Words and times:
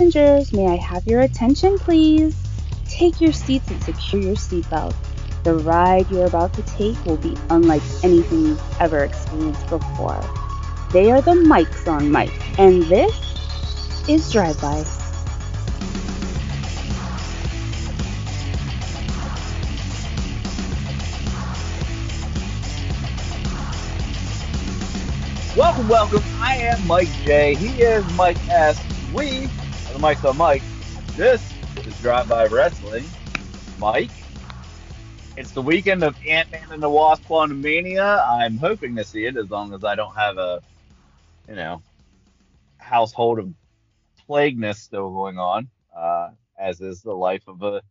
Passengers, 0.00 0.54
may 0.54 0.66
I 0.66 0.76
have 0.76 1.06
your 1.06 1.20
attention, 1.20 1.78
please? 1.78 2.34
Take 2.88 3.20
your 3.20 3.34
seats 3.34 3.70
and 3.70 3.82
secure 3.82 4.22
your 4.22 4.34
seatbelt. 4.34 4.94
The 5.44 5.56
ride 5.56 6.10
you're 6.10 6.24
about 6.24 6.54
to 6.54 6.62
take 6.62 7.04
will 7.04 7.18
be 7.18 7.36
unlike 7.50 7.82
anything 8.02 8.46
you've 8.46 8.80
ever 8.80 9.04
experienced 9.04 9.68
before. 9.68 10.18
They 10.90 11.10
are 11.10 11.20
the 11.20 11.32
mics 11.32 11.86
on 11.86 12.10
Mike, 12.10 12.32
and 12.58 12.82
this 12.84 13.12
is 14.08 14.32
Drive 14.32 14.58
By. 14.62 14.86
Welcome, 25.54 25.88
welcome. 25.88 26.22
I 26.40 26.56
am 26.56 26.86
Mike 26.86 27.12
J. 27.26 27.54
He 27.54 27.82
is 27.82 28.02
Mike 28.14 28.38
S. 28.48 28.82
We 29.12 29.50
Mike's 30.00 30.24
on 30.24 30.38
Mike. 30.38 30.62
This 31.14 31.52
is 31.86 32.00
Drive 32.00 32.26
By 32.26 32.46
Wrestling. 32.46 33.04
Mike, 33.78 34.10
it's 35.36 35.50
the 35.50 35.60
weekend 35.60 36.02
of 36.02 36.16
Ant 36.26 36.50
Man 36.50 36.66
and 36.70 36.82
the 36.82 36.88
Wasp 36.88 37.22
Quantumania. 37.24 38.26
I'm 38.26 38.56
hoping 38.56 38.96
to 38.96 39.04
see 39.04 39.26
it 39.26 39.36
as 39.36 39.50
long 39.50 39.74
as 39.74 39.84
I 39.84 39.96
don't 39.96 40.14
have 40.14 40.38
a, 40.38 40.62
you 41.46 41.54
know, 41.54 41.82
household 42.78 43.40
of 43.40 43.52
plagueness 44.26 44.78
still 44.78 45.10
going 45.10 45.36
on, 45.36 45.68
uh, 45.94 46.30
as 46.58 46.80
is 46.80 47.02
the 47.02 47.12
life 47.12 47.46
of 47.46 47.62
a 47.62 47.82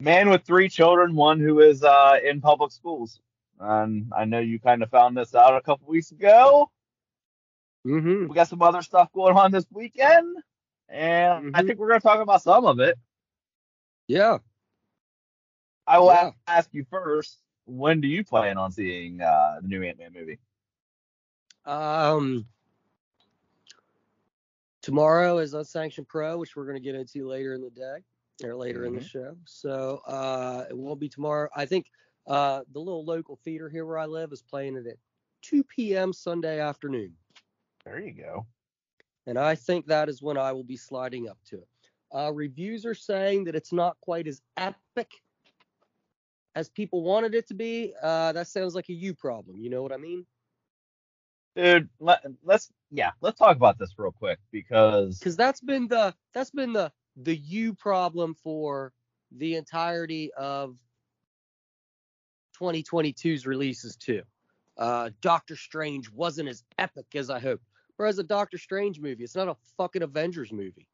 man 0.00 0.30
with 0.30 0.44
three 0.44 0.70
children, 0.70 1.14
one 1.14 1.40
who 1.40 1.60
is 1.60 1.84
uh, 1.84 2.18
in 2.24 2.40
public 2.40 2.72
schools. 2.72 3.20
And 3.60 4.10
I 4.16 4.24
know 4.24 4.40
you 4.40 4.58
kind 4.58 4.82
of 4.82 4.88
found 4.88 5.18
this 5.18 5.34
out 5.34 5.56
a 5.56 5.60
couple 5.60 5.88
weeks 5.88 6.10
ago. 6.10 6.70
Mm-hmm. 7.86 8.28
We 8.28 8.34
got 8.34 8.48
some 8.48 8.62
other 8.62 8.80
stuff 8.80 9.12
going 9.12 9.36
on 9.36 9.52
this 9.52 9.66
weekend, 9.70 10.38
and 10.92 11.50
I 11.54 11.62
Mhm. 11.62 11.66
think 11.66 11.78
we're 11.78 11.88
going 11.88 12.00
to 12.00 12.06
talk 12.06 12.20
about 12.20 12.42
some 12.42 12.66
of 12.66 12.78
it. 12.80 12.98
Yeah. 14.08 14.38
I 15.86 15.98
will 15.98 16.08
Yeah. 16.08 16.30
ask 16.46 16.72
you 16.72 16.84
first. 16.84 17.38
When 17.64 18.00
do 18.00 18.08
you 18.08 18.24
plan 18.24 18.58
on 18.58 18.70
seeing 18.72 19.20
uh, 19.20 19.58
the 19.62 19.68
new 19.68 19.82
Ant 19.82 19.98
Man 19.98 20.12
movie? 20.12 20.38
Um. 21.64 22.46
Tomorrow 24.82 25.38
is 25.38 25.54
Unsanctioned 25.54 26.08
Pro, 26.08 26.38
which 26.38 26.56
we're 26.56 26.64
going 26.64 26.76
to 26.76 26.82
get 26.82 26.96
into 26.96 27.28
later 27.28 27.54
in 27.54 27.62
the 27.62 27.70
day 27.70 27.98
or 28.42 28.56
later 28.56 28.84
in 28.84 28.94
the 28.94 29.00
Mhm. 29.00 29.04
show. 29.04 29.36
So 29.44 29.98
uh, 30.08 30.66
it 30.68 30.76
won't 30.76 30.98
be 30.98 31.08
tomorrow. 31.08 31.48
I 31.54 31.66
think 31.66 31.86
uh, 32.26 32.64
the 32.72 32.80
little 32.80 33.04
local 33.04 33.36
theater 33.36 33.68
here 33.68 33.86
where 33.86 33.98
I 33.98 34.06
live 34.06 34.32
is 34.32 34.42
playing 34.42 34.76
it 34.76 34.86
at 34.88 34.96
2 35.42 35.62
p.m. 35.64 36.12
Sunday 36.12 36.58
afternoon, 36.60 37.16
There 37.84 38.00
you 38.00 38.12
go. 38.12 38.46
And 39.26 39.38
I 39.38 39.54
think 39.54 39.86
that 39.86 40.08
is 40.08 40.22
when 40.22 40.36
I 40.36 40.52
will 40.52 40.64
be 40.64 40.76
sliding 40.76 41.28
up 41.28 41.38
to 41.46 41.56
it. 41.56 41.68
Uh, 42.14 42.32
reviews 42.32 42.84
are 42.84 42.94
saying 42.94 43.44
that 43.44 43.54
it's 43.54 43.72
not 43.72 43.96
quite 44.00 44.26
as 44.26 44.42
epic 44.56 45.10
as 46.54 46.68
people 46.68 47.02
wanted 47.02 47.34
it 47.34 47.48
to 47.48 47.54
be. 47.54 47.94
Uh, 48.02 48.32
that 48.32 48.48
sounds 48.48 48.74
like 48.74 48.88
a 48.88 48.92
you 48.92 49.14
problem. 49.14 49.60
You 49.60 49.70
know 49.70 49.82
what 49.82 49.92
I 49.92 49.96
mean? 49.96 50.26
Dude, 51.56 51.88
let, 52.00 52.24
let's 52.42 52.70
yeah, 52.90 53.10
let's 53.20 53.38
talk 53.38 53.56
about 53.56 53.78
this 53.78 53.92
real 53.98 54.12
quick 54.12 54.38
because 54.50 55.18
because 55.18 55.36
that's 55.36 55.60
been 55.60 55.86
the 55.86 56.14
that's 56.32 56.50
been 56.50 56.72
the 56.72 56.90
the 57.16 57.36
you 57.36 57.74
problem 57.74 58.34
for 58.42 58.92
the 59.32 59.56
entirety 59.56 60.32
of 60.32 60.76
2022's 62.58 63.46
releases 63.46 63.96
too. 63.96 64.22
Uh, 64.78 65.10
Doctor 65.20 65.56
Strange 65.56 66.10
wasn't 66.10 66.48
as 66.48 66.64
epic 66.78 67.06
as 67.14 67.28
I 67.28 67.38
hoped. 67.38 67.64
Whereas 67.96 68.18
a 68.18 68.22
Doctor 68.22 68.58
Strange 68.58 69.00
movie, 69.00 69.22
it's 69.24 69.36
not 69.36 69.48
a 69.48 69.56
fucking 69.76 70.02
Avengers 70.02 70.52
movie. 70.52 70.86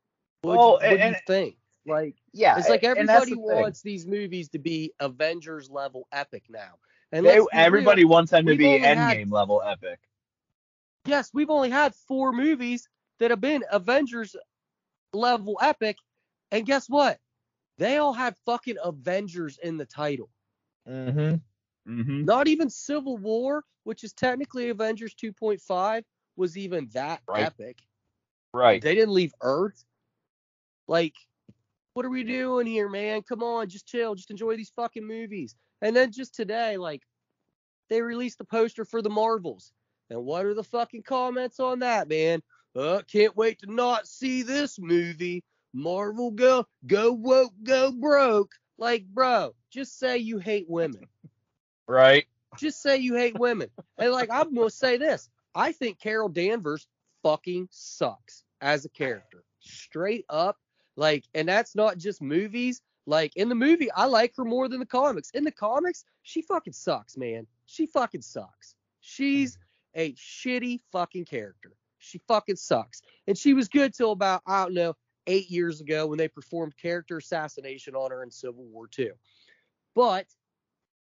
What 0.42 0.80
do 0.80 0.86
and- 0.86 1.14
you 1.14 1.20
think? 1.26 1.56
Like 1.86 2.16
yeah, 2.34 2.58
it's 2.58 2.68
like 2.68 2.84
everybody 2.84 3.30
the 3.30 3.36
thing. 3.36 3.44
wants 3.62 3.80
these 3.80 4.06
movies 4.06 4.50
to 4.50 4.58
be 4.58 4.92
Avengers 5.00 5.70
level 5.70 6.06
epic 6.12 6.42
now. 6.50 6.74
And 7.12 7.24
They, 7.24 7.30
let's 7.30 7.38
real, 7.38 7.48
everybody 7.54 8.04
wants 8.04 8.30
them 8.30 8.44
to 8.44 8.56
be 8.56 8.78
had- 8.78 8.98
Endgame 8.98 9.32
level 9.32 9.62
epic. 9.64 9.98
yes, 11.06 11.30
we've 11.32 11.48
only 11.48 11.70
had 11.70 11.94
four 11.94 12.32
movies 12.32 12.88
that 13.20 13.30
have 13.30 13.40
been 13.40 13.64
Avengers 13.72 14.36
level 15.14 15.56
epic, 15.62 15.96
and 16.52 16.66
guess 16.66 16.90
what? 16.90 17.18
They 17.78 17.96
all 17.96 18.12
had 18.12 18.36
fucking 18.44 18.76
Avengers 18.84 19.58
in 19.62 19.78
the 19.78 19.86
title. 19.86 20.28
Mm-hmm. 20.86 21.36
Mm-hmm. 21.90 22.24
Not 22.26 22.48
even 22.48 22.68
Civil 22.68 23.16
War, 23.16 23.64
which 23.84 24.04
is 24.04 24.12
technically 24.12 24.68
Avengers 24.68 25.14
2.5, 25.14 26.02
was 26.38 26.56
even 26.56 26.88
that 26.94 27.20
Right. 27.28 27.46
epic. 27.46 27.78
Right. 28.54 28.80
They 28.80 28.94
didn't 28.94 29.14
leave 29.14 29.34
Earth. 29.42 29.84
Like, 30.86 31.14
what 31.92 32.06
are 32.06 32.10
we 32.10 32.24
doing 32.24 32.66
here, 32.66 32.88
man? 32.88 33.22
Come 33.22 33.42
on, 33.42 33.68
just 33.68 33.86
chill, 33.86 34.14
just 34.14 34.30
enjoy 34.30 34.56
these 34.56 34.70
fucking 34.70 35.06
movies. 35.06 35.54
And 35.82 35.94
then 35.94 36.12
just 36.12 36.34
today, 36.34 36.76
like, 36.76 37.02
they 37.90 38.00
released 38.00 38.38
the 38.38 38.44
poster 38.44 38.84
for 38.84 39.02
the 39.02 39.10
Marvels. 39.10 39.72
And 40.10 40.24
what 40.24 40.46
are 40.46 40.54
the 40.54 40.64
fucking 40.64 41.02
comments 41.02 41.60
on 41.60 41.80
that, 41.80 42.08
man? 42.08 42.42
Uh, 42.74 43.02
can't 43.10 43.36
wait 43.36 43.58
to 43.60 43.72
not 43.72 44.06
see 44.06 44.42
this 44.42 44.78
movie. 44.78 45.44
Marvel 45.74 46.30
go 46.30 46.66
go 46.86 47.12
woke 47.12 47.52
go 47.62 47.92
broke. 47.92 48.52
Like, 48.78 49.04
bro, 49.06 49.54
just 49.70 49.98
say 49.98 50.18
you 50.18 50.38
hate 50.38 50.66
women. 50.68 51.06
Right. 51.86 52.26
Just 52.56 52.80
say 52.82 52.96
you 52.98 53.14
hate 53.14 53.38
women. 53.38 53.68
And 53.98 54.12
like, 54.12 54.30
I'm 54.30 54.54
gonna 54.54 54.70
say 54.70 54.96
this. 54.96 55.28
I 55.58 55.72
think 55.72 55.98
Carol 55.98 56.28
Danvers 56.28 56.86
fucking 57.24 57.66
sucks 57.72 58.44
as 58.60 58.84
a 58.84 58.88
character. 58.88 59.42
Straight 59.58 60.24
up. 60.30 60.56
Like, 60.94 61.24
and 61.34 61.48
that's 61.48 61.74
not 61.74 61.98
just 61.98 62.22
movies. 62.22 62.80
Like 63.06 63.34
in 63.34 63.48
the 63.48 63.56
movie, 63.56 63.90
I 63.90 64.04
like 64.04 64.36
her 64.36 64.44
more 64.44 64.68
than 64.68 64.78
the 64.78 64.86
comics. 64.86 65.30
In 65.30 65.42
the 65.42 65.50
comics, 65.50 66.04
she 66.22 66.42
fucking 66.42 66.74
sucks, 66.74 67.16
man. 67.16 67.44
She 67.66 67.86
fucking 67.86 68.22
sucks. 68.22 68.76
She's 69.00 69.58
a 69.96 70.12
shitty 70.12 70.80
fucking 70.92 71.24
character. 71.24 71.72
She 71.98 72.20
fucking 72.28 72.56
sucks. 72.56 73.02
And 73.26 73.36
she 73.36 73.52
was 73.52 73.68
good 73.68 73.92
till 73.92 74.12
about, 74.12 74.42
I 74.46 74.62
don't 74.62 74.74
know, 74.74 74.94
eight 75.26 75.50
years 75.50 75.80
ago 75.80 76.06
when 76.06 76.18
they 76.18 76.28
performed 76.28 76.76
character 76.80 77.16
assassination 77.16 77.96
on 77.96 78.12
her 78.12 78.22
in 78.22 78.30
Civil 78.30 78.64
War 78.66 78.88
II. 78.96 79.10
But 79.96 80.26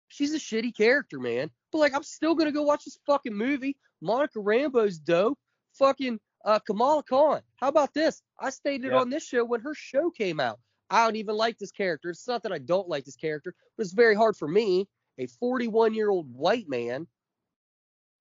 she's 0.08 0.34
a 0.34 0.40
shitty 0.40 0.78
character, 0.78 1.20
man. 1.20 1.52
But 1.74 1.80
like, 1.80 1.94
I'm 1.94 2.04
still 2.04 2.36
gonna 2.36 2.54
go 2.54 2.64
watch 2.64 2.86
this 2.86 3.00
fucking 3.06 3.36
movie. 3.36 3.76
Monica 4.02 4.40
Rambo's 4.40 5.00
dope. 5.00 5.38
Fucking 5.74 6.20
uh, 6.46 6.60
Kamala 6.60 7.04
Khan. 7.04 7.42
How 7.58 7.68
about 7.68 7.94
this? 7.94 8.22
I 8.40 8.50
stated 8.50 8.92
Yeah. 8.92 9.00
on 9.00 9.10
this 9.10 9.24
show 9.26 9.44
when 9.46 9.62
her 9.62 9.74
show 9.76 10.10
came 10.10 10.40
out. 10.40 10.60
I 10.90 11.06
don't 11.06 11.16
even 11.18 11.36
like 11.36 11.58
this 11.60 11.72
character. 11.72 12.10
It's 12.10 12.28
not 12.28 12.42
that 12.44 12.52
I 12.52 12.58
don't 12.58 12.88
like 12.90 13.06
this 13.06 13.16
character, 13.16 13.54
but 13.78 13.84
it's 13.84 13.94
very 13.94 14.16
hard 14.16 14.36
for 14.36 14.48
me, 14.48 14.88
a 15.18 15.28
41 15.28 15.94
year 15.94 16.10
old 16.10 16.34
white 16.34 16.68
man, 16.68 17.08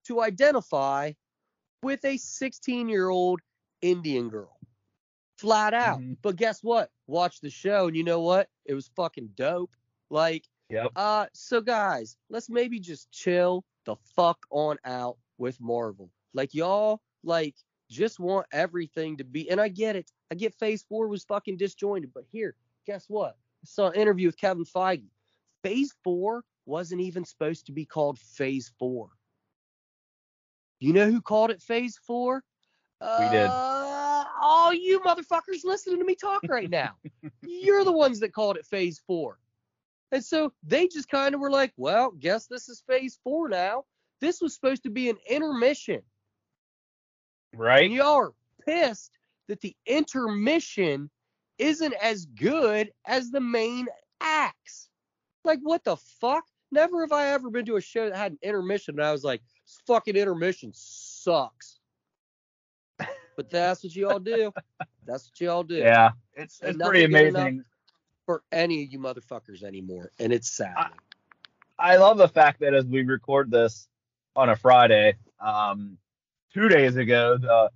to 0.07 0.21
identify 0.21 1.13
with 1.83 2.05
a 2.05 2.17
16 2.17 2.89
year 2.89 3.09
old 3.09 3.41
Indian 3.83 4.29
girl. 4.29 4.59
Flat 5.39 5.73
out. 5.73 6.01
Mhm. 6.01 6.19
But 6.21 6.37
guess 6.37 6.63
what? 6.63 6.91
Watch 7.07 7.41
the 7.41 7.51
show, 7.51 7.87
and 7.87 7.97
you 7.97 8.03
know 8.05 8.21
what? 8.21 8.49
It 8.65 8.75
was 8.75 8.89
fucking 8.97 9.29
dope. 9.37 9.71
Like, 10.11 10.45
Yep. 10.71 10.91
uh, 10.97 11.27
so 11.33 11.61
guys, 11.61 12.17
let's 12.29 12.51
maybe 12.51 12.81
just 12.81 13.11
chill 13.13 13.65
the 13.85 13.97
fuck 14.17 14.39
on 14.51 14.79
out 14.85 15.17
with 15.39 15.61
Marvel. 15.61 16.11
Like 16.35 16.55
y'all, 16.55 17.01
like 17.25 17.55
just 17.91 18.21
want 18.21 18.47
everything 18.53 19.17
to 19.17 19.25
be. 19.25 19.51
And 19.51 19.61
I 19.61 19.69
get 19.69 19.97
it. 19.97 20.11
I 20.31 20.35
get 20.35 20.55
Phase 20.55 20.85
Four 20.89 21.09
was 21.09 21.25
fucking 21.25 21.57
disjointed, 21.57 22.11
but 22.15 22.25
here, 22.31 22.55
guess 22.87 23.07
what? 23.09 23.37
I 23.63 23.67
saw 23.67 23.89
an 23.89 23.95
interview 23.95 24.29
with 24.29 24.37
Kevin 24.37 24.65
Feige. 24.65 25.09
Phase 25.63 25.95
Four 26.05 26.45
wasn't 26.67 27.01
even 27.01 27.25
supposed 27.25 27.67
to 27.67 27.73
be 27.73 27.85
called 27.85 28.19
Phase 28.19 28.73
Four. 28.79 29.09
You 30.81 30.93
know 30.93 31.11
who 31.11 31.21
called 31.21 31.51
it 31.51 31.63
Phase 31.63 31.99
Four? 32.07 32.45
We 33.01 33.29
did. 33.31 33.47
Uh, 33.47 34.25
all 34.41 34.73
you 34.73 35.01
motherfuckers 35.01 35.65
listening 35.65 35.99
to 35.99 36.05
me 36.05 36.15
talk 36.15 36.43
right 36.49 36.69
now. 36.69 36.97
You're 37.43 37.85
the 37.85 37.93
ones 37.93 38.21
that 38.21 38.33
called 38.33 38.57
it 38.57 38.67
Phase 38.67 39.01
Four. 39.07 39.39
And 40.13 40.25
so 40.25 40.53
they 40.63 40.89
just 40.89 41.09
kind 41.09 41.35
of 41.35 41.41
were 41.41 41.51
like, 41.51 41.73
well, 41.77 42.11
guess 42.11 42.47
this 42.47 42.69
is 42.69 42.83
phase 42.87 43.19
four 43.23 43.49
now. 43.49 43.85
This 44.21 44.41
was 44.41 44.55
supposed 44.55 44.83
to 44.85 44.91
be 44.91 45.09
an 45.11 45.17
intermission. 45.29 46.03
Right. 47.55 47.85
And 47.85 47.95
y'all 47.95 48.17
are 48.17 48.33
pissed 48.67 49.13
that 49.49 49.61
the 49.61 49.75
intermission 49.87 51.11
isn't 51.59 51.95
as 51.95 52.27
good 52.27 52.91
as 53.07 53.31
the 53.31 53.41
main 53.41 53.87
acts. 54.21 54.89
Like, 55.45 55.61
what 55.63 55.85
the 55.85 55.97
fuck? 55.97 56.45
Never 56.71 57.01
have 57.01 57.13
I 57.13 57.29
ever 57.29 57.49
been 57.51 57.65
to 57.67 57.77
a 57.77 57.81
show 57.81 58.09
that 58.09 58.17
had 58.17 58.33
an 58.33 58.39
intermission 58.43 58.97
and 58.97 59.05
I 59.05 59.13
was 59.13 59.25
like, 59.25 59.41
this 59.65 59.81
fucking 59.87 60.17
intermission 60.17 60.71
sucks. 60.75 61.79
But 63.37 63.51
that's 63.51 63.85
what 63.85 63.95
y'all 63.95 64.19
do. 64.19 64.53
That's 65.07 65.31
what 65.31 65.41
y'all 65.41 65.63
do. 65.63 65.77
Yeah. 65.77 66.11
It's 66.35 66.61
it's 66.61 66.77
pretty 66.77 67.05
amazing. 67.05 67.65
For 68.27 68.43
any 68.53 68.83
of 68.85 68.93
you 68.93 68.99
motherfuckers 68.99 69.63
anymore. 69.63 70.11
And 70.19 70.33
it's 70.33 70.51
sad. 70.51 70.75
I- 70.77 70.91
I 71.81 71.95
love 71.97 72.19
the 72.19 72.27
fact 72.27 72.59
that 72.61 72.75
as 72.75 72.85
we 72.87 73.05
record 73.05 73.53
this 73.53 73.89
on 74.39 74.49
a 74.51 74.57
Friday, 74.57 75.17
um, 75.41 75.99
two 76.55 76.69
days 76.69 76.95
ago, 76.95 77.37
the 77.39 77.71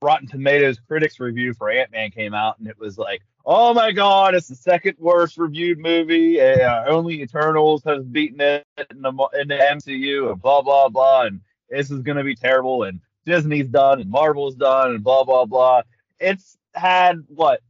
Rotten 0.00 0.26
Tomatoes 0.26 0.80
critics 0.88 1.20
review 1.20 1.54
for 1.54 1.70
Ant 1.70 1.92
Man 1.92 2.10
came 2.10 2.34
out, 2.34 2.58
and 2.58 2.66
it 2.66 2.76
was 2.76 2.98
like, 2.98 3.22
"Oh 3.46 3.72
my 3.72 3.92
God, 3.92 4.34
it's 4.34 4.48
the 4.48 4.56
second 4.56 4.96
worst 4.98 5.38
reviewed 5.38 5.78
movie. 5.78 6.40
Uh, 6.40 6.86
only 6.86 7.22
Eternals 7.22 7.84
has 7.84 8.04
beaten 8.04 8.40
it 8.40 8.66
in 8.90 9.00
the 9.00 9.12
in 9.40 9.46
the 9.46 9.54
MCU, 9.54 10.32
and 10.32 10.42
blah 10.42 10.60
blah 10.60 10.88
blah, 10.88 11.22
and 11.22 11.40
this 11.70 11.92
is 11.92 12.00
gonna 12.00 12.24
be 12.24 12.34
terrible, 12.34 12.82
and 12.82 12.98
Disney's 13.24 13.68
done, 13.68 14.00
and 14.00 14.10
Marvel's 14.10 14.56
done, 14.56 14.90
and 14.90 15.04
blah 15.04 15.22
blah 15.22 15.44
blah." 15.44 15.82
It's 16.18 16.58
had 16.74 17.22
what? 17.28 17.60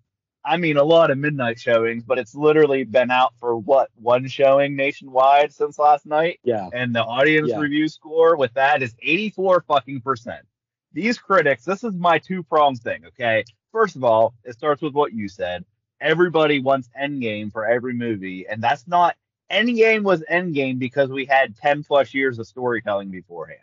I 0.44 0.56
mean, 0.56 0.76
a 0.76 0.84
lot 0.84 1.10
of 1.10 1.18
midnight 1.18 1.58
showings, 1.60 2.04
but 2.04 2.18
it's 2.18 2.34
literally 2.34 2.84
been 2.84 3.10
out 3.10 3.34
for 3.38 3.56
what 3.56 3.90
one 3.96 4.26
showing 4.28 4.76
nationwide 4.76 5.52
since 5.52 5.78
last 5.78 6.06
night, 6.06 6.40
Yeah. 6.44 6.70
and 6.72 6.94
the 6.94 7.02
audience 7.04 7.52
Yeah. 7.52 7.60
review 7.60 7.88
score 7.88 8.36
with 8.36 8.52
that 8.54 8.82
is 8.82 8.94
84 9.02 9.62
fucking 9.62 10.00
percent 10.00 10.46
these 10.92 11.18
critics, 11.18 11.64
this 11.64 11.84
is 11.84 11.94
my 11.94 12.18
two 12.18 12.42
pronged 12.42 12.80
thing, 12.82 13.04
okay? 13.06 13.44
First 13.72 13.96
of 13.96 14.04
all, 14.04 14.34
it 14.44 14.54
starts 14.54 14.82
with 14.82 14.94
what 14.94 15.12
you 15.12 15.28
said. 15.28 15.64
Everybody 16.00 16.60
wants 16.60 16.88
Endgame 17.00 17.52
for 17.52 17.66
every 17.66 17.94
movie, 17.94 18.46
and 18.48 18.62
that's 18.62 18.86
not 18.86 19.16
Endgame 19.50 20.02
was 20.02 20.22
Endgame 20.30 20.78
because 20.78 21.10
we 21.10 21.24
had 21.26 21.56
10 21.56 21.84
plus 21.84 22.14
years 22.14 22.38
of 22.38 22.46
storytelling 22.46 23.10
beforehand. 23.10 23.60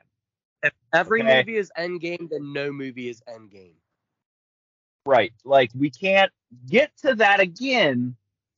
If 0.64 0.74
every 0.94 1.22
Okay. 1.22 1.36
movie 1.38 1.58
is 1.58 1.72
Endgame, 1.78 2.30
then 2.30 2.54
no 2.54 2.72
movie 2.72 3.10
is 3.10 3.22
Endgame. 3.28 3.76
Right. 5.06 5.34
Like 5.44 5.72
we 5.78 5.90
can't 5.90 6.32
get 6.68 6.92
to 7.04 7.16
that 7.16 7.40
again 7.40 8.16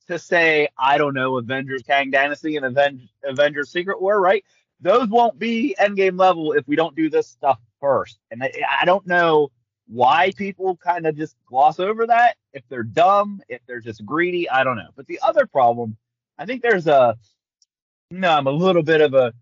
to 0.08 0.18
say, 0.18 0.68
I 0.78 0.98
don't 0.98 1.14
know, 1.14 1.38
Avengers 1.38 1.82
Kang 1.82 2.10
Dynasty 2.10 2.56
and 2.56 2.66
Aven- 2.66 3.08
Avengers 3.24 3.70
Secret 3.70 4.00
War, 4.00 4.20
right? 4.20 4.44
Those 4.80 5.08
won't 5.08 5.38
be 5.38 5.76
endgame 5.80 6.18
level 6.18 6.52
if 6.52 6.66
we 6.66 6.76
don't 6.76 6.96
do 6.96 7.08
this 7.08 7.28
stuff 7.28 7.58
first. 7.80 8.18
And 8.30 8.42
I, 8.42 8.52
I 8.80 8.84
don't 8.84 9.06
know 9.06 9.50
why 9.86 10.32
people 10.36 10.76
kind 10.76 11.06
of 11.06 11.16
just 11.16 11.36
gloss 11.46 11.78
over 11.78 12.06
that. 12.06 12.36
If 12.52 12.64
they're 12.68 12.82
dumb, 12.82 13.40
if 13.48 13.60
they're 13.66 13.80
just 13.80 14.04
greedy, 14.04 14.48
I 14.50 14.64
don't 14.64 14.76
know. 14.76 14.90
But 14.96 15.06
the 15.06 15.20
other 15.22 15.46
problem, 15.46 15.96
I 16.38 16.46
think 16.46 16.62
there's 16.62 16.86
a, 16.86 17.16
no, 18.10 18.30
I'm 18.30 18.46
a 18.46 18.52
little 18.52 18.82
bit 18.82 19.00
of 19.00 19.14
a, 19.14 19.32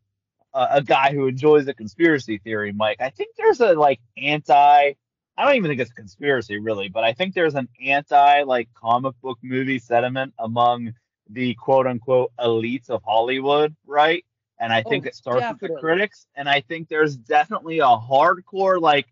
a, 0.53 0.67
a 0.73 0.83
guy 0.83 1.13
who 1.13 1.27
enjoys 1.27 1.67
a 1.69 1.75
conspiracy 1.75 2.39
theory, 2.39 2.73
Mike. 2.73 3.01
I 3.01 3.11
think 3.11 3.35
there's 3.37 3.61
a 3.61 3.73
like 3.73 4.01
anti 4.17 4.93
I 5.41 5.47
don't 5.47 5.57
even 5.57 5.71
think 5.71 5.81
it's 5.81 5.91
a 5.91 5.95
conspiracy 5.95 6.59
really, 6.59 6.91
but 6.91 7.03
I 7.03 7.15
think 7.15 7.35
there's 7.35 7.55
an 7.55 7.67
anti 7.83 8.43
like 8.43 8.69
comic 8.75 9.15
book 9.23 9.39
movie 9.43 9.79
sentiment 9.79 10.35
among 10.39 10.93
the 11.31 11.55
quote 11.55 11.87
unquote 11.87 12.31
elites 12.39 12.91
of 12.91 13.03
Hollywood, 13.03 13.75
right? 13.87 14.23
And 14.59 14.71
I 14.71 14.83
think 14.83 15.07
Oh, 15.07 15.09
it 15.09 15.15
starts 15.15 15.49
with 15.49 15.61
the 15.61 15.71
critics, 15.71 16.27
and 16.35 16.47
I 16.47 16.61
think 16.61 16.89
there's 16.91 17.17
definitely 17.17 17.79
a 17.79 17.85
hardcore 17.87 18.79
like 18.83 19.07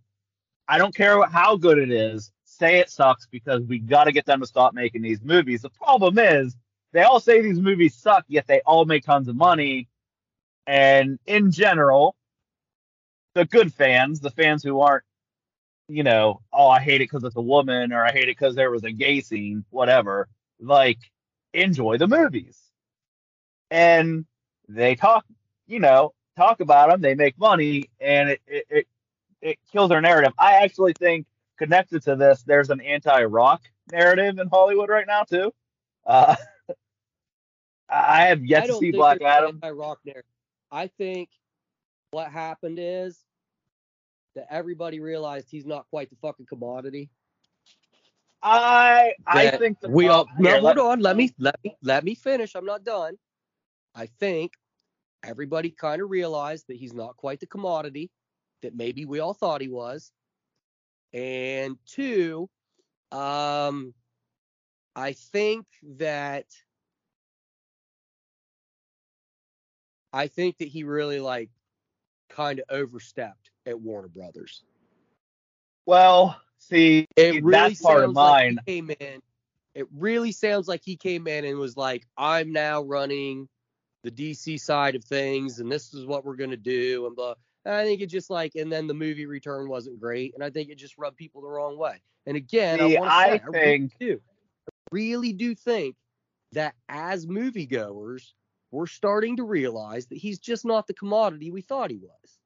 I 0.69 0.76
don't 0.76 0.94
care 0.94 1.25
how 1.26 1.56
good 1.56 1.78
it 1.78 1.90
is, 1.90 2.31
say 2.44 2.78
it 2.78 2.90
sucks 2.90 3.26
because 3.26 3.62
we 3.62 3.78
got 3.78 4.04
to 4.04 4.12
get 4.12 4.26
them 4.26 4.40
to 4.40 4.46
stop 4.46 4.74
making 4.74 5.00
these 5.00 5.22
movies. 5.22 5.62
The 5.62 5.70
problem 5.70 6.19
is 6.19 6.54
they 6.92 7.04
all 7.04 7.20
say 7.20 7.40
these 7.40 7.58
movies 7.60 7.94
suck, 7.94 8.26
yet 8.28 8.46
they 8.46 8.60
all 8.66 8.84
make 8.84 9.04
tons 9.04 9.28
of 9.28 9.36
money. 9.36 9.88
And 10.66 11.19
in 11.26 11.52
general, 11.52 12.16
the 13.34 13.46
good 13.46 13.72
fans, 13.72 14.20
the 14.20 14.31
fans 14.31 14.62
who 14.62 14.81
aren't 14.81 15.04
you 15.88 16.02
know, 16.02 16.40
oh, 16.52 16.69
I 16.69 16.81
hate 16.81 17.00
it 17.00 17.11
because 17.11 17.25
it's 17.25 17.37
a 17.37 17.40
woman 17.43 17.93
or 17.93 18.05
I 18.05 18.12
hate 18.12 18.25
it 18.25 18.37
because 18.38 18.55
there 18.55 18.70
was 18.70 18.85
a 18.85 18.93
gay 18.93 19.20
scene, 19.20 19.64
whatever, 19.70 20.29
like, 20.61 20.99
enjoy 21.52 21.99
the 21.99 22.06
movies. 22.06 22.61
And 23.70 24.26
they 24.69 24.94
talk, 24.94 25.25
you 25.67 25.81
know, 25.81 26.12
talk 26.37 26.61
about 26.61 26.90
them, 26.90 27.00
they 27.00 27.14
make 27.14 27.38
money, 27.38 27.90
and 28.00 28.31
it, 28.31 28.40
it, 28.46 28.67
it, 28.70 28.87
it 29.40 29.58
kills 29.73 29.88
their 29.88 30.00
narrative. 30.00 30.32
I 30.38 30.56
actually 30.64 30.93
think 30.93 31.26
connected 31.58 32.02
to 32.02 32.17
this, 32.17 32.43
there's 32.43 32.70
an 32.70 32.81
anti 32.81 33.25
rock 33.25 33.62
narrative 33.91 34.38
in 34.38 34.49
Hollywood 34.49 34.91
right 34.91 35.06
now, 35.06 35.23
too. 35.23 35.52
Uh, 36.06 36.37
I 37.88 38.26
have 38.26 38.44
yet 38.44 38.64
I 38.64 38.67
to 38.67 38.75
see 38.75 38.91
Black 38.91 39.23
Adam. 39.23 39.61
anti-rock 39.62 40.00
narrative. 40.05 40.25
I 40.70 40.88
think 40.88 41.31
what 42.11 42.31
happened 42.31 42.79
is 42.81 43.19
that 44.38 44.46
everybody 44.50 45.00
realized 45.00 45.49
he's 45.50 45.67
not 45.67 45.87
quite 45.90 46.08
the 46.11 46.17
fucking 46.23 46.46
commodity. 46.46 47.11
I 48.40 49.14
I 49.26 49.50
think 49.50 49.81
the 49.81 49.88
we 49.90 50.06
all 50.06 50.29
no, 50.38 50.50
here, 50.50 50.61
hold 50.61 50.76
let- 50.76 50.79
on. 50.79 51.00
Let 51.00 51.17
me 51.17 51.35
let 51.38 51.56
me 51.64 51.76
let 51.82 52.05
me 52.05 52.14
finish. 52.14 52.55
I'm 52.55 52.64
not 52.64 52.85
done. 52.85 53.19
I 53.96 54.06
think 54.06 54.52
everybody 55.25 55.70
kind 55.70 56.00
of 56.00 56.08
realized 56.08 56.69
that 56.69 56.76
he's 56.76 56.94
not 56.94 57.17
quite 57.17 57.40
the 57.40 57.46
commodity 57.46 58.11
that 58.62 58.76
maybe 58.76 59.05
we 59.06 59.19
all 59.19 59.35
thought 59.35 59.61
he 59.61 59.69
was. 59.69 60.12
And 61.12 61.76
two, 61.84 62.49
um, 63.11 63.93
I 64.94 65.14
think 65.14 65.67
that 65.96 66.46
I 70.12 70.29
think 70.29 70.58
that 70.58 70.69
he 70.69 70.84
really 70.84 71.19
like 71.19 71.50
kind 72.31 72.61
of 72.61 72.67
overstepped 72.70 73.50
at 73.69 73.79
Warner 73.81 74.09
Brothers. 74.09 74.62
Well, 75.87 76.41
see, 76.59 77.06
It 77.17 77.43
really 77.44 77.50
that's 77.70 77.82
part 77.82 77.99
of 77.99 78.09
sounds 78.09 78.17
like 78.17 78.44
mine. 78.55 78.59
came 78.67 78.91
in. 78.99 79.20
It 79.75 79.87
really 79.97 80.32
sounds 80.32 80.67
like 80.69 80.82
he 80.85 80.97
came 80.97 81.26
in 81.29 81.44
and 81.44 81.59
was 81.59 81.76
like, 81.76 82.06
"I'm 82.17 82.53
now 82.53 82.82
running 82.82 83.49
the 84.03 84.11
DC 84.11 84.59
side 84.61 84.94
of 84.94 85.05
things, 85.05 85.61
and 85.61 85.70
this 85.70 85.94
is 85.94 86.05
what 86.06 86.25
we're 86.25 86.37
gonna 86.37 86.56
do." 86.56 87.06
And 87.06 87.15
blah. 87.15 87.35
And 87.65 87.75
I 87.75 87.85
think 87.85 88.00
it 88.00 88.06
just 88.06 88.31
like, 88.31 88.55
and 88.55 88.73
then 88.73 88.87
the 88.87 88.94
movie 88.94 89.26
return 89.26 89.69
wasn't 89.69 90.00
great, 90.00 90.35
and 90.35 90.43
I 90.43 90.50
think 90.50 90.70
it 90.70 90.76
just 90.79 90.97
rubbed 90.99 91.17
people 91.17 91.43
the 91.43 91.49
wrong 91.49 91.76
way. 91.79 92.00
And 92.26 92.37
again, 92.37 92.79
See, 92.79 92.97
I 92.97 93.00
want 93.00 93.11
to 93.11 93.15
I 93.15 93.26
say, 93.26 93.43
I 93.43 93.47
really 93.47 93.79
think- 93.79 93.99
do, 93.99 94.20
I 94.67 94.70
really 94.91 95.32
do 95.32 95.55
think 95.55 95.97
that 96.53 96.75
as 96.88 97.26
moviegoers, 97.26 98.32
we're 98.70 98.87
starting 98.87 99.37
to 99.37 99.44
realize 99.44 100.06
that 100.06 100.19
he's 100.19 100.38
just 100.38 100.65
not 100.65 100.87
the 100.87 100.94
commodity 100.94 101.50
we 101.50 101.61
thought 101.62 101.91
he 101.91 101.99
was. 101.99 102.38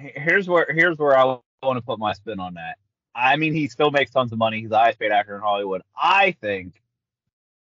Here's 0.00 0.48
where 0.48 0.66
here's 0.68 0.98
where 0.98 1.16
I 1.16 1.24
want 1.24 1.76
to 1.76 1.82
put 1.82 1.98
my 1.98 2.12
spin 2.12 2.40
on 2.40 2.54
that. 2.54 2.76
I 3.14 3.36
mean, 3.36 3.52
he 3.52 3.68
still 3.68 3.90
makes 3.90 4.10
tons 4.10 4.32
of 4.32 4.38
money. 4.38 4.60
He's 4.60 4.70
the 4.70 4.78
highest 4.78 4.98
paid 4.98 5.12
actor 5.12 5.34
in 5.34 5.40
Hollywood. 5.40 5.82
I 6.00 6.32
think 6.40 6.80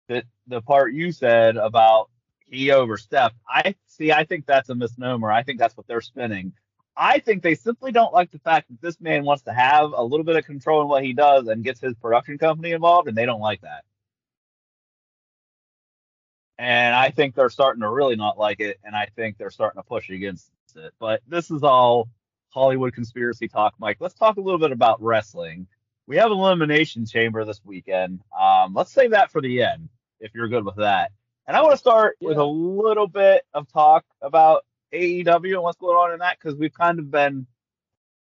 that 0.09 0.25
the 0.47 0.61
part 0.61 0.93
you 0.93 1.13
said 1.13 1.57
about 1.57 2.11
he 2.47 2.71
overstepped, 2.73 3.37
I 3.49 3.75
see. 3.87 4.13
I 4.13 4.25
think 4.25 4.47
that's 4.47 4.69
a 4.69 4.75
misnomer. 4.75 5.31
I 5.31 5.43
think 5.43 5.59
that's 5.59 5.77
what 5.77 5.87
they're 5.87 6.01
spinning. 6.01 6.53
I 6.97 7.21
think 7.21 7.43
they 7.43 7.55
simply 7.55 7.93
don't 7.93 8.13
like 8.13 8.31
the 8.31 8.41
fact 8.41 8.69
that 8.69 8.81
this 8.83 9.01
man 9.01 9.25
wants 9.25 9.45
to 9.45 9.53
have 9.53 9.93
a 9.95 10.03
little 10.03 10.25
bit 10.25 10.37
of 10.37 10.45
control 10.45 10.83
in 10.83 10.89
what 10.89 11.05
he 11.05 11.13
does 11.13 11.49
and 11.49 11.65
gets 11.65 11.81
his 11.81 11.95
production 11.95 12.37
company 12.37 12.73
involved, 12.73 13.09
and 13.09 13.17
they 13.17 13.27
don't 13.27 13.41
like 13.41 13.63
that. 13.63 13.85
And 16.59 16.95
I 16.95 17.11
think 17.11 17.35
they're 17.35 17.49
starting 17.49 17.81
to 17.81 17.89
really 17.89 18.17
not 18.17 18.37
like 18.39 18.61
it, 18.61 18.79
and 18.85 18.95
I 18.95 19.09
think 19.17 19.39
they're 19.39 19.51
starting 19.51 19.81
to 19.81 19.89
push 19.89 20.11
against 20.11 20.51
it. 20.77 20.93
But 20.99 21.23
this 21.27 21.51
is 21.51 21.63
all 21.63 22.09
Hollywood 22.51 22.95
conspiracy 22.95 23.49
talk, 23.49 23.75
Mike. 23.79 23.99
Let's 24.01 24.15
talk 24.15 24.37
a 24.37 24.41
little 24.41 24.59
bit 24.59 24.73
about 24.73 25.03
wrestling. 25.03 25.67
We 26.07 26.17
have 26.17 26.31
Elimination 26.31 27.07
Chamber 27.07 27.45
this 27.45 27.61
weekend. 27.65 28.21
Um, 28.39 28.75
let's 28.75 28.93
save 28.93 29.13
that 29.13 29.31
for 29.31 29.41
the 29.41 29.63
end, 29.63 29.89
if 30.19 30.35
you're 30.35 30.49
good 30.49 30.65
with 30.65 30.77
that. 30.77 31.13
And 31.47 31.57
I 31.57 31.63
want 31.63 31.73
to 31.73 31.79
start 31.79 32.17
with 32.21 32.37
a 32.37 32.45
little 32.45 33.07
bit 33.07 33.43
of 33.55 33.71
talk 33.73 34.05
about 34.21 34.65
AEW 34.93 35.55
and 35.55 35.63
what's 35.63 35.79
going 35.79 35.97
on 35.97 36.13
in 36.13 36.19
that 36.19 36.39
because 36.39 36.59
we've 36.59 36.75
kind 36.75 36.99
of 36.99 37.11
been 37.11 37.47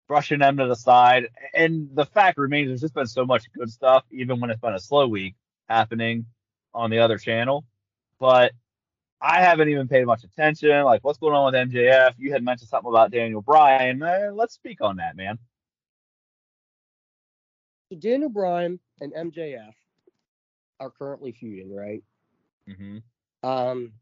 brushing 0.09 0.41
them 0.41 0.57
to 0.57 0.67
the 0.67 0.77
side. 0.77 1.29
And 1.55 1.89
the 1.95 2.07
fact 2.07 2.39
remains, 2.39 2.69
there's 2.69 2.81
just 2.81 2.95
been 2.95 3.07
so 3.07 3.25
much 3.25 3.45
good 3.53 3.71
stuff, 3.71 4.05
even 4.11 4.41
when 4.41 4.51
it's 4.51 4.61
been 4.61 4.75
a 4.75 4.81
slow 4.81 5.07
week 5.07 5.35
happening 5.69 6.27
on 6.75 6.91
the 6.91 7.01
other 7.01 7.19
channel. 7.19 7.65
But 8.19 8.53
I 9.23 9.43
haven't 9.43 9.69
even 9.69 9.87
paid 9.87 10.07
much 10.07 10.25
attention. 10.25 10.83
Like, 10.85 11.05
what's 11.05 11.19
going 11.19 11.35
on 11.35 11.53
with 11.53 11.71
MJF? 11.71 12.15
You 12.17 12.33
had 12.33 12.43
mentioned 12.43 12.69
something 12.69 12.91
about 12.91 13.11
Daniel 13.11 13.43
Bryan. 13.43 14.03
Uh, 14.03 14.31
let's 14.33 14.55
speak 14.55 14.81
on 14.81 14.97
that, 14.97 15.17
man. 15.17 15.39
So 17.91 17.99
Daniel 17.99 18.31
Bryan 18.31 18.81
and 19.01 19.13
MJF 19.13 19.73
are 20.79 20.91
currently 20.91 21.33
feuding, 21.33 21.75
right? 21.75 22.03
Mm-hmm. 22.69 23.49
Um, 23.49 23.93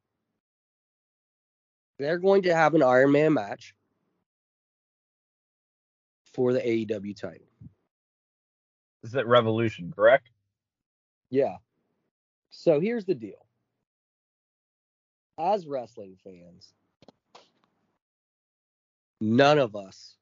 they're 1.99 2.19
going 2.19 2.43
to 2.43 2.55
have 2.55 2.75
an 2.75 2.83
Iron 2.83 3.13
Man 3.13 3.33
match 3.33 3.75
for 6.33 6.53
the 6.53 6.61
AEW 6.61 7.17
title. 7.17 7.47
This 9.03 9.11
is 9.11 9.17
at 9.17 9.27
Revolution, 9.27 9.93
correct? 9.95 10.31
Yeah. 11.31 11.57
So 12.51 12.79
here's 12.79 13.05
the 13.05 13.15
deal. 13.15 13.48
As 15.39 15.67
wrestling 15.67 16.17
fans, 16.23 16.73
none 19.21 19.59
of 19.59 19.77
us 19.77 20.17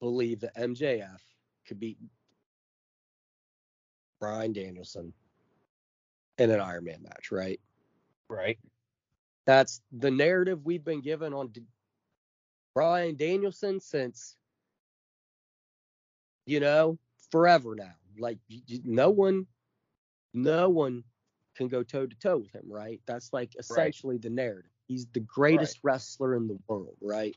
believe 0.00 0.40
that 0.40 0.56
MJF 0.56 1.20
could 1.66 1.80
beat 1.80 1.98
Bryan 4.20 4.52
Danielson 4.52 5.12
in 6.38 6.50
an 6.50 6.60
Iron 6.60 6.84
Man 6.84 7.02
match, 7.02 7.30
right? 7.30 7.60
Right. 8.28 8.58
That's 9.46 9.80
the 9.92 10.10
narrative 10.10 10.64
we've 10.64 10.84
been 10.84 11.00
given 11.00 11.32
on 11.32 11.48
D- 11.48 11.62
Bryan 12.74 13.16
Danielson 13.16 13.80
since 13.80 14.36
you 16.48 16.60
know, 16.60 16.98
forever 17.30 17.74
now. 17.76 17.92
Like 18.18 18.38
no 18.84 19.10
one, 19.10 19.46
no 20.32 20.70
one 20.70 21.04
can 21.58 21.68
go 21.68 21.82
toe 21.82 22.06
to 22.06 22.16
toe 22.16 22.38
with 22.38 22.54
him, 22.54 22.64
right? 22.66 23.00
That's 23.06 23.32
like 23.32 23.54
essentially 23.58 24.16
the 24.16 24.30
narrative. 24.30 24.70
He's 24.86 25.06
the 25.12 25.20
greatest 25.20 25.80
wrestler 25.82 26.36
in 26.36 26.46
the 26.46 26.58
world, 26.66 26.96
right? 27.02 27.36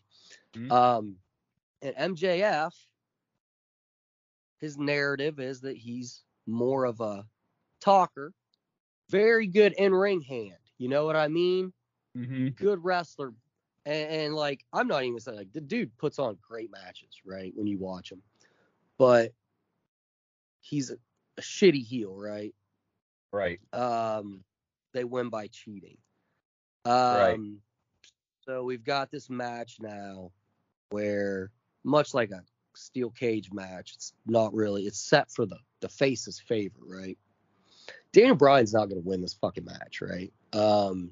Mhm. 0.53 0.71
Um, 0.71 1.17
and 1.81 2.15
MJF, 2.15 2.71
his 4.59 4.77
narrative 4.77 5.39
is 5.39 5.61
that 5.61 5.75
he's 5.75 6.23
more 6.45 6.85
of 6.85 7.01
a 7.01 7.25
talker, 7.81 8.31
very 9.09 9.47
good 9.47 9.73
in 9.73 9.93
ring 9.93 10.21
hand. 10.21 10.53
You 10.77 10.87
know 10.87 11.05
what 11.05 11.15
I 11.15 11.27
mean? 11.27 11.73
Mm-hmm. 12.15 12.49
good 12.49 12.83
wrestler. 12.83 13.33
And, 13.85 14.11
and 14.11 14.35
like, 14.35 14.63
I'm 14.73 14.87
not 14.87 15.03
even 15.03 15.19
saying 15.19 15.37
like 15.37 15.53
the 15.53 15.61
dude 15.61 15.97
puts 15.97 16.19
on 16.19 16.37
great 16.41 16.69
matches, 16.71 17.21
right? 17.25 17.51
When 17.55 17.67
you 17.67 17.79
watch 17.79 18.11
him, 18.11 18.21
but 18.97 19.33
he's 20.59 20.91
a, 20.91 20.97
a 21.37 21.41
shitty 21.41 21.83
heel, 21.83 22.15
right? 22.15 22.53
Right. 23.31 23.59
Um, 23.73 24.43
they 24.93 25.03
win 25.03 25.29
by 25.29 25.47
cheating. 25.47 25.97
Right. 26.85 27.33
Um, 27.33 27.61
so 28.45 28.63
we've 28.63 28.83
got 28.83 29.11
this 29.11 29.29
match 29.29 29.77
now 29.79 30.31
where, 30.89 31.51
much 31.83 32.13
like 32.13 32.31
a 32.31 32.43
steel 32.75 33.09
cage 33.11 33.51
match, 33.51 33.93
it's 33.95 34.13
not 34.25 34.53
really. 34.53 34.83
It's 34.83 34.99
set 34.99 35.31
for 35.31 35.45
the 35.45 35.57
the 35.81 35.89
face's 35.89 36.39
favor, 36.39 36.79
right? 36.85 37.17
Daniel 38.13 38.35
Bryan's 38.35 38.73
not 38.73 38.89
going 38.89 39.01
to 39.01 39.07
win 39.07 39.21
this 39.21 39.33
fucking 39.33 39.65
match, 39.65 40.01
right? 40.01 40.31
Um, 40.53 41.11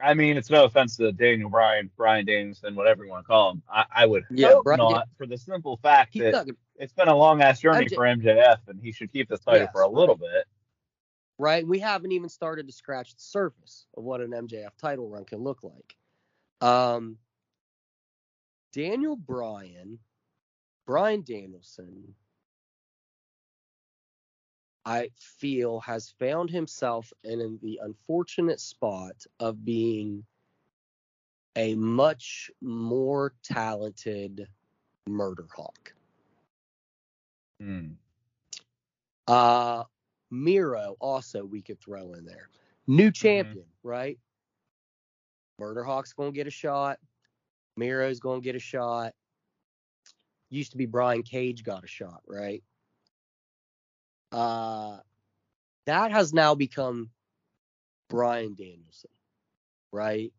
I 0.00 0.14
mean, 0.14 0.36
it's 0.36 0.50
no 0.50 0.64
offense 0.64 0.96
to 0.96 1.12
Daniel 1.12 1.48
Bryan, 1.48 1.90
Brian 1.96 2.26
Danielson, 2.26 2.74
whatever 2.74 3.04
you 3.04 3.10
want 3.10 3.24
to 3.24 3.28
call 3.28 3.52
him. 3.52 3.62
I, 3.72 3.84
I 3.94 4.06
would 4.06 4.24
Yeah, 4.30 4.48
hope 4.48 4.64
Bryan 4.64 4.78
not, 4.78 5.08
for 5.16 5.26
the 5.26 5.38
simple 5.38 5.76
fact 5.76 6.10
he's 6.12 6.32
that 6.32 6.48
it's 6.76 6.92
been 6.92 7.08
a 7.08 7.16
long 7.16 7.42
ass 7.42 7.60
journey 7.60 7.86
MJ 7.86 7.94
for 7.94 8.02
MJF, 8.04 8.58
and 8.68 8.80
he 8.80 8.92
should 8.92 9.12
keep 9.12 9.28
this 9.28 9.40
title 9.40 9.60
Yes, 9.62 9.72
for 9.72 9.82
a 9.82 9.88
little 9.88 10.16
bit. 10.16 10.46
right? 11.38 11.66
We 11.66 11.78
haven't 11.78 12.12
even 12.12 12.28
started 12.28 12.66
to 12.66 12.72
scratch 12.72 13.14
the 13.14 13.20
surface 13.20 13.86
of 13.96 14.04
what 14.04 14.20
an 14.20 14.30
MJF 14.30 14.76
title 14.80 15.08
run 15.08 15.24
can 15.24 15.40
look 15.40 15.60
like. 15.62 15.96
Um, 16.60 17.18
Daniel 18.72 19.16
Bryan, 19.16 19.98
Brian 20.86 21.22
Danielson, 21.22 22.14
I 24.84 25.10
feel 25.16 25.80
has 25.80 26.12
found 26.18 26.50
himself 26.50 27.12
in 27.22 27.58
the 27.62 27.80
unfortunate 27.82 28.60
spot 28.60 29.24
of 29.38 29.64
being 29.64 30.24
a 31.54 31.74
much 31.76 32.50
more 32.60 33.34
talented 33.44 34.48
murder 35.06 35.46
hawk. 35.54 35.92
Hmm. 37.62 37.90
Uh 39.28 39.84
Miro 40.32 40.96
also 40.98 41.44
we 41.44 41.62
could 41.62 41.80
throw 41.80 42.12
in 42.14 42.24
there. 42.24 42.48
New 42.88 43.12
champion, 43.12 43.66
right? 43.84 44.18
Murder 45.60 45.84
Hawk's 45.84 46.12
gonna 46.12 46.32
get 46.32 46.48
a 46.48 46.50
shot. 46.50 46.98
Miro's 47.76 48.18
gonna 48.18 48.40
get 48.40 48.56
a 48.56 48.58
shot. 48.60 49.12
Used 50.50 50.72
to 50.72 50.76
be 50.76 50.86
Brian 50.86 51.22
Cage 51.22 51.62
got 51.62 51.84
a 51.84 51.86
shot, 51.86 52.22
right? 52.26 52.64
Uh 54.32 54.98
that 55.86 56.10
has 56.10 56.32
now 56.32 56.56
become 56.56 57.10
Bryan 58.08 58.54
Danielson, 58.54 59.10
right? 59.92 60.32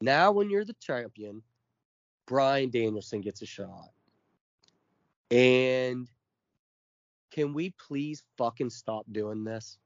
Now 0.00 0.30
when 0.30 0.48
you're 0.48 0.64
the 0.64 0.76
champion, 0.80 1.42
Bryan 2.28 2.70
Danielson 2.70 3.20
gets 3.20 3.42
a 3.42 3.46
shot. 3.46 3.90
And 5.30 6.08
can 7.32 7.52
we 7.52 7.74
please 7.86 8.22
fucking 8.36 8.70
stop 8.70 9.06
doing 9.10 9.44
this? 9.44 9.78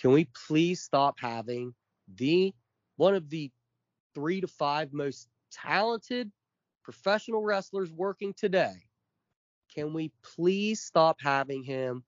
Can 0.00 0.12
we 0.12 0.28
please 0.46 0.82
stop 0.82 1.18
having 1.18 1.74
the 2.16 2.54
one 2.96 3.14
of 3.14 3.30
the 3.30 3.50
three 4.14 4.40
to 4.40 4.46
five 4.46 4.92
most 4.92 5.28
talented 5.50 6.30
professional 6.82 7.42
wrestlers 7.42 7.90
working 7.92 8.34
today? 8.34 8.74
Can 9.74 9.92
we 9.92 10.12
please 10.22 10.80
stop 10.80 11.20
having 11.20 11.64
him 11.64 12.04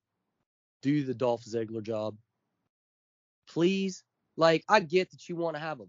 do 0.83 1.05
the 1.05 1.15
Dolph 1.15 1.45
Ziggler 1.45 1.83
job? 1.83 2.17
Please. 3.49 4.05
Like, 4.37 4.65
I 4.69 4.81
get 4.81 5.11
that 5.13 5.29
you 5.29 5.37
want 5.37 5.57
to 5.57 5.61
have 5.61 5.81
a, 5.81 5.87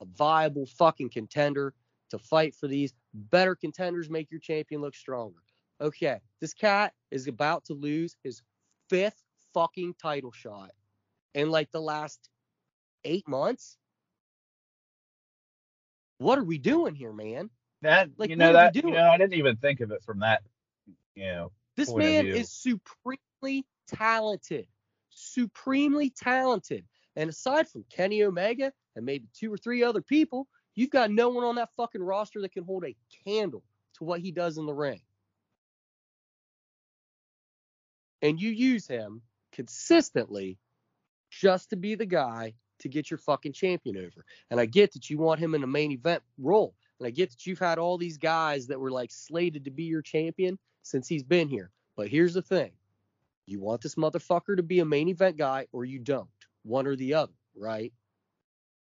a 0.00 0.06
viable 0.16 0.66
fucking 0.66 1.10
contender 1.10 1.74
to 2.10 2.18
fight 2.18 2.54
for 2.54 2.68
these. 2.68 2.92
Better 3.12 3.56
contenders 3.56 4.08
make 4.08 4.30
your 4.30 4.40
champion 4.40 4.80
look 4.80 4.94
stronger. 4.94 5.40
Okay, 5.80 6.20
this 6.40 6.52
cat 6.52 6.92
is 7.10 7.26
about 7.26 7.64
to 7.64 7.74
lose 7.74 8.16
his 8.22 8.42
fifth 8.88 9.22
fucking 9.54 9.94
title 10.00 10.32
shot 10.32 10.70
in 11.34 11.50
like 11.50 11.70
the 11.70 11.80
last 11.80 12.28
eight 13.04 13.26
months. 13.26 13.78
What 16.18 16.38
are 16.38 16.44
we 16.44 16.58
doing 16.58 16.94
here, 16.94 17.12
man? 17.12 17.48
That 17.82 18.10
Like, 18.18 18.28
you 18.28 18.36
know 18.36 18.52
that 18.52 18.76
you 18.76 18.82
know 18.82 19.08
I 19.08 19.16
didn't 19.16 19.34
even 19.34 19.56
think 19.56 19.80
of 19.80 19.90
it 19.90 20.02
from 20.02 20.20
that 20.20 20.42
you 21.14 21.24
know 21.24 21.52
This 21.76 21.94
man 21.94 22.26
is 22.26 22.52
supremely 22.52 23.64
talented, 23.88 24.66
supremely 25.08 26.10
talented. 26.10 26.84
And 27.16 27.30
aside 27.30 27.68
from 27.68 27.84
Kenny 27.90 28.22
Omega 28.22 28.72
and 28.96 29.06
maybe 29.06 29.28
two 29.32 29.52
or 29.52 29.56
three 29.56 29.82
other 29.82 30.02
people, 30.02 30.46
you've 30.74 30.90
got 30.90 31.10
no 31.10 31.30
one 31.30 31.44
on 31.44 31.54
that 31.56 31.70
fucking 31.76 32.02
roster 32.02 32.40
that 32.42 32.52
can 32.52 32.64
hold 32.64 32.84
a 32.84 32.94
candle 33.24 33.64
to 33.94 34.04
what 34.04 34.20
he 34.20 34.30
does 34.30 34.58
in 34.58 34.66
the 34.66 34.74
ring. 34.74 35.00
And 38.22 38.40
you 38.40 38.50
use 38.50 38.86
him 38.86 39.22
consistently 39.52 40.58
just 41.30 41.70
to 41.70 41.76
be 41.76 41.94
the 41.94 42.06
guy 42.06 42.54
to 42.80 42.88
get 42.88 43.10
your 43.10 43.18
fucking 43.18 43.52
champion 43.52 43.96
over. 43.96 44.24
And 44.50 44.58
I 44.58 44.66
get 44.66 44.92
that 44.92 45.10
you 45.10 45.18
want 45.18 45.40
him 45.40 45.54
in 45.54 45.62
a 45.62 45.66
main 45.66 45.92
event 45.92 46.22
role. 46.38 46.74
And 46.98 47.06
I 47.06 47.10
get 47.10 47.30
that 47.30 47.46
you've 47.46 47.58
had 47.58 47.78
all 47.78 47.98
these 47.98 48.18
guys 48.18 48.66
that 48.66 48.80
were 48.80 48.90
like 48.90 49.10
slated 49.10 49.64
to 49.64 49.70
be 49.70 49.84
your 49.84 50.02
champion 50.02 50.58
since 50.82 51.08
he's 51.08 51.22
been 51.22 51.48
here. 51.48 51.70
But 51.96 52.08
here's 52.08 52.34
the 52.34 52.42
thing 52.42 52.72
you 53.46 53.60
want 53.60 53.80
this 53.80 53.96
motherfucker 53.96 54.56
to 54.56 54.62
be 54.62 54.80
a 54.80 54.84
main 54.84 55.08
event 55.08 55.36
guy 55.36 55.66
or 55.72 55.84
you 55.84 55.98
don't, 55.98 56.28
one 56.62 56.86
or 56.86 56.96
the 56.96 57.14
other, 57.14 57.32
right? 57.56 57.92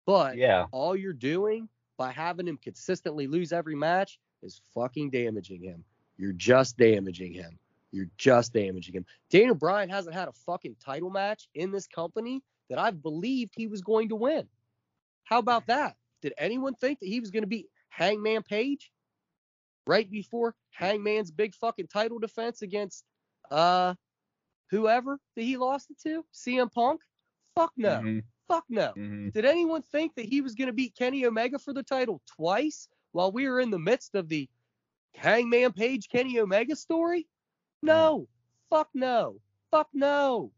But 0.06 0.36
yeah 0.36 0.66
all 0.72 0.96
you're 0.96 1.12
doing 1.12 1.68
by 1.96 2.12
having 2.12 2.48
him 2.48 2.56
consistently 2.56 3.26
lose 3.26 3.52
every 3.52 3.76
match 3.76 4.18
is 4.42 4.60
fucking 4.74 5.10
damaging 5.10 5.62
him. 5.62 5.84
You're 6.16 6.32
just 6.32 6.76
damaging 6.76 7.32
him. 7.32 7.58
You're 7.92 8.10
just 8.18 8.52
damaging 8.52 8.94
him. 8.94 9.06
Daniel 9.30 9.54
Bryan 9.54 9.88
hasn't 9.88 10.14
had 10.14 10.28
a 10.28 10.32
fucking 10.32 10.76
title 10.84 11.10
match 11.10 11.48
in 11.54 11.70
this 11.72 11.86
company 11.86 12.42
that 12.68 12.78
I 12.78 12.90
believed 12.90 13.52
he 13.56 13.66
was 13.66 13.80
going 13.82 14.08
to 14.10 14.16
win. 14.16 14.48
How 15.24 15.38
about 15.38 15.66
that? 15.66 15.96
Did 16.22 16.34
anyone 16.38 16.74
think 16.74 17.00
that 17.00 17.08
he 17.08 17.20
was 17.20 17.30
going 17.30 17.42
to 17.42 17.48
beat 17.48 17.66
Hangman 17.88 18.42
Page 18.42 18.92
right 19.86 20.08
before 20.10 20.54
Hangman's 20.70 21.30
big 21.30 21.54
fucking 21.54 21.88
title 21.88 22.18
defense 22.18 22.62
against 22.62 23.04
uh 23.50 23.94
whoever 24.70 25.18
that 25.34 25.42
he 25.42 25.56
lost 25.56 25.90
it 25.90 25.98
to? 26.02 26.24
CM 26.32 26.70
Punk? 26.72 27.00
Fuck 27.56 27.72
no. 27.76 28.00
Mhm, 28.00 28.22
Fuck 28.46 28.64
no. 28.68 28.92
mhm. 28.96 29.32
Did 29.32 29.44
anyone 29.44 29.82
think 29.82 30.14
that 30.14 30.26
he 30.26 30.40
was 30.40 30.54
going 30.54 30.68
to 30.68 30.72
beat 30.72 30.94
Kenny 30.96 31.26
Omega 31.26 31.58
for 31.58 31.72
the 31.72 31.82
title 31.82 32.22
twice 32.26 32.88
while 33.12 33.32
we 33.32 33.48
were 33.48 33.60
in 33.60 33.70
the 33.70 33.78
midst 33.78 34.14
of 34.14 34.28
the 34.28 34.48
Hangman 35.16 35.72
Page 35.72 36.08
Kenny 36.08 36.38
Omega 36.38 36.76
story? 36.76 37.26
No. 37.82 38.26
Uh-huh. 38.72 38.78
Fuck 38.78 38.88
no. 38.94 39.40
Fuck 39.70 39.88
no. 39.92 40.52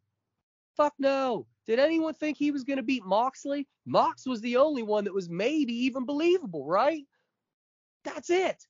Fuck 0.77 0.95
no. 0.99 1.47
Did 1.67 1.79
anyone 1.79 2.15
think 2.15 2.37
he 2.37 2.51
was 2.51 2.65
going 2.65 2.79
to 2.79 2.83
beat 2.83 3.05
Moxley? 3.05 3.69
Mox 3.87 4.27
was 4.27 4.41
the 4.41 4.57
only 4.57 4.83
one 4.83 5.05
that 5.05 5.15
was 5.15 5.29
maybe 5.29 5.73
even 5.85 6.05
believable, 6.05 6.67
right? 6.67 7.05
That's 8.05 8.31
it. 8.31 8.67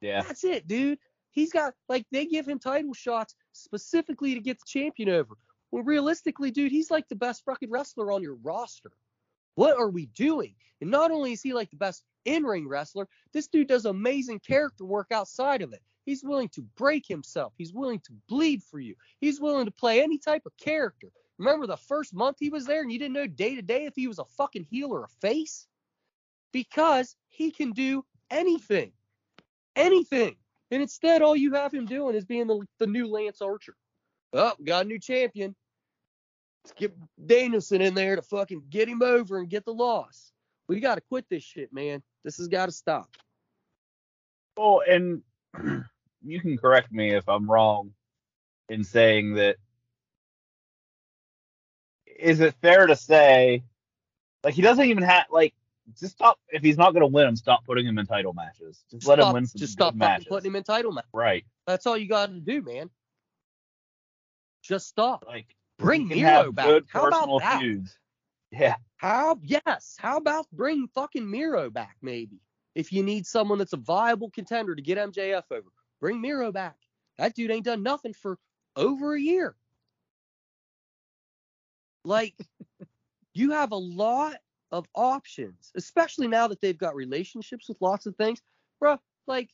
yeah 0.00 0.22
That's 0.22 0.44
it, 0.44 0.68
dude. 0.68 0.98
He's 1.32 1.52
got 1.52 1.74
like 1.88 2.06
they 2.12 2.24
give 2.24 2.48
him 2.48 2.58
title 2.58 2.94
shots 2.94 3.34
specifically 3.52 4.34
to 4.34 4.40
get 4.40 4.58
the 4.58 4.66
champion 4.66 5.08
over. 5.08 5.34
Well, 5.70 5.82
realistically, 5.82 6.50
dude, 6.50 6.72
he's 6.72 6.90
like 6.90 7.08
the 7.08 7.16
best 7.16 7.44
fucking 7.44 7.70
wrestler 7.70 8.12
on 8.12 8.22
your 8.22 8.36
roster. 8.36 8.92
What 9.56 9.76
are 9.78 9.90
we 9.90 10.06
doing? 10.06 10.54
And 10.80 10.90
not 10.90 11.10
only 11.10 11.32
is 11.32 11.42
he 11.42 11.52
like 11.52 11.70
the 11.70 11.76
best 11.76 12.04
in-ring 12.24 12.68
wrestler, 12.68 13.08
this 13.32 13.48
dude 13.48 13.68
does 13.68 13.86
amazing 13.86 14.40
character 14.40 14.84
work 14.84 15.08
outside 15.10 15.62
of 15.62 15.72
it. 15.72 15.82
He's 16.06 16.22
willing 16.22 16.48
to 16.50 16.62
break 16.76 17.06
himself. 17.06 17.52
He's 17.58 17.74
willing 17.74 18.00
to 18.00 18.12
bleed 18.28 18.62
for 18.62 18.78
you. 18.78 18.94
He's 19.20 19.40
willing 19.40 19.66
to 19.66 19.72
play 19.72 20.02
any 20.02 20.18
type 20.18 20.46
of 20.46 20.56
character. 20.56 21.08
Remember 21.38 21.66
the 21.66 21.76
first 21.76 22.14
month 22.14 22.36
he 22.40 22.48
was 22.48 22.64
there 22.64 22.80
and 22.80 22.90
you 22.90 22.98
didn't 22.98 23.14
know 23.14 23.26
day 23.26 23.56
to 23.56 23.62
day 23.62 23.84
if 23.84 23.94
he 23.94 24.06
was 24.06 24.20
a 24.20 24.24
fucking 24.24 24.66
heel 24.70 24.92
or 24.92 25.04
a 25.04 25.08
face? 25.20 25.66
Because 26.52 27.16
he 27.28 27.50
can 27.50 27.72
do 27.72 28.04
anything. 28.30 28.92
Anything. 29.74 30.36
And 30.70 30.80
instead, 30.80 31.22
all 31.22 31.36
you 31.36 31.54
have 31.54 31.74
him 31.74 31.86
doing 31.86 32.14
is 32.14 32.24
being 32.24 32.46
the, 32.46 32.64
the 32.78 32.86
new 32.86 33.06
Lance 33.08 33.42
Archer. 33.42 33.76
Oh, 34.32 34.54
got 34.64 34.84
a 34.84 34.88
new 34.88 34.98
champion. 34.98 35.54
Let's 36.64 36.74
get 36.74 36.96
Danielson 37.26 37.80
in 37.80 37.94
there 37.94 38.16
to 38.16 38.22
fucking 38.22 38.64
get 38.70 38.88
him 38.88 39.02
over 39.02 39.38
and 39.38 39.48
get 39.48 39.64
the 39.64 39.74
loss. 39.74 40.32
We 40.68 40.80
got 40.80 40.96
to 40.96 41.00
quit 41.00 41.26
this 41.28 41.44
shit, 41.44 41.72
man. 41.72 42.02
This 42.24 42.38
has 42.38 42.48
got 42.48 42.66
to 42.66 42.72
stop. 42.72 43.08
Well, 44.56 44.82
and 44.88 45.22
you 46.24 46.40
can 46.40 46.56
correct 46.56 46.92
me 46.92 47.14
if 47.14 47.28
I'm 47.28 47.50
wrong 47.50 47.92
in 48.68 48.84
saying 48.84 49.34
that. 49.34 49.56
Is 52.18 52.40
it 52.40 52.54
fair 52.62 52.86
to 52.86 52.96
say, 52.96 53.62
like 54.42 54.54
he 54.54 54.62
doesn't 54.62 54.86
even 54.86 55.02
have 55.02 55.26
like 55.30 55.52
just 56.00 56.14
stop 56.14 56.38
if 56.48 56.62
he's 56.62 56.78
not 56.78 56.92
going 56.92 57.02
to 57.02 57.06
win 57.06 57.28
him, 57.28 57.36
stop 57.36 57.64
putting 57.64 57.86
him 57.86 57.98
in 57.98 58.06
title 58.06 58.32
matches. 58.32 58.82
Just 58.90 59.06
let 59.06 59.18
stop, 59.18 59.28
him 59.28 59.34
win 59.34 59.46
some 59.46 59.58
Just 59.58 59.72
stop 59.74 59.94
matches. 59.94 60.26
putting 60.28 60.50
him 60.50 60.56
in 60.56 60.62
title 60.62 60.92
matches. 60.92 61.10
Right. 61.12 61.44
That's 61.66 61.86
all 61.86 61.96
you 61.96 62.08
got 62.08 62.30
to 62.30 62.40
do, 62.40 62.62
man. 62.62 62.90
Just 64.62 64.88
stop. 64.88 65.24
Like 65.26 65.54
Bring 65.78 66.08
Miro 66.08 66.52
back. 66.52 66.82
How 66.88 67.06
about 67.06 67.20
personal 67.20 67.38
that? 67.40 67.60
feuds. 67.60 67.98
Yeah. 68.50 68.76
How 68.96 69.38
yes? 69.42 69.96
How 69.98 70.16
about 70.16 70.46
bring 70.52 70.88
fucking 70.94 71.28
Miro 71.28 71.70
back 71.70 71.96
maybe? 72.00 72.40
If 72.74 72.92
you 72.92 73.02
need 73.02 73.26
someone 73.26 73.58
that's 73.58 73.72
a 73.72 73.78
viable 73.78 74.30
contender 74.30 74.74
to 74.74 74.82
get 74.82 74.98
MJF 74.98 75.42
over, 75.50 75.68
bring 76.00 76.20
Miro 76.20 76.52
back. 76.52 76.76
That 77.18 77.34
dude 77.34 77.50
ain't 77.50 77.64
done 77.64 77.82
nothing 77.82 78.12
for 78.12 78.38
over 78.74 79.14
a 79.14 79.20
year. 79.20 79.56
Like 82.04 82.34
you 83.34 83.52
have 83.52 83.72
a 83.72 83.76
lot 83.76 84.36
of 84.70 84.86
options, 84.94 85.72
especially 85.74 86.28
now 86.28 86.48
that 86.48 86.60
they've 86.60 86.76
got 86.76 86.94
relationships 86.94 87.68
with 87.68 87.80
lots 87.80 88.06
of 88.06 88.16
things. 88.16 88.42
Bro, 88.80 88.98
like 89.26 89.50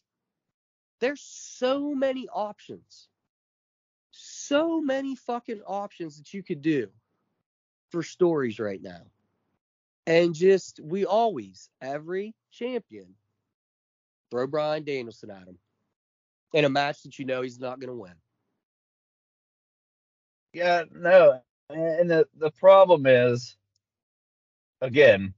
there's 1.00 1.22
so 1.22 1.94
many 1.94 2.28
options. 2.28 3.08
So 4.10 4.80
many 4.80 5.16
fucking 5.16 5.62
options 5.66 6.18
that 6.18 6.34
you 6.34 6.42
could 6.42 6.60
do 6.60 6.88
for 7.90 8.02
stories 8.02 8.58
right 8.58 8.82
now. 8.82 9.02
And 10.06 10.34
just 10.34 10.80
we 10.82 11.06
always, 11.06 11.70
every 11.80 12.34
champion, 12.50 13.14
throw 14.30 14.46
Bryan 14.46 14.84
Danielson 14.84 15.30
at 15.30 15.46
him 15.46 15.58
in 16.52 16.64
a 16.64 16.68
match 16.68 17.02
that 17.02 17.18
you 17.18 17.24
know 17.24 17.42
he's 17.42 17.58
not 17.58 17.80
gonna 17.80 17.94
win. 17.94 18.14
Yeah, 20.52 20.84
no. 20.92 21.40
And 21.70 22.10
the 22.10 22.26
the 22.36 22.50
problem 22.50 23.06
is 23.06 23.56
again, 24.80 25.34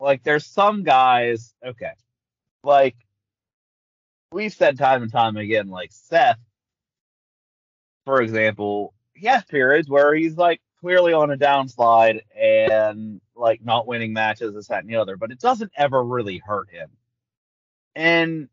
like 0.00 0.22
there's 0.24 0.46
some 0.46 0.82
guys, 0.82 1.54
okay. 1.64 1.92
Like 2.64 2.96
we've 4.32 4.52
said 4.52 4.78
time 4.78 5.02
and 5.02 5.12
time 5.12 5.36
again, 5.36 5.68
like 5.68 5.90
Seth, 5.92 6.38
for 8.04 8.20
example, 8.20 8.94
he 9.14 9.26
has 9.28 9.44
periods 9.44 9.88
where 9.88 10.14
he's 10.14 10.36
like 10.36 10.60
clearly 10.80 11.12
on 11.12 11.30
a 11.30 11.36
downslide 11.36 12.20
and 12.36 13.20
like 13.36 13.64
not 13.64 13.86
winning 13.86 14.12
matches, 14.12 14.54
this, 14.54 14.68
that, 14.68 14.80
and 14.82 14.90
the 14.90 14.96
other, 14.96 15.16
but 15.16 15.30
it 15.30 15.40
doesn't 15.40 15.72
ever 15.76 16.02
really 16.04 16.38
hurt 16.44 16.68
him. 16.70 16.90
And 17.94 18.48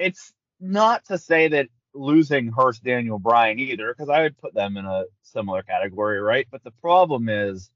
it's 0.00 0.32
not 0.60 1.04
to 1.06 1.18
say 1.18 1.48
that 1.48 1.68
losing 1.94 2.52
hurts 2.52 2.80
Daniel 2.80 3.18
Bryan 3.18 3.58
either, 3.58 3.92
because 3.92 4.08
I 4.08 4.22
would 4.22 4.38
put 4.38 4.54
them 4.54 4.76
in 4.76 4.86
a 4.86 5.04
similar 5.22 5.62
category, 5.62 6.20
right? 6.20 6.46
But 6.50 6.64
the 6.64 6.70
problem 6.70 7.28
is 7.28 7.70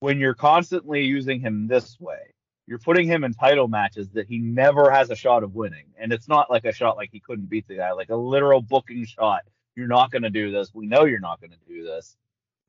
when 0.00 0.18
you're 0.18 0.34
constantly 0.34 1.02
using 1.04 1.40
him 1.40 1.66
this 1.66 1.98
way, 2.00 2.34
you're 2.66 2.78
putting 2.78 3.06
him 3.06 3.24
in 3.24 3.34
title 3.34 3.68
matches 3.68 4.10
that 4.10 4.28
he 4.28 4.38
never 4.38 4.90
has 4.90 5.10
a 5.10 5.16
shot 5.16 5.42
of 5.42 5.54
winning. 5.54 5.86
And 5.98 6.12
it's 6.12 6.28
not 6.28 6.50
like 6.50 6.64
a 6.64 6.72
shot 6.72 6.96
like 6.96 7.10
he 7.12 7.20
couldn't 7.20 7.48
beat 7.48 7.66
the 7.66 7.76
guy, 7.76 7.92
like 7.92 8.10
a 8.10 8.16
literal 8.16 8.62
booking 8.62 9.04
shot. 9.04 9.42
You're 9.74 9.88
not 9.88 10.10
going 10.10 10.22
to 10.22 10.30
do 10.30 10.52
this. 10.52 10.72
We 10.72 10.86
know 10.86 11.04
you're 11.04 11.20
not 11.20 11.40
going 11.40 11.50
to 11.50 11.56
do 11.68 11.84
this. 11.84 12.16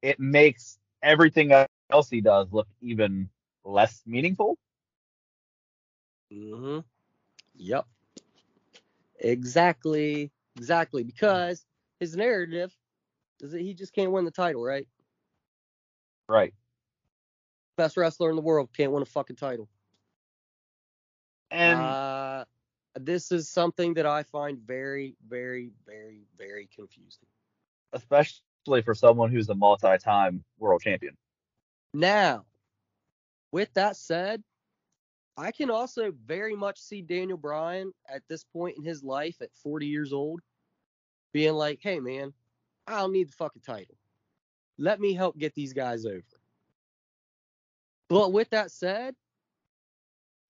It 0.02 0.20
makes 0.20 0.78
everything 1.02 1.52
else 1.92 2.10
he 2.10 2.22
does 2.22 2.48
look 2.52 2.68
even 2.82 3.30
less 3.64 4.02
meaningful. 4.06 4.58
Mm-hmm. 6.32 6.80
Yep. 7.56 7.86
Exactly. 9.24 10.32
Exactly. 10.58 11.04
Because 11.04 11.66
his 12.00 12.16
narrative 12.16 12.76
is 13.42 13.52
that 13.52 13.62
he 13.62 13.74
just 13.74 13.94
can't 13.94 14.12
win 14.12 14.26
the 14.26 14.32
title, 14.32 14.64
right? 14.64 14.88
Right. 16.30 16.54
Best 17.78 17.98
wrestler 17.98 18.30
in 18.30 18.36
the 18.36 18.42
world 18.42 18.70
can't 18.76 18.92
win 18.92 19.02
a 19.02 19.06
fucking 19.06 19.36
title. 19.38 19.68
And 21.52 21.80
uh, 21.80 22.46
this 22.96 23.32
is 23.32 23.50
something 23.50 23.96
that 23.96 24.06
I 24.06 24.24
find 24.24 24.60
very, 24.60 25.16
very, 25.28 25.72
very, 25.86 26.24
very 26.38 26.70
confusing. 26.76 27.28
especially 27.94 28.82
for 28.84 28.96
someone 28.96 29.32
who's 29.32 29.50
a 29.50 29.56
multi-time 29.56 30.44
world 30.60 30.82
champion. 30.82 31.16
Now, 31.94 32.46
with 33.52 33.74
that 33.76 33.96
said, 33.96 34.44
I 35.36 35.52
can 35.52 35.72
also 35.72 36.12
very 36.26 36.56
much 36.56 36.80
see 36.80 37.02
Daniel 37.02 37.38
Bryan 37.38 37.92
at 38.08 38.22
this 38.30 38.44
point 38.44 38.78
in 38.78 38.84
his 38.84 39.04
life 39.04 39.38
at 39.42 39.54
40 39.56 39.88
years 39.88 40.14
old 40.14 40.42
being 41.32 41.54
like, 41.54 41.80
hey, 41.82 42.00
man, 42.00 42.34
I 42.86 43.00
don't 43.00 43.14
need 43.14 43.30
the 43.30 43.34
fucking 43.34 43.64
title. 43.66 43.96
Let 44.78 45.00
me 45.00 45.14
help 45.14 45.38
get 45.38 45.56
these 45.56 45.74
guys 45.74 46.06
over. 46.06 46.24
But 48.10 48.32
with 48.32 48.50
that 48.52 48.72
said, 48.72 49.16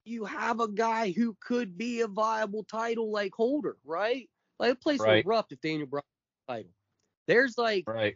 you 0.05 0.25
have 0.25 0.59
a 0.59 0.67
guy 0.67 1.11
who 1.11 1.37
could 1.39 1.77
be 1.77 2.01
a 2.01 2.07
viable 2.07 2.63
title 2.65 3.09
like 3.09 3.33
holder, 3.33 3.77
right? 3.85 4.29
Like 4.59 4.71
the 4.71 4.75
place 4.75 4.99
Right. 4.99 5.25
would 5.25 5.25
erupt 5.25 5.53
if 5.53 5.61
Daniel 5.61 5.87
Bryan 5.87 6.03
title. 6.49 6.71
There's 7.27 7.57
like 7.57 7.85
Right. 7.87 8.15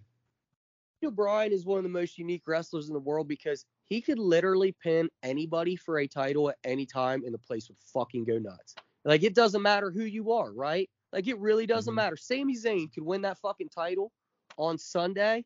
Daniel 1.02 1.16
Bryan 1.16 1.52
is 1.52 1.66
one 1.66 1.78
of 1.78 1.84
the 1.84 1.90
most 1.90 2.18
unique 2.18 2.44
wrestlers 2.48 2.88
in 2.88 2.94
the 2.94 3.00
world 3.00 3.28
because 3.28 3.66
he 3.86 4.02
could 4.02 4.18
literally 4.18 4.76
pin 4.82 5.10
anybody 5.22 5.76
for 5.76 6.00
a 6.00 6.08
title 6.08 6.50
at 6.50 6.58
any 6.64 6.86
time 6.86 7.24
and 7.24 7.34
the 7.34 7.38
place 7.40 7.68
would 7.68 7.78
fucking 7.78 8.24
go 8.24 8.40
nuts. 8.40 8.76
Like 9.06 9.24
it 9.24 9.36
doesn't 9.36 9.62
matter 9.62 9.92
who 9.92 10.04
you 10.04 10.32
are, 10.32 10.52
right? 10.52 10.90
Like 11.14 11.28
it 11.28 11.38
really 11.38 11.66
doesn't 11.68 11.94
Mhm. 11.94 11.98
matter. 11.98 12.18
Sami 12.18 12.56
Zayn 12.56 12.92
could 12.92 13.04
win 13.04 13.22
that 13.22 13.38
fucking 13.38 13.70
title 13.70 14.12
on 14.58 14.78
Sunday 14.78 15.46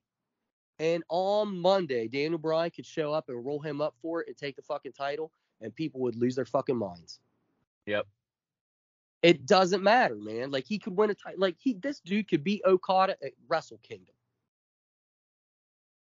and 0.80 1.04
on 1.10 1.58
Monday 1.60 2.08
Daniel 2.08 2.40
Bryan 2.40 2.72
could 2.72 2.86
show 2.86 3.12
up 3.14 3.28
and 3.30 3.46
roll 3.46 3.60
him 3.60 3.82
up 3.82 3.96
for 4.02 4.22
it 4.22 4.30
and 4.30 4.38
take 4.38 4.56
the 4.56 4.62
fucking 4.62 4.94
title 4.94 5.32
and 5.60 5.76
people 5.76 6.00
would 6.02 6.16
lose 6.16 6.36
their 6.36 6.46
fucking 6.46 6.78
minds. 6.78 7.20
Yep. 7.86 8.08
It 9.22 9.46
doesn't 9.46 9.84
matter, 9.84 10.16
man. 10.16 10.50
Like 10.50 10.66
he 10.66 10.80
could 10.80 10.98
win 10.98 11.10
a 11.10 11.14
title. 11.14 11.40
Like 11.40 11.58
he, 11.60 11.74
this 11.74 12.00
dude 12.00 12.28
could 12.30 12.44
beat 12.44 12.64
Okada 12.66 13.18
at 13.24 13.34
Wrestle 13.48 13.78
Kingdom, 13.84 14.16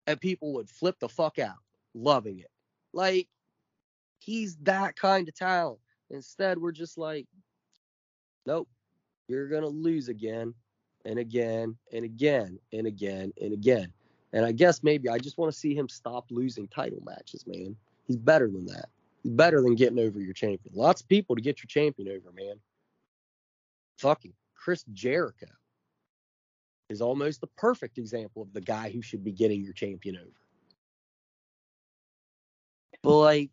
and 0.09 0.19
people 0.19 0.53
would 0.53 0.67
flip 0.67 0.99
the 0.99 1.07
fuck 1.07 1.37
out, 1.37 1.59
loving 1.93 2.39
it. 2.39 2.49
Like 2.93 3.27
he's 4.17 4.57
that 4.63 4.95
kind 4.95 5.27
of 5.29 5.35
talent. 5.35 5.79
Instead, 6.09 6.57
we're 6.57 6.71
just 6.71 6.97
like, 6.97 7.27
nope, 8.47 8.67
you're 9.27 9.47
gonna 9.47 9.67
lose 9.67 10.09
again 10.09 10.55
and 11.05 11.19
again 11.19 11.77
and 11.93 12.03
again 12.03 12.57
and 12.73 12.87
again 12.87 13.31
and 13.39 13.53
again. 13.53 13.93
And 14.33 14.43
I 14.45 14.51
guess 14.51 14.81
maybe 14.81 15.09
I 15.09 15.19
just 15.19 15.37
want 15.37 15.53
to 15.53 15.57
see 15.57 15.75
him 15.75 15.87
stop 15.87 16.25
losing 16.31 16.67
title 16.67 17.03
matches, 17.05 17.45
man. 17.45 17.75
He's 18.07 18.17
better 18.17 18.47
than 18.47 18.65
that. 18.65 18.89
He's 19.21 19.31
better 19.31 19.61
than 19.61 19.75
getting 19.75 19.99
over 19.99 20.19
your 20.19 20.33
champion. 20.33 20.73
Lots 20.73 21.01
of 21.01 21.07
people 21.07 21.35
to 21.35 21.41
get 21.41 21.59
your 21.59 21.67
champion 21.67 22.09
over, 22.09 22.31
man. 22.31 22.55
Fucking 23.99 24.33
Chris 24.55 24.83
Jericho 24.91 25.47
is 26.89 27.01
almost 27.01 27.41
the 27.41 27.47
perfect 27.47 27.97
example 27.97 28.41
of 28.41 28.53
the 28.53 28.61
guy 28.61 28.89
who 28.89 29.01
should 29.01 29.23
be 29.23 29.31
getting 29.31 29.63
your 29.63 29.73
champion 29.73 30.17
over. 30.17 30.29
But 33.03 33.17
like 33.17 33.49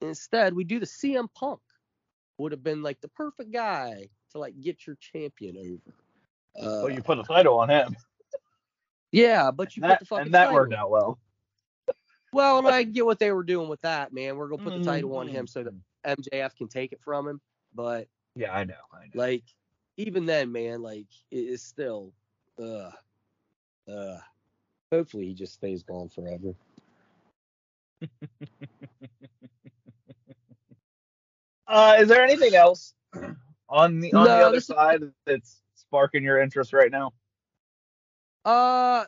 instead 0.00 0.54
we 0.54 0.64
do 0.64 0.78
the 0.78 0.86
CM 0.86 1.28
Punk 1.34 1.60
would 2.38 2.52
have 2.52 2.62
been 2.62 2.82
like 2.82 3.00
the 3.00 3.08
perfect 3.08 3.50
guy 3.52 4.08
to 4.30 4.38
like 4.38 4.58
get 4.60 4.86
your 4.86 4.96
champion 5.00 5.56
over. 5.58 5.96
Uh, 6.58 6.82
Well, 6.84 6.90
you 6.90 7.02
put 7.02 7.18
a 7.18 7.22
title 7.24 7.58
on 7.58 7.68
him. 7.68 7.96
yeah, 9.12 9.50
but 9.50 9.76
you 9.76 9.82
that, 9.82 9.90
put 9.90 9.98
the 10.00 10.04
fucking 10.06 10.26
and 10.26 10.34
that 10.34 10.44
title 10.46 10.54
worked 10.54 10.74
out 10.74 10.90
well. 10.90 11.18
Well, 12.32 12.58
and 12.58 12.68
I 12.68 12.82
get 12.82 13.06
what 13.06 13.18
they 13.18 13.32
were 13.32 13.42
doing 13.42 13.68
with 13.68 13.80
that, 13.80 14.12
man. 14.12 14.36
We're 14.36 14.48
gonna 14.48 14.62
put 14.62 14.78
the 14.78 14.84
title 14.84 15.16
on 15.16 15.28
him 15.28 15.46
so 15.46 15.64
that. 15.64 15.72
MJF 16.06 16.56
can 16.56 16.68
take 16.68 16.92
it 16.92 17.00
from 17.02 17.28
him. 17.28 17.40
But 17.74 18.08
Yeah, 18.34 18.52
I 18.52 18.64
know. 18.64 18.74
I 18.92 19.04
know. 19.04 19.10
like, 19.14 19.44
even 19.96 20.26
then, 20.26 20.52
man, 20.52 20.82
like 20.82 21.06
it 21.30 21.36
is 21.36 21.62
still, 21.62 22.12
uh, 22.60 22.90
uh. 23.90 24.18
Hopefully, 24.90 25.26
he 25.26 25.34
just 25.34 25.52
stays 25.52 25.82
gone 25.82 26.08
forever. 26.08 26.54
Uh, 31.68 31.98
is 32.00 32.08
there 32.08 32.24
anything 32.24 32.54
else 32.54 32.94
on 33.68 34.00
the 34.00 34.12
on 34.14 34.24
the 34.24 34.30
other 34.30 34.60
side 34.60 35.02
that's 35.26 35.60
sparking 35.74 36.24
your 36.24 36.40
interest 36.40 36.72
right 36.72 36.90
now? 36.90 37.12
Uh, 38.44 39.04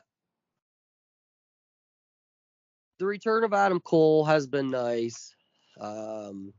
the 2.99 3.07
return 3.07 3.45
of 3.45 3.55
Adam 3.55 3.81
Cole 3.81 4.27
has 4.27 4.47
been 4.47 4.71
nice. 4.71 5.35
Um, 5.81 6.53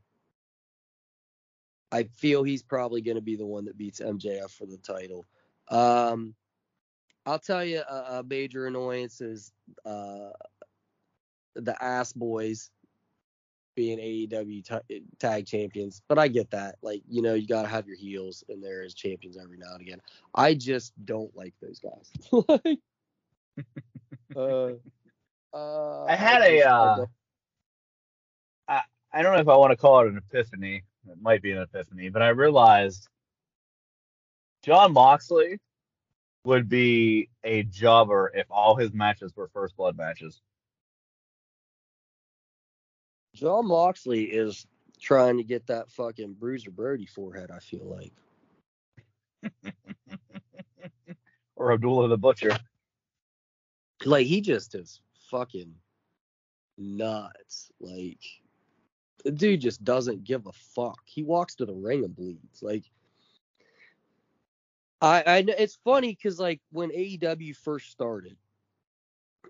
I 1.92 2.04
feel 2.16 2.42
he's 2.42 2.64
probably 2.64 3.00
going 3.00 3.14
to 3.14 3.22
be 3.22 3.36
the 3.36 3.46
one 3.46 3.66
that 3.66 3.78
beats 3.78 4.00
MJF 4.00 4.50
for 4.50 4.66
the 4.66 4.78
title. 4.78 5.24
Um, 5.68 6.34
I'll 7.26 7.38
tell 7.38 7.64
you 7.64 7.80
a, 7.88 8.18
a 8.18 8.24
major 8.28 8.66
annoyance 8.66 9.20
is 9.20 9.52
uh, 9.84 10.30
the 11.54 11.82
ass 11.82 12.12
boys 12.12 12.70
being 13.74 13.98
AEW 13.98 14.64
ta- 14.64 14.80
tag 15.18 15.46
champions, 15.46 16.02
but 16.08 16.18
I 16.18 16.28
get 16.28 16.50
that. 16.50 16.76
Like, 16.82 17.02
you 17.08 17.22
know, 17.22 17.34
you 17.34 17.46
got 17.46 17.62
to 17.62 17.68
have 17.68 17.86
your 17.86 17.96
heels 17.96 18.44
in 18.48 18.60
there 18.60 18.82
as 18.82 18.94
champions 18.94 19.38
every 19.38 19.56
now 19.56 19.72
and 19.72 19.80
again. 19.80 20.00
I 20.34 20.54
just 20.54 20.92
don't 21.04 21.34
like 21.36 21.54
those 21.62 21.78
guys. 21.80 22.10
like, 22.48 22.78
uh, 24.36 24.72
uh, 25.56 26.04
I 26.04 26.14
had 26.16 26.42
a, 26.42 26.62
I 26.62 26.70
uh, 26.70 26.96
don't- 26.96 27.10
I 29.12 29.20
don't 29.20 29.34
know 29.34 29.40
if 29.40 29.48
I 29.48 29.56
want 29.56 29.72
to 29.72 29.76
call 29.76 30.00
it 30.00 30.08
an 30.08 30.16
epiphany. 30.16 30.84
It 31.08 31.20
might 31.20 31.42
be 31.42 31.52
an 31.52 31.58
epiphany, 31.58 32.08
but 32.08 32.22
I 32.22 32.28
realized 32.28 33.08
Jon 34.64 34.92
Moxley 34.92 35.58
would 36.44 36.68
be 36.68 37.28
a 37.44 37.62
jobber 37.64 38.30
if 38.34 38.46
all 38.50 38.76
his 38.76 38.92
matches 38.92 39.32
were 39.36 39.48
first 39.48 39.76
blood 39.76 39.96
matches. 39.96 40.40
Jon 43.34 43.66
Moxley 43.68 44.24
is 44.24 44.66
trying 45.00 45.36
to 45.38 45.44
get 45.44 45.66
that 45.66 45.90
fucking 45.90 46.34
Bruiser 46.34 46.70
Brody 46.70 47.06
forehead, 47.06 47.50
I 47.50 47.58
feel 47.58 47.84
like. 47.84 48.12
Or 51.54 51.72
Abdullah 51.72 52.08
the 52.08 52.18
Butcher. 52.18 52.58
Like, 54.04 54.26
he 54.26 54.40
just 54.40 54.74
is 54.74 55.00
fucking 55.30 55.72
nuts. 56.76 57.70
Like, 57.78 58.18
the 59.24 59.30
dude 59.30 59.60
just 59.60 59.84
doesn't 59.84 60.24
give 60.24 60.46
a 60.46 60.52
fuck. 60.52 60.98
He 61.04 61.22
walks 61.22 61.54
to 61.56 61.66
the 61.66 61.74
ring 61.74 62.04
and 62.04 62.16
bleeds. 62.16 62.62
Like, 62.62 62.90
I, 65.02 65.22
I 65.26 65.44
it's 65.58 65.78
funny 65.84 66.14
because 66.14 66.38
like 66.38 66.60
when 66.70 66.90
AEW 66.90 67.56
first 67.56 67.90
started, 67.90 68.36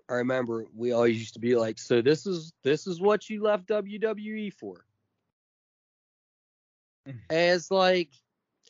I 0.09 0.15
remember 0.15 0.65
we 0.75 0.91
always 0.91 1.17
used 1.17 1.35
to 1.35 1.39
be 1.39 1.55
like, 1.55 1.77
so 1.77 2.01
this 2.01 2.25
is 2.25 2.53
this 2.63 2.87
is 2.87 2.99
what 2.99 3.29
you 3.29 3.41
left 3.43 3.67
WWE 3.67 4.51
for. 4.51 4.83
Mhm. 7.07 7.19
As 7.29 7.69
like 7.69 8.09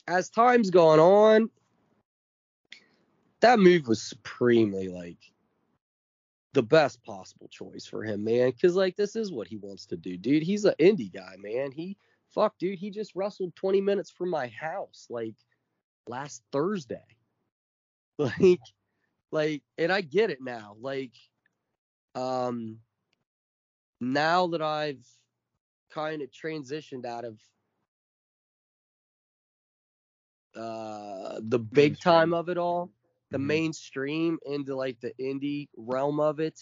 as 0.06 0.28
time's 0.28 0.70
gone 0.70 1.00
on, 1.00 1.48
that 3.40 3.58
move 3.58 3.88
was 3.88 4.02
supremely 4.02 4.88
like 4.88 5.18
the 6.52 6.62
best 6.62 7.02
possible 7.02 7.48
choice 7.48 7.86
for 7.86 8.04
him, 8.04 8.24
man. 8.24 8.52
Cause 8.60 8.76
like 8.76 8.94
this 8.94 9.16
is 9.16 9.32
what 9.32 9.48
he 9.48 9.56
wants 9.56 9.86
to 9.86 9.96
do, 9.96 10.18
dude. 10.18 10.42
He's 10.42 10.66
an 10.66 10.74
indie 10.78 11.12
guy, 11.12 11.36
man. 11.38 11.72
He 11.72 11.96
fuck, 12.28 12.58
dude. 12.58 12.78
He 12.78 12.90
just 12.90 13.16
wrestled 13.16 13.56
20 13.56 13.80
minutes 13.80 14.10
from 14.10 14.28
my 14.28 14.48
house, 14.48 15.06
like 15.08 15.34
last 16.06 16.42
Thursday. 16.52 17.04
Like, 18.18 18.60
like, 19.30 19.62
and 19.78 19.92
I 19.92 20.00
get 20.00 20.30
it 20.30 20.40
now. 20.40 20.76
Like, 20.80 21.14
um, 22.14 22.80
now 24.00 24.46
that 24.48 24.62
I've 24.62 25.06
kind 25.90 26.22
of 26.22 26.30
transitioned 26.30 27.04
out 27.06 27.24
of 27.24 27.40
uh 30.56 31.40
the 31.42 31.58
big 31.58 31.98
time 32.00 32.32
of 32.32 32.48
it 32.48 32.58
all 32.58 32.90
the 33.30 33.38
Mhm. 33.38 33.38
mainstream 33.38 34.38
into 34.46 34.74
like 34.74 35.00
the 35.00 35.12
indie 35.20 35.68
realm 35.76 36.20
of 36.20 36.40
it 36.40 36.60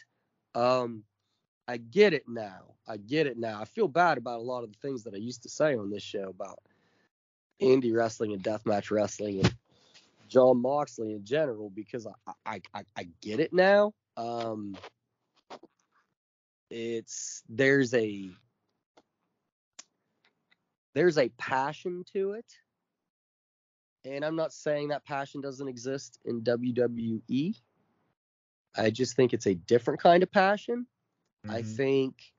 um 0.54 1.04
i 1.68 1.76
get 1.76 2.12
it 2.12 2.24
now 2.28 2.74
i 2.86 2.96
get 2.96 3.26
it 3.26 3.36
now 3.38 3.60
i 3.60 3.64
feel 3.64 3.88
bad 3.88 4.18
about 4.18 4.38
a 4.40 4.42
lot 4.42 4.64
of 4.64 4.72
the 4.72 4.78
things 4.78 5.02
that 5.04 5.14
i 5.14 5.18
used 5.18 5.42
to 5.42 5.48
say 5.48 5.76
on 5.76 5.90
this 5.90 6.02
show 6.02 6.28
about 6.30 6.58
indie 7.60 7.94
wrestling 7.94 8.32
and 8.32 8.42
deathmatch 8.42 8.90
wrestling 8.90 9.40
and 9.40 9.54
jon 10.28 10.60
moxley 10.60 11.12
in 11.12 11.24
general 11.24 11.70
because 11.70 12.06
i 12.06 12.32
i 12.46 12.60
i, 12.74 12.84
I 12.96 13.08
get 13.20 13.40
it 13.40 13.52
now 13.52 13.92
um 14.16 14.76
it's 16.70 17.42
there's 17.48 17.92
a 17.94 18.30
there's 20.94 21.18
a 21.18 21.28
passion 21.30 22.04
to 22.12 22.32
it 22.32 22.46
and 24.04 24.24
I'm 24.24 24.36
not 24.36 24.52
saying 24.52 24.88
that 24.88 25.04
passion 25.04 25.40
doesn't 25.40 25.68
exist 25.68 26.18
in 26.24 26.42
WWE. 26.42 27.54
I 28.76 28.90
just 28.90 29.16
think 29.16 29.32
it's 29.32 29.46
a 29.46 29.54
different 29.54 30.00
kind 30.00 30.22
of 30.22 30.30
passion. 30.30 30.86
I 31.48 31.62
Mhm. 31.62 31.76
think 31.76 32.32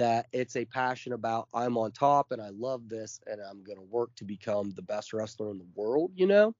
that 0.00 0.28
it's 0.32 0.56
a 0.56 0.64
passion 0.64 1.12
about 1.12 1.46
I'm 1.52 1.76
on 1.76 1.92
top 1.92 2.32
and 2.32 2.40
I 2.40 2.48
love 2.48 2.88
this 2.88 3.20
and 3.26 3.38
I'm 3.38 3.62
going 3.62 3.76
to 3.76 3.84
work 3.84 4.14
to 4.16 4.24
become 4.24 4.70
the 4.70 4.80
best 4.80 5.12
wrestler 5.12 5.50
in 5.50 5.58
the 5.58 5.66
world, 5.74 6.10
you 6.14 6.26
know? 6.26 6.54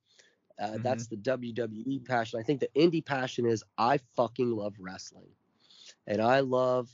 Uh, 0.61 0.76
That's 0.83 1.07
the 1.07 1.16
WWE 1.16 2.07
passion. 2.07 2.38
I 2.38 2.42
think 2.42 2.61
the 2.61 2.68
indie 2.76 3.05
passion 3.05 3.46
is 3.46 3.64
I 3.79 3.98
fucking 4.14 4.50
love 4.50 4.74
wrestling. 4.79 5.31
And 6.07 6.20
I 6.20 6.40
love 6.40 6.90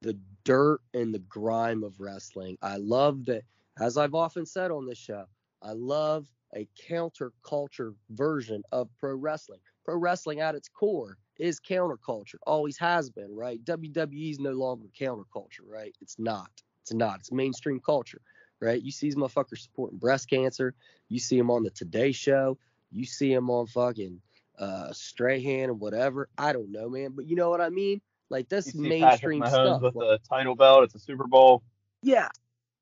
the 0.00 0.16
dirt 0.44 0.80
and 0.94 1.12
the 1.12 1.18
grime 1.18 1.82
of 1.82 1.98
wrestling. 1.98 2.56
I 2.62 2.76
love 2.76 3.24
that, 3.24 3.42
as 3.80 3.98
I've 3.98 4.14
often 4.14 4.46
said 4.46 4.70
on 4.70 4.86
this 4.86 4.98
show, 4.98 5.24
I 5.60 5.72
love 5.72 6.28
a 6.54 6.68
counterculture 6.88 7.94
version 8.10 8.62
of 8.70 8.88
pro 8.96 9.16
wrestling. 9.16 9.58
Pro 9.84 9.96
wrestling 9.96 10.38
at 10.38 10.54
its 10.54 10.68
core 10.68 11.18
is 11.40 11.58
counterculture, 11.60 12.36
always 12.46 12.76
has 12.78 13.10
been, 13.10 13.34
right? 13.34 13.64
WWE 13.64 14.30
is 14.30 14.38
no 14.38 14.52
longer 14.52 14.86
counterculture, 14.98 15.66
right? 15.66 15.94
It's 16.00 16.18
not. 16.18 16.50
It's 16.82 16.92
not. 16.92 17.20
It's 17.20 17.32
mainstream 17.32 17.80
culture, 17.80 18.20
right? 18.60 18.80
You 18.80 18.90
see 18.90 19.06
these 19.06 19.16
motherfuckers 19.16 19.58
supporting 19.58 19.98
breast 19.98 20.28
cancer. 20.30 20.74
You 21.08 21.18
see 21.18 21.38
them 21.38 21.50
on 21.50 21.62
the 21.62 21.70
Today 21.70 22.12
Show. 22.12 22.58
You 22.92 23.04
see 23.04 23.34
them 23.34 23.50
on 23.50 23.66
fucking 23.66 24.20
uh, 24.58 24.92
Strahan 24.92 25.70
and 25.70 25.80
whatever. 25.80 26.28
I 26.36 26.52
don't 26.52 26.70
know, 26.70 26.88
man, 26.88 27.12
but 27.14 27.26
you 27.26 27.36
know 27.36 27.50
what 27.50 27.60
I 27.60 27.70
mean. 27.70 28.00
Like 28.28 28.48
this 28.48 28.66
You 28.66 28.72
see 28.82 29.00
Patrick 29.00 29.38
mainstream 29.40 29.46
stuff. 29.46 29.82
with 29.82 29.94
Like- 29.96 30.20
the 30.20 30.28
title 30.28 30.54
belt. 30.54 30.84
It's 30.84 30.94
a 30.94 30.98
Super 31.00 31.26
Bowl. 31.26 31.62
yeah. 32.02 32.28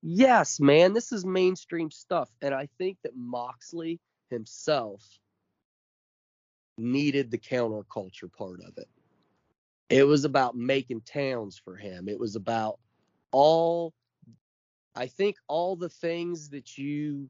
Yes, 0.01 0.61
man. 0.61 0.93
This 0.93 1.11
is 1.11 1.25
mainstream 1.25 1.91
stuff. 1.91 2.29
And 2.41 2.53
I 2.55 2.69
think 2.77 2.97
that 3.03 3.17
Moxley 3.17 3.99
himself 4.29 5.03
needed 6.79 7.31
the 7.31 7.37
counterculture 7.37 8.31
part 8.31 8.61
of 8.61 8.77
it. 8.77 8.87
It 9.89 10.03
was 10.03 10.23
about 10.23 10.55
making 10.55 11.01
towns 11.01 11.57
for 11.57 11.75
him. 11.75 12.07
It 12.07 12.19
was 12.19 12.35
about 12.35 12.79
all 13.31 13.93
I 14.95 15.07
think 15.07 15.37
all 15.47 15.75
the 15.75 15.89
things 15.89 16.49
that 16.49 16.77
you 16.77 17.29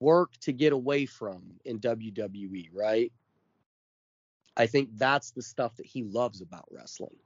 work 0.00 0.32
to 0.40 0.52
get 0.52 0.72
away 0.72 1.06
from 1.06 1.42
in 1.64 1.78
WWE, 1.78 2.68
right? 2.72 3.12
I 4.56 4.66
think 4.66 4.90
that's 4.96 5.30
the 5.30 5.42
stuff 5.42 5.76
that 5.76 5.86
he 5.86 6.02
loves 6.02 6.40
about 6.40 6.66
wrestling. 6.70 7.16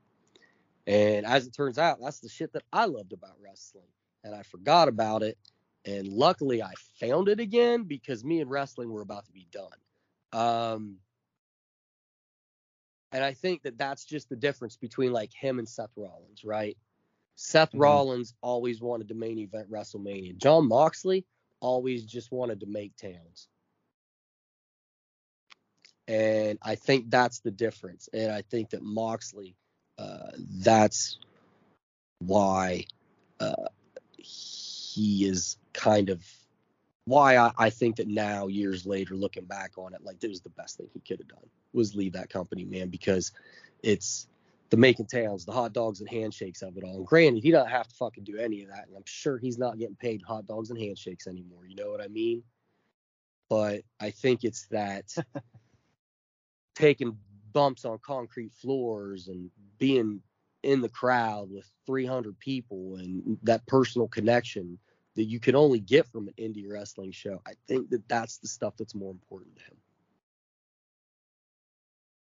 And 0.87 1.27
as 1.27 1.47
it 1.47 1.53
turns 1.53 1.79
out, 1.79 1.99
that's 2.01 2.21
the 2.21 2.29
shit 2.29 2.53
that 2.55 2.63
I 2.73 2.87
loved 2.87 3.13
about 3.13 3.37
wrestling. 3.43 3.89
And 4.25 4.35
I 4.35 4.43
forgot 4.43 4.89
about 4.89 5.23
it. 5.23 5.37
And 5.85 6.09
luckily, 6.09 6.63
I 6.63 6.73
found 7.01 7.29
it 7.29 7.41
again 7.41 7.85
because 7.85 8.25
me 8.25 8.41
and 8.41 8.51
wrestling 8.51 8.91
were 8.91 9.03
about 9.03 9.27
to 9.27 9.33
be 9.33 9.47
done. 9.51 9.69
Um, 10.33 10.97
and 13.13 13.25
I 13.25 13.35
think 13.35 13.63
that 13.63 13.79
that's 13.79 14.05
just 14.05 14.29
the 14.29 14.37
difference 14.37 14.77
between 14.77 15.13
like 15.13 15.33
him 15.33 15.59
and 15.59 15.69
Seth 15.69 15.93
Rollins, 15.97 16.45
right? 16.45 16.77
Seth 17.37 17.75
Mhm. 17.75 17.77
Rollins 17.77 18.35
always 18.43 18.81
wanted 18.83 19.09
to 19.09 19.15
main 19.15 19.39
event 19.39 19.71
WrestleMania. 19.71 20.37
Jon 20.37 20.69
Moxley 20.69 21.27
always 21.61 22.05
just 22.05 22.33
wanted 22.33 22.61
to 22.61 22.67
make 22.67 22.97
towns. 22.97 23.49
And 26.09 26.59
I 26.63 26.77
think 26.77 27.11
that's 27.11 27.41
the 27.41 27.51
difference. 27.51 28.09
And 28.13 28.33
I 28.33 28.43
think 28.43 28.71
that 28.71 28.83
Moxley, 28.83 29.57
uh, 29.99 30.33
that's 30.39 31.19
why 32.21 32.85
uh, 33.41 33.69
he 34.19 35.27
is 35.27 35.59
kind 35.75 36.11
of 36.11 36.25
why 37.09 37.37
I, 37.37 37.53
I 37.57 37.71
think 37.71 37.97
that 37.97 38.09
now, 38.09 38.47
years 38.47 38.87
later, 38.87 39.15
looking 39.15 39.45
back 39.45 39.79
on 39.79 39.95
it, 39.95 40.05
like 40.05 40.23
it 40.23 40.29
was 40.29 40.43
the 40.43 40.51
best 40.51 40.77
thing 40.77 40.89
he 40.93 41.01
could 41.01 41.19
have 41.19 41.29
done 41.29 41.49
was 41.73 41.95
leave 41.95 42.13
that 42.13 42.31
company, 42.31 42.65
man, 42.65 42.89
because 42.89 43.33
it's 43.83 44.27
the 44.71 44.77
making 44.77 45.07
towns, 45.07 45.45
the 45.45 45.53
hot 45.53 45.73
dogs 45.73 46.01
and 46.01 46.09
handshakes 46.09 46.63
of 46.63 46.77
it 46.77 46.85
all. 46.85 46.97
And 46.97 47.07
granted, 47.07 47.43
he 47.43 47.51
doesn't 47.51 47.71
have 47.71 47.89
to 47.89 47.95
fucking 47.95 48.25
do 48.25 48.37
any 48.37 48.63
of 48.63 48.69
that, 48.69 48.87
and 48.87 48.97
I'm 48.97 49.05
sure 49.07 49.39
he's 49.39 49.59
not 49.59 49.79
getting 49.79 49.97
paid 49.97 50.23
hot 50.23 50.47
dogs 50.47 50.71
and 50.71 50.79
handshakes 50.79 51.27
anymore. 51.27 51.67
You 51.67 51.77
know 51.77 51.91
what 51.91 52.03
I 52.03 52.09
mean? 52.09 52.43
But 53.49 53.83
I 53.99 54.11
think 54.11 54.45
it's 54.45 54.67
that 54.67 55.15
taking 56.75 57.17
bumps 57.53 57.85
on 57.87 57.99
concrete 58.05 58.53
floors 58.53 59.29
and 59.29 59.51
being 59.79 60.21
in 60.63 60.83
the 60.83 60.89
crowd 60.89 61.51
with 61.51 61.71
300 61.87 62.39
people 62.39 62.97
and 62.97 63.39
that 63.45 63.67
personal 63.67 64.09
connection 64.09 64.79
that 65.19 65.25
you 65.25 65.41
can 65.41 65.57
only 65.57 65.81
get 65.81 66.07
from 66.07 66.29
an 66.29 66.35
indie 66.39 66.71
wrestling 66.71 67.11
show. 67.11 67.43
I 67.45 67.55
think 67.67 67.91
that 67.91 68.09
that's 68.09 68.39
the 68.39 68.47
stuff 68.47 68.75
that's 68.79 68.95
more 68.95 69.11
important 69.11 69.57
to 69.57 69.65
him. 69.65 69.77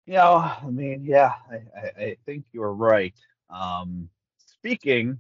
Yeah, 0.06 0.30
well, 0.30 0.60
I 0.64 0.70
mean, 0.70 1.04
yeah, 1.04 1.34
I, 1.50 1.56
I, 1.76 2.04
I 2.04 2.18
think 2.28 2.46
you're 2.52 2.72
right. 2.72 3.16
Um, 3.50 4.10
speaking 4.38 5.18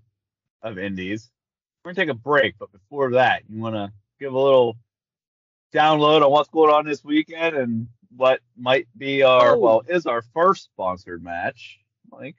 of 0.61 0.77
indies, 0.77 1.31
we're 1.83 1.93
gonna 1.93 2.05
take 2.05 2.11
a 2.11 2.19
break, 2.19 2.53
but 2.59 2.71
before 2.71 3.11
that, 3.13 3.41
you 3.49 3.59
want 3.59 3.73
to 3.73 3.91
give 4.19 4.33
a 4.33 4.39
little 4.39 4.77
download 5.73 6.23
on 6.23 6.29
what's 6.29 6.49
going 6.49 6.71
on 6.71 6.85
this 6.85 7.03
weekend 7.03 7.55
and 7.55 7.87
what 8.15 8.39
might 8.55 8.87
be 8.99 9.23
our 9.23 9.55
Oh. 9.55 9.57
well 9.59 9.83
is 9.87 10.05
our 10.05 10.21
first 10.21 10.65
sponsored 10.65 11.23
match. 11.23 11.79
Like, 12.11 12.35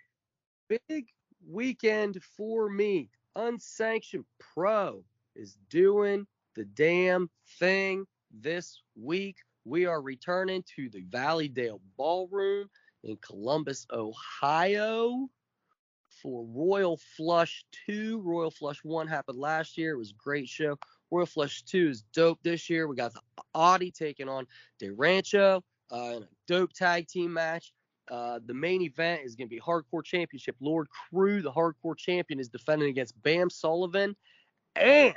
Big 0.69 1.09
weekend 1.45 2.23
for 2.23 2.71
me. 2.71 3.11
Unsanctioned 3.35 4.25
Pro 4.39 5.03
is 5.35 5.57
doing 5.71 6.27
the 6.55 6.65
damn 6.65 7.31
thing 7.59 8.07
this 8.31 8.83
week. 8.95 9.37
We 9.65 9.87
are 9.87 10.01
returning 10.01 10.65
to 10.77 10.89
the 10.91 11.03
Valleydale 11.09 11.81
Ballroom 11.97 12.69
in 13.03 13.17
Columbus, 13.19 13.87
Ohio 13.93 15.29
for 16.23 16.47
Royal 16.47 16.99
Flush 17.17 17.65
2. 17.87 18.21
Royal 18.23 18.51
Flush 18.51 18.79
1 18.83 19.07
happened 19.07 19.39
last 19.39 19.77
year. 19.77 19.95
It 19.95 19.99
was 19.99 20.11
a 20.11 20.23
great 20.23 20.49
show. 20.49 20.79
Royal 21.11 21.27
Flush 21.27 21.63
2 21.63 21.89
is 21.89 22.05
dope 22.15 22.39
this 22.43 22.69
year. 22.71 22.87
We 22.87 22.97
got 22.97 23.13
the 23.13 23.21
Audi 23.55 23.91
taking 23.91 24.29
on 24.29 24.47
De 24.79 24.91
Rancho 24.91 25.63
uh, 25.93 25.97
in 25.97 26.23
a 26.23 26.29
dope 26.47 26.73
tag 26.73 27.09
team 27.09 27.33
match. 27.33 27.73
Uh, 28.11 28.39
the 28.47 28.55
main 28.55 28.83
event 28.83 29.23
is 29.25 29.35
going 29.35 29.49
to 29.49 29.55
be 29.55 29.61
Hardcore 29.61 30.05
Championship. 30.05 30.57
Lord 30.61 30.89
Crew, 30.91 31.41
the 31.41 31.53
Hardcore 31.53 31.97
Champion, 31.97 32.39
is 32.39 32.49
defending 32.49 32.91
against 32.91 33.21
Bam 33.23 33.49
Sullivan 33.49 34.15
and 34.77 35.15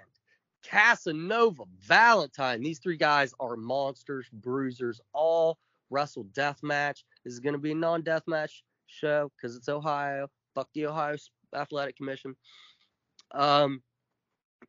Casanova 0.63 1.63
Valentine. 1.79 2.61
These 2.61 2.79
three 2.79 2.97
guys 2.97 3.33
are 3.39 3.55
monsters, 3.55 4.27
bruisers, 4.31 4.99
all 5.13 5.57
wrestle 5.89 6.23
death 6.33 6.61
match. 6.63 7.05
This 7.23 7.33
is 7.33 7.39
going 7.39 7.53
to 7.53 7.59
be 7.59 7.71
a 7.71 7.75
non 7.75 8.01
death 8.01 8.23
match 8.27 8.63
show 8.87 9.31
because 9.35 9.55
it's 9.55 9.69
Ohio. 9.69 10.27
Fuck 10.55 10.69
the 10.73 10.87
Ohio 10.87 11.17
Athletic 11.55 11.95
Commission. 11.95 12.35
Um, 13.33 13.81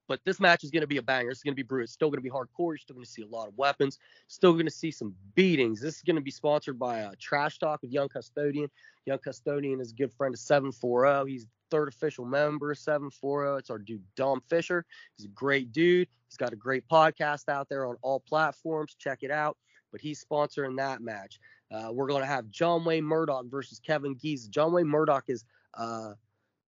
but 0.09 0.21
this 0.25 0.41
match 0.41 0.65
is 0.65 0.71
going 0.71 0.81
to 0.81 0.87
be 0.87 0.97
a 0.97 1.03
banger. 1.03 1.31
It's 1.31 1.43
going 1.43 1.53
to 1.53 1.57
be 1.57 1.63
brutal. 1.63 1.85
It's 1.85 1.93
still 1.93 2.09
going 2.09 2.19
to 2.19 2.23
be 2.23 2.31
hardcore. 2.31 2.73
You're 2.73 2.79
still 2.79 2.95
going 2.95 3.05
to 3.05 3.11
see 3.11 3.23
a 3.23 3.27
lot 3.27 3.47
of 3.47 3.57
weapons. 3.57 3.99
Still 4.27 4.55
going 4.55 4.67
to 4.67 4.73
see 4.73 4.91
some 4.91 5.15
beatings. 5.35 5.81
This 5.81 5.97
is 5.97 6.03
going 6.03 6.17
to 6.17 6.23
be 6.23 6.31
sponsored 6.31 6.79
by 6.79 7.03
uh, 7.03 7.13
Trash 7.19 7.59
Talk 7.59 7.83
with 7.83 7.93
Young 7.93 8.09
Custodian. 8.09 8.71
Young 9.07 9.19
Custodian 9.19 9.81
is 9.81 9.93
a 9.93 9.95
good 9.95 10.13
friend 10.13 10.35
of 10.35 10.41
740. 10.41 11.31
He's 11.31 11.47
third 11.71 11.89
official 11.89 12.25
member 12.25 12.73
of 12.73 12.79
740. 12.79 13.59
It's 13.59 13.71
our 13.71 13.79
dude 13.79 14.03
Dom 14.17 14.41
Fisher. 14.49 14.85
He's 15.17 15.27
a 15.27 15.31
great 15.31 15.73
dude. 15.73 16.09
He's 16.29 16.37
got 16.37 16.53
a 16.53 16.57
great 16.57 16.89
podcast 16.89 17.49
out 17.49 17.69
there 17.69 17.87
on 17.87 17.97
all 18.03 18.21
platforms. 18.21 18.97
Check 18.99 19.19
it 19.23 19.31
out. 19.31 19.57
But 19.93 20.01
he's 20.01 20.25
sponsoring 20.25 20.77
that 20.77 21.01
match. 21.01 21.39
Uh, 21.71 21.91
we're 21.93 22.09
going 22.09 22.23
to 22.23 22.27
have 22.27 22.51
John 22.51 22.85
Wayne 22.85 23.05
Murdoch 23.05 23.47
versus 23.47 23.79
Kevin 23.79 24.15
Giza. 24.15 24.49
John 24.51 24.73
Wayne 24.73 24.87
Murdoch 24.87 25.25
is 25.29 25.45
uh, 25.75 26.13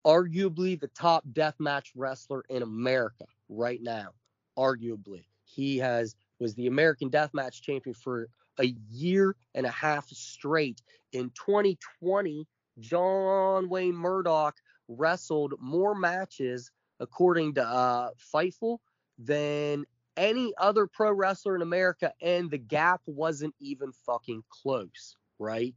arguably 0.05 0.79
the 0.79 0.89
top 0.89 1.23
deathmatch 1.33 1.91
wrestler 1.95 2.43
in 2.49 2.61
America 2.61 3.25
right 3.49 3.81
now. 3.81 4.09
Arguably, 4.57 5.25
he 5.43 5.77
has 5.77 6.15
was 6.39 6.53
the 6.55 6.67
American 6.67 7.09
Deathmatch 7.09 7.61
champion 7.61 7.93
for 7.93 8.27
a 8.59 8.73
year 8.89 9.35
and 9.53 9.65
a 9.65 9.71
half 9.71 10.07
straight. 10.09 10.81
In 11.13 11.29
2020, 11.31 12.47
John 12.79 13.69
Wayne 13.69 13.95
Murdoch 13.95 14.55
wrestled 14.87 15.53
more 15.59 15.95
matches, 15.95 16.71
according 16.99 17.55
to 17.55 17.65
uh, 17.65 18.09
Fightful, 18.33 18.79
than 19.17 19.85
any 20.17 20.53
other 20.57 20.87
pro 20.87 21.11
wrestler 21.11 21.55
in 21.55 21.61
America, 21.61 22.13
and 22.21 22.49
the 22.49 22.57
gap 22.57 23.01
wasn't 23.05 23.55
even 23.59 23.91
fucking 24.05 24.43
close, 24.49 25.15
right? 25.39 25.75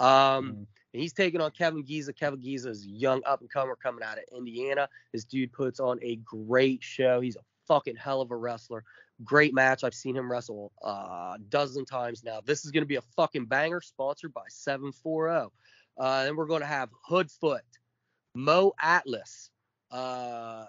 Um, 0.00 0.52
mm. 0.52 0.66
he's 0.92 1.12
taking 1.12 1.40
on 1.40 1.50
Kevin 1.50 1.82
Giza. 1.82 2.12
Kevin 2.12 2.40
Giza 2.40 2.70
is 2.70 2.86
young 2.86 3.22
up 3.26 3.40
and 3.40 3.50
comer 3.50 3.76
coming 3.76 4.02
out 4.02 4.18
of 4.18 4.24
Indiana. 4.36 4.88
This 5.12 5.24
dude 5.24 5.52
puts 5.52 5.80
on 5.80 5.98
a 6.02 6.16
great 6.16 6.82
show. 6.82 7.20
He's 7.20 7.36
a 7.36 7.44
fucking 7.66 7.96
hell 7.96 8.20
of 8.20 8.30
a 8.30 8.36
wrestler. 8.36 8.84
Great 9.24 9.52
match. 9.52 9.82
I've 9.82 9.94
seen 9.94 10.16
him 10.16 10.30
wrestle 10.30 10.72
uh, 10.84 11.34
a 11.34 11.38
dozen 11.48 11.84
times 11.84 12.22
now. 12.22 12.40
This 12.44 12.64
is 12.64 12.70
going 12.70 12.82
to 12.82 12.88
be 12.88 12.96
a 12.96 13.02
fucking 13.16 13.46
banger, 13.46 13.80
sponsored 13.80 14.32
by 14.32 14.44
740. 14.48 15.50
Uh, 15.98 16.24
then 16.24 16.36
we're 16.36 16.46
going 16.46 16.60
to 16.60 16.66
have 16.66 16.90
Hoodfoot, 17.10 17.60
Mo 18.34 18.72
Atlas, 18.80 19.50
uh, 19.90 20.64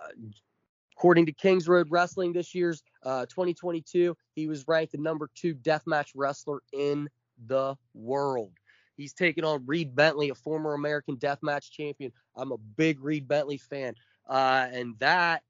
According 1.00 1.28
to 1.28 1.32
Kings 1.32 1.70
Road 1.70 1.88
Wrestling 1.90 2.34
this 2.34 2.54
year's 2.54 2.84
uh, 3.04 3.26
2022, 3.28 4.18
he 4.36 4.48
was 4.48 4.68
ranked 4.68 4.92
the 4.92 4.98
number 4.98 5.30
two 5.34 5.56
deathmatch 5.56 6.08
wrestler 6.14 6.60
in 6.74 7.08
the 7.48 7.78
world. 7.94 8.52
He's 9.00 9.14
taking 9.14 9.46
on 9.46 9.66
Reed 9.66 9.96
Bentley, 9.96 10.30
a 10.30 10.36
former 10.36 10.74
American 10.74 11.16
deathmatch 11.16 11.72
champion. 11.72 12.12
I'm 12.36 12.52
a 12.52 12.58
big 12.58 13.02
Reed 13.02 13.28
Bentley 13.28 13.58
fan. 13.58 13.96
Uh, 14.28 14.68
and 14.72 14.96
that 15.00 15.42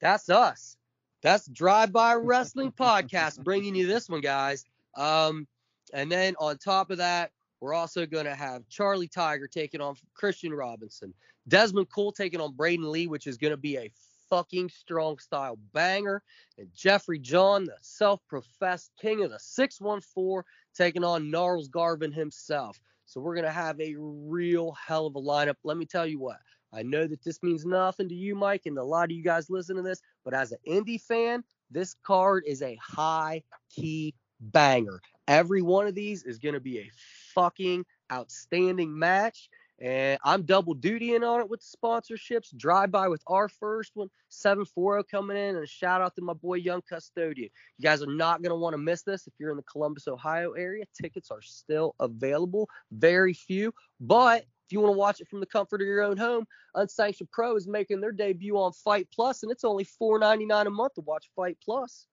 that's 0.00 0.28
us. 0.28 0.76
That's 1.22 1.46
Drive 1.48 1.92
By 1.92 2.14
Wrestling 2.14 2.70
Podcast 2.70 3.42
bringing 3.44 3.74
you 3.74 3.86
this 3.86 4.08
one, 4.08 4.20
guys. 4.20 4.64
Um, 4.96 5.48
and 5.92 6.12
then 6.12 6.36
on 6.38 6.58
top 6.58 6.90
of 6.90 6.98
that, 6.98 7.32
we're 7.60 7.74
also 7.74 8.06
going 8.06 8.26
to 8.26 8.34
have 8.34 8.68
Charlie 8.68 9.08
Tiger 9.08 9.48
taking 9.48 9.80
on 9.80 9.96
Christian 10.14 10.52
Robinson, 10.52 11.12
Desmond 11.48 11.90
Cole 11.90 12.12
taking 12.12 12.40
on 12.40 12.54
Braden 12.54 12.92
Lee, 12.92 13.08
which 13.08 13.26
is 13.26 13.36
going 13.36 13.50
to 13.52 13.56
be 13.56 13.78
a 13.78 13.90
fucking 14.30 14.68
strong 14.68 15.18
style 15.18 15.58
banger. 15.72 16.22
And 16.56 16.68
Jeffrey 16.74 17.18
John, 17.18 17.64
the 17.64 17.76
self 17.80 18.20
professed 18.28 18.92
king 19.00 19.24
of 19.24 19.30
the 19.30 19.38
614, 19.38 20.42
taking 20.78 21.04
on 21.04 21.30
Gnarls 21.30 21.68
Garvin 21.68 22.12
himself. 22.12 22.80
So 23.04 23.20
we're 23.20 23.34
going 23.34 23.46
to 23.46 23.52
have 23.52 23.80
a 23.80 23.94
real 23.98 24.72
hell 24.72 25.06
of 25.06 25.16
a 25.16 25.20
lineup. 25.20 25.56
Let 25.64 25.76
me 25.76 25.84
tell 25.84 26.06
you 26.06 26.18
what. 26.18 26.38
I 26.72 26.82
know 26.82 27.06
that 27.06 27.24
this 27.24 27.42
means 27.42 27.64
nothing 27.64 28.08
to 28.08 28.14
you, 28.14 28.34
Mike, 28.34 28.66
and 28.66 28.78
a 28.78 28.84
lot 28.84 29.06
of 29.06 29.10
you 29.12 29.22
guys 29.22 29.50
listen 29.50 29.76
to 29.76 29.82
this, 29.82 30.00
but 30.24 30.34
as 30.34 30.52
an 30.52 30.58
indie 30.68 31.00
fan, 31.00 31.42
this 31.70 31.96
card 32.04 32.44
is 32.46 32.62
a 32.62 32.78
high 32.82 33.42
key 33.74 34.14
banger. 34.40 35.00
Every 35.26 35.62
one 35.62 35.86
of 35.86 35.94
these 35.94 36.24
is 36.24 36.38
going 36.38 36.54
to 36.54 36.60
be 36.60 36.78
a 36.78 36.90
fucking 37.34 37.84
outstanding 38.12 38.98
match. 38.98 39.48
And 39.80 40.18
I'm 40.24 40.42
double 40.42 40.74
dutying 40.74 41.28
on 41.28 41.40
it 41.40 41.48
with 41.48 41.60
the 41.60 41.76
sponsorships. 41.76 42.56
Drive 42.56 42.90
by 42.90 43.06
with 43.06 43.22
our 43.28 43.48
first 43.48 43.92
one, 43.94 44.08
740 44.28 45.04
coming 45.08 45.36
in, 45.36 45.54
and 45.54 45.64
a 45.64 45.66
shout 45.66 46.00
out 46.00 46.16
to 46.16 46.22
my 46.22 46.32
boy 46.32 46.54
Young 46.54 46.82
Custodian. 46.88 47.48
You 47.78 47.82
guys 47.82 48.02
are 48.02 48.12
not 48.12 48.42
going 48.42 48.50
to 48.50 48.56
want 48.56 48.74
to 48.74 48.78
miss 48.78 49.02
this 49.02 49.28
if 49.28 49.34
you're 49.38 49.52
in 49.52 49.56
the 49.56 49.62
Columbus, 49.62 50.08
Ohio 50.08 50.52
area. 50.52 50.84
Tickets 51.00 51.30
are 51.30 51.42
still 51.42 51.94
available, 52.00 52.68
very 52.90 53.32
few. 53.32 53.72
But 54.00 54.42
if 54.66 54.72
you 54.72 54.80
want 54.80 54.94
to 54.94 54.98
watch 54.98 55.20
it 55.20 55.28
from 55.28 55.40
the 55.40 55.46
comfort 55.46 55.80
of 55.80 55.86
your 55.86 56.02
own 56.02 56.16
home, 56.16 56.44
Unsanctioned 56.74 57.30
Pro 57.30 57.54
is 57.54 57.68
making 57.68 58.00
their 58.00 58.12
debut 58.12 58.58
on 58.58 58.72
Fight 58.72 59.06
Plus, 59.14 59.44
and 59.44 59.52
it's 59.52 59.64
only 59.64 59.84
$4.99 59.84 60.66
a 60.66 60.70
month 60.70 60.94
to 60.94 61.02
watch 61.02 61.30
Fight 61.36 61.56
Plus. 61.64 62.06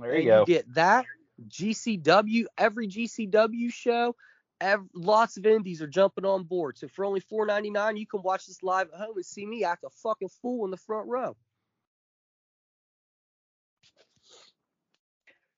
There 0.00 0.12
you 0.12 0.20
and 0.20 0.26
go. 0.26 0.40
You 0.40 0.46
get 0.46 0.74
that 0.74 1.04
GCW, 1.48 2.46
every 2.56 2.88
GCW 2.88 3.72
show 3.72 4.16
Every, 4.64 4.88
lots 4.94 5.36
of 5.36 5.44
indies 5.44 5.82
are 5.82 5.86
jumping 5.86 6.24
on 6.24 6.44
board. 6.44 6.78
So 6.78 6.88
for 6.88 7.04
only 7.04 7.20
$4.99, 7.20 7.98
you 7.98 8.06
can 8.06 8.22
watch 8.22 8.46
this 8.46 8.62
live 8.62 8.88
at 8.94 8.98
home 8.98 9.14
and 9.16 9.26
see 9.26 9.44
me 9.44 9.62
act 9.62 9.84
a 9.84 9.90
fucking 9.90 10.30
fool 10.40 10.64
in 10.64 10.70
the 10.70 10.78
front 10.78 11.06
row. 11.06 11.36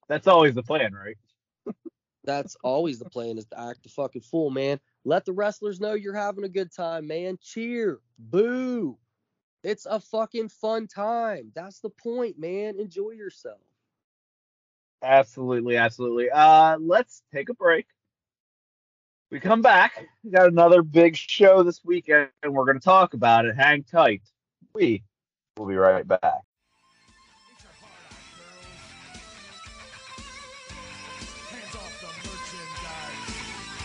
That's 0.09 0.27
always 0.27 0.57
the 0.57 0.65
plan, 0.65 0.93
right? 0.93 1.17
That's 2.25 2.57
always 2.65 2.99
the 2.99 3.09
plan 3.09 3.39
is 3.39 3.47
to 3.47 3.61
act 3.69 3.87
a 3.87 3.91
fucking 3.91 4.23
fool, 4.23 4.51
man. 4.51 4.81
Let 5.05 5.25
the 5.25 5.33
wrestlers 5.33 5.81
know 5.81 5.95
you're 5.95 6.13
having 6.13 6.43
a 6.43 6.49
good 6.49 6.75
time, 6.75 7.07
man. 7.07 7.39
Cheer, 7.41 8.01
boo. 8.19 8.99
It's 9.63 9.87
a 9.87 10.01
fucking 10.01 10.49
fun 10.49 10.89
time. 10.89 11.53
That's 11.55 11.79
the 11.79 11.91
point, 11.91 12.41
man. 12.41 12.81
Enjoy 12.81 13.11
yourself. 13.11 13.61
Absolutely, 15.01 15.77
absolutely. 15.77 16.29
Uh, 16.29 16.79
let's 16.81 17.23
take 17.33 17.51
a 17.51 17.55
break. 17.55 17.87
We 19.31 19.41
come 19.41 19.61
back. 19.61 20.07
We 20.23 20.31
got 20.31 20.47
another 20.47 20.83
big 20.83 21.17
show 21.17 21.65
this 21.65 21.85
weekend, 21.85 22.29
and 22.45 22.55
we're 22.55 22.65
going 22.65 22.79
to 22.79 22.85
talk 22.85 23.15
about 23.15 23.45
it. 23.45 23.57
Hang 23.57 23.83
tight. 23.83 24.23
We 24.73 25.03
will 25.57 25.67
be 25.67 25.75
right 25.75 26.07
back. 26.07 26.43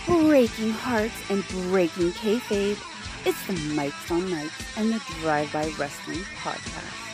Breaking 0.06 0.72
hearts 0.72 1.14
and 1.30 1.48
breaking 1.48 2.12
kayfabe. 2.12 2.78
It's 3.26 3.48
the 3.48 3.54
Mics 3.54 4.12
on 4.12 4.22
Mics 4.24 4.78
and 4.78 4.94
the 4.94 5.02
Drive 5.22 5.52
By 5.54 5.72
Wrestling 5.78 6.20
podcast. 6.44 7.11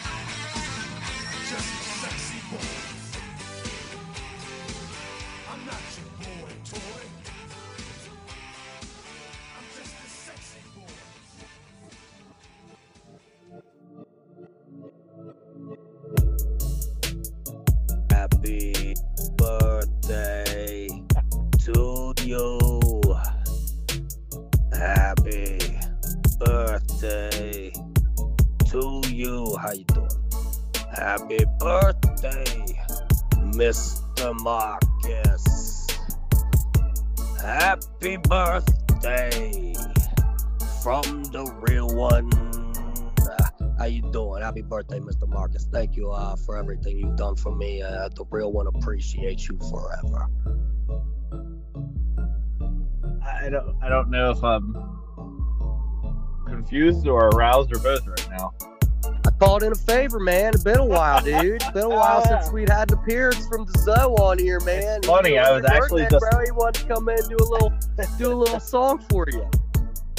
Done 47.18 47.36
for 47.36 47.54
me. 47.54 47.82
Uh, 47.82 48.10
the 48.16 48.24
real 48.32 48.54
one 48.54 48.68
appreciates 48.68 49.50
you 49.50 49.60
forever. 49.70 50.28
I 53.26 53.50
don't 53.50 53.76
I 53.84 53.90
don't 53.90 54.10
know 54.10 54.32
if 54.32 54.44
I'm 54.44 54.74
confused 56.48 57.08
or 57.08 57.28
aroused 57.30 57.76
or 57.76 57.80
both 57.80 58.08
right 58.08 58.30
now. 58.30 58.54
I 59.26 59.32
called 59.32 59.64
in 59.64 59.72
a 59.72 59.76
favor, 59.76 60.20
man. 60.20 60.54
It's 60.54 60.64
been 60.64 60.80
a 60.80 60.86
while, 60.86 61.22
dude. 61.22 61.62
It's 61.62 61.72
been 61.72 61.84
a 61.84 61.90
while 61.90 62.26
since 62.26 62.52
we'd 62.54 62.70
had 62.70 62.92
an 62.92 63.00
appearance 63.00 63.46
from 63.48 63.66
the 63.66 63.78
Zoe 63.80 64.14
on 64.16 64.40
here, 64.40 64.60
man. 64.62 65.00
It's 65.00 65.08
funny, 65.08 65.38
I 65.38 65.52
was 65.52 65.66
actually 65.66 66.04
just 66.04 66.26
bro. 66.32 66.44
He 66.44 66.52
wanted 66.52 66.82
to 66.82 66.88
come 66.88 67.10
in 67.10 67.20
and 67.20 67.30
do 67.30 67.38
a 67.38 67.50
little 67.50 67.74
do 68.18 68.32
a 68.32 68.36
little 68.36 68.60
song 68.60 69.00
for 69.10 69.26
you. 69.30 69.50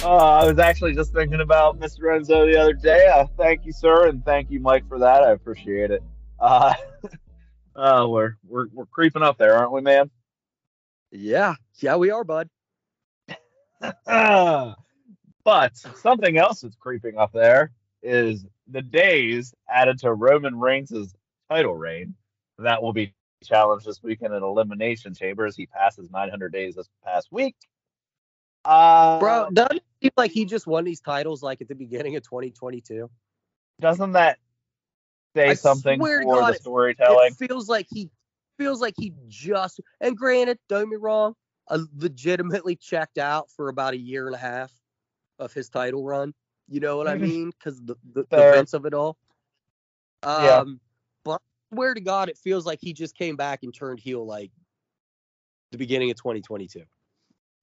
Uh, 0.03 0.15
I 0.15 0.45
was 0.45 0.59
actually 0.59 0.95
just 0.95 1.13
thinking 1.13 1.41
about 1.41 1.81
Mr. 1.81 2.03
Renzo 2.03 2.47
the 2.47 2.57
other 2.57 2.73
day. 2.73 3.07
Uh, 3.13 3.27
thank 3.37 3.67
you, 3.67 3.73
sir, 3.73 4.07
and 4.09 4.25
thank 4.25 4.49
you, 4.51 4.61
Mike, 4.61 4.87
for 4.89 4.99
that. 5.01 5.25
I 5.25 5.33
appreciate 5.33 5.91
it. 5.91 6.03
Uh, 6.39 6.75
uh, 7.77 8.07
we're 8.09 8.37
we're 8.47 8.67
we're 8.73 8.87
creeping 8.87 9.23
up 9.23 9.39
there, 9.39 9.55
aren't 9.55 9.73
we, 9.73 9.81
man? 9.81 10.11
Yeah, 11.11 11.55
yeah, 11.77 11.97
we 11.97 12.11
are, 12.11 12.25
bud. 12.25 12.49
but 15.45 15.77
something 15.97 16.37
else 16.37 16.61
that's 16.61 16.77
creeping 16.77 17.17
up 17.17 17.33
there 17.33 17.73
is 18.03 18.45
the 18.69 18.83
days 18.83 19.55
added 19.69 19.99
to 20.01 20.13
Roman 20.13 20.59
Reigns' 20.59 21.15
title 21.49 21.75
reign. 21.75 22.15
That 22.59 22.83
will 22.83 22.93
be 22.93 23.15
challenged 23.45 23.87
this 23.87 24.03
weekend 24.03 24.35
in 24.35 24.43
Elimination 24.43 25.15
Chambers. 25.15 25.57
he 25.57 25.67
passes 25.67 26.11
900 26.11 26.53
days 26.53 26.75
this 26.75 26.89
past 27.05 27.29
week. 27.31 27.55
Uh, 28.65 29.21
Bro, 29.21 29.51
doesn't 29.53 29.77
it 29.77 29.85
seem 30.03 30.11
like 30.17 30.33
he 30.33 30.45
just 30.45 30.67
won 30.67 30.85
these 30.85 31.01
titles 31.01 31.43
like 31.43 31.61
at 31.61 31.69
the 31.69 31.75
beginning 31.75 32.17
of 32.17 32.23
2022? 32.25 33.09
doesn't 33.81 34.13
that 34.13 34.39
say 35.39 35.51
I 35.51 35.55
something 35.55 36.01
swear 36.01 36.21
for 36.21 36.25
to 36.25 36.27
God, 36.41 36.53
the 36.53 36.55
storytelling? 36.55 37.37
It 37.41 37.49
feels 37.49 37.69
like 37.69 37.87
he 37.91 38.11
feels 38.59 38.81
like 38.81 38.95
he 38.97 39.15
just 39.29 39.81
and 40.01 40.17
granted, 40.17 40.59
don't 40.69 40.85
get 40.85 40.89
me 40.89 40.97
wrong, 40.97 41.35
I 41.69 41.79
legitimately 41.97 42.77
checked 42.77 43.19
out 43.19 43.51
for 43.51 43.69
about 43.69 43.95
a 43.95 43.99
year 43.99 44.27
and 44.27 44.35
a 44.35 44.39
half 44.39 44.73
of 45.39 45.53
his 45.53 45.69
title 45.69 46.05
run. 46.05 46.35
You 46.69 46.81
know 46.81 46.97
what 46.97 47.09
I 47.09 47.15
Mhm. 47.17 47.23
mean? 47.23 47.51
Because 47.51 47.81
the, 47.85 47.97
the, 48.13 48.27
the 48.31 48.41
events 48.41 48.75
of 48.75 48.87
it 48.87 48.95
all. 48.95 49.17
Um, 50.23 50.45
Yeah. 50.45 50.65
but 51.25 51.41
I 51.73 51.75
swear 51.77 51.95
to 51.95 52.01
God, 52.01 52.29
it 52.29 52.39
feels 52.39 52.67
like 52.67 52.81
he 52.83 52.93
just 52.93 53.17
came 53.17 53.37
back 53.37 53.63
and 53.63 53.75
turned 53.75 54.01
heel 54.01 54.27
like 54.27 54.51
the 55.73 55.79
beginning 55.79 56.11
of 56.11 56.17
2022. 56.17 56.83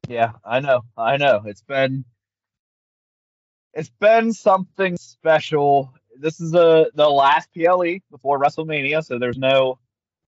Yeah, 0.08 0.34
I 0.46 0.60
know. 0.60 0.82
I 0.98 1.18
know. 1.18 1.44
It's 1.46 1.62
been 1.64 2.06
it's 3.74 3.92
been 4.00 4.34
something 4.34 4.98
special. 4.98 5.94
This 6.18 6.40
is 6.40 6.52
the 6.52 6.92
the 6.96 7.10
last 7.10 7.50
PLE 7.54 8.00
before 8.12 8.40
WrestleMania, 8.40 9.04
so 9.04 9.20
there's 9.20 9.38
no 9.38 9.80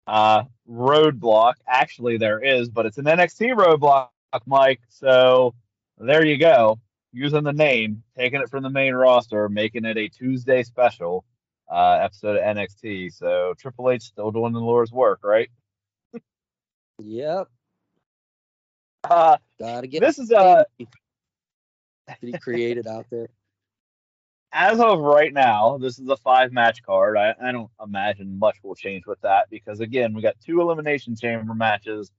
uh 0.05 0.43
roadblock. 0.69 1.53
Actually 1.67 2.17
there 2.17 2.39
is, 2.39 2.69
but 2.69 2.85
it's 2.85 2.97
an 2.97 3.05
NXT 3.05 3.55
roadblock, 3.55 4.09
Mike. 4.45 4.81
So 4.89 5.53
there 5.97 6.25
you 6.25 6.37
go. 6.37 6.79
Using 7.13 7.43
the 7.43 7.53
name, 7.53 8.03
taking 8.17 8.41
it 8.41 8.49
from 8.49 8.63
the 8.63 8.69
main 8.69 8.93
roster, 8.93 9.49
making 9.49 9.85
it 9.85 9.97
a 9.97 10.07
Tuesday 10.07 10.63
special 10.63 11.25
uh 11.71 11.99
episode 12.01 12.37
of 12.37 12.43
NXT. 12.43 13.13
So 13.13 13.53
Triple 13.57 13.91
H 13.91 14.03
still 14.03 14.31
doing 14.31 14.53
the 14.53 14.59
Lord's 14.59 14.91
work, 14.91 15.19
right? 15.23 15.49
Yep. 16.99 17.47
Uh 19.03 19.37
Gotta 19.59 19.87
get 19.87 20.01
this 20.01 20.19
is 20.19 20.31
uh 20.31 20.63
that 22.07 22.17
he 22.21 22.33
created 22.33 22.87
out 22.87 23.05
there. 23.09 23.27
As 24.51 24.79
of 24.79 24.99
right 24.99 25.33
now, 25.33 25.77
this 25.77 25.99
is 25.99 26.07
a 26.09 26.17
five 26.17 26.51
match 26.51 26.81
card. 26.83 27.17
I, 27.17 27.35
I 27.41 27.51
don't 27.51 27.69
imagine 27.83 28.39
much 28.39 28.57
will 28.63 28.75
change 28.75 29.05
with 29.05 29.19
that 29.21 29.49
because 29.49 29.79
again, 29.79 30.13
we 30.13 30.21
got 30.21 30.35
two 30.43 30.61
elimination 30.61 31.15
chamber 31.15 31.53
matches 31.53 32.11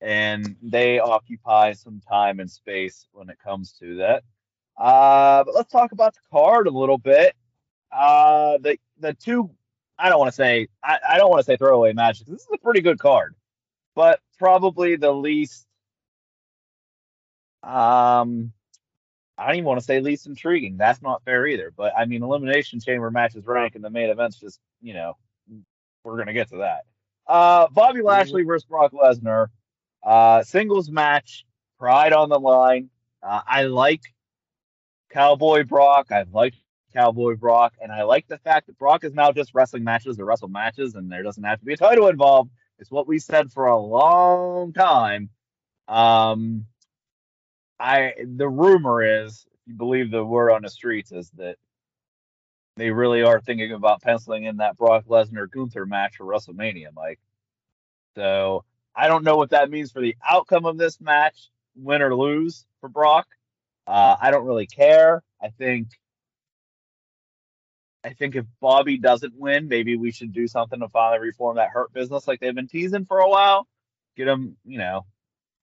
and 0.00 0.56
they 0.62 0.98
occupy 0.98 1.72
some 1.72 2.00
time 2.08 2.40
and 2.40 2.50
space 2.50 3.06
when 3.12 3.28
it 3.28 3.38
comes 3.42 3.72
to 3.80 3.96
that. 3.96 4.22
Uh, 4.76 5.44
but 5.44 5.54
let's 5.54 5.70
talk 5.70 5.92
about 5.92 6.14
the 6.14 6.20
card 6.30 6.66
a 6.66 6.70
little 6.70 6.98
bit. 6.98 7.34
Uh, 7.92 8.58
the 8.58 8.78
the 8.98 9.14
two 9.14 9.50
I 9.98 10.08
don't 10.08 10.18
want 10.18 10.30
to 10.30 10.36
say 10.36 10.68
I, 10.82 10.98
I 11.10 11.18
don't 11.18 11.30
want 11.30 11.40
to 11.40 11.44
say 11.44 11.56
throwaway 11.56 11.92
matches. 11.92 12.26
This 12.26 12.40
is 12.40 12.48
a 12.52 12.58
pretty 12.58 12.80
good 12.80 12.98
card, 12.98 13.34
but 13.94 14.20
probably 14.38 14.96
the 14.96 15.12
least 15.12 15.66
um 17.62 18.52
I 19.40 19.46
don't 19.46 19.56
even 19.56 19.64
want 19.64 19.80
to 19.80 19.84
say 19.86 20.00
least 20.00 20.26
intriguing. 20.26 20.76
That's 20.76 21.00
not 21.00 21.24
fair 21.24 21.46
either. 21.46 21.72
But 21.74 21.94
I 21.96 22.04
mean, 22.04 22.22
elimination 22.22 22.78
chamber 22.78 23.10
matches 23.10 23.46
rank 23.46 23.74
and 23.74 23.82
the 23.82 23.88
main 23.88 24.10
events 24.10 24.38
just, 24.38 24.60
you 24.82 24.92
know, 24.92 25.16
we're 26.04 26.18
gonna 26.18 26.34
get 26.34 26.50
to 26.50 26.58
that. 26.58 26.82
Uh, 27.26 27.68
Bobby 27.68 28.02
Lashley 28.02 28.42
versus 28.42 28.66
Brock 28.66 28.92
Lesnar, 28.92 29.46
uh, 30.02 30.42
singles 30.42 30.90
match, 30.90 31.46
pride 31.78 32.12
on 32.12 32.28
the 32.28 32.38
line. 32.38 32.90
Uh, 33.22 33.40
I 33.46 33.64
like 33.64 34.02
Cowboy 35.10 35.64
Brock. 35.64 36.12
I 36.12 36.26
like 36.30 36.54
Cowboy 36.92 37.36
Brock, 37.36 37.74
and 37.80 37.90
I 37.90 38.02
like 38.02 38.26
the 38.28 38.38
fact 38.38 38.66
that 38.66 38.78
Brock 38.78 39.04
is 39.04 39.14
now 39.14 39.32
just 39.32 39.54
wrestling 39.54 39.84
matches 39.84 40.18
or 40.18 40.26
wrestle 40.26 40.48
matches, 40.48 40.96
and 40.96 41.10
there 41.10 41.22
doesn't 41.22 41.44
have 41.44 41.60
to 41.60 41.64
be 41.64 41.72
a 41.72 41.78
title 41.78 42.08
involved. 42.08 42.50
It's 42.78 42.90
what 42.90 43.06
we 43.06 43.18
said 43.18 43.52
for 43.52 43.66
a 43.66 43.78
long 43.78 44.72
time. 44.72 45.30
Um, 45.88 46.66
I 47.80 48.14
the 48.24 48.48
rumor 48.48 49.24
is, 49.24 49.46
if 49.52 49.60
you 49.66 49.74
believe 49.74 50.10
the 50.10 50.24
word 50.24 50.52
on 50.52 50.62
the 50.62 50.68
streets, 50.68 51.12
is 51.12 51.30
that 51.38 51.56
they 52.76 52.90
really 52.90 53.22
are 53.22 53.40
thinking 53.40 53.72
about 53.72 54.02
penciling 54.02 54.44
in 54.44 54.58
that 54.58 54.76
Brock 54.76 55.04
Lesnar 55.08 55.50
Gunther 55.50 55.86
match 55.86 56.16
for 56.16 56.24
WrestleMania, 56.24 56.88
Mike. 56.94 57.20
So 58.14 58.64
I 58.94 59.08
don't 59.08 59.24
know 59.24 59.36
what 59.36 59.50
that 59.50 59.70
means 59.70 59.90
for 59.92 60.00
the 60.00 60.16
outcome 60.28 60.66
of 60.66 60.76
this 60.76 61.00
match, 61.00 61.50
win 61.74 62.02
or 62.02 62.14
lose 62.14 62.66
for 62.80 62.88
Brock. 62.88 63.26
Uh, 63.86 64.16
I 64.20 64.30
don't 64.30 64.46
really 64.46 64.66
care. 64.66 65.22
I 65.42 65.48
think 65.48 65.88
I 68.04 68.12
think 68.14 68.36
if 68.36 68.46
Bobby 68.60 68.98
doesn't 68.98 69.34
win, 69.36 69.68
maybe 69.68 69.96
we 69.96 70.10
should 70.10 70.32
do 70.32 70.46
something 70.48 70.80
to 70.80 70.88
finally 70.88 71.20
reform 71.20 71.56
that 71.56 71.70
hurt 71.70 71.92
business 71.92 72.26
like 72.26 72.40
they've 72.40 72.54
been 72.54 72.68
teasing 72.68 73.04
for 73.04 73.18
a 73.18 73.28
while. 73.28 73.66
Get 74.16 74.24
them, 74.24 74.56
you 74.64 74.78
know, 74.78 75.04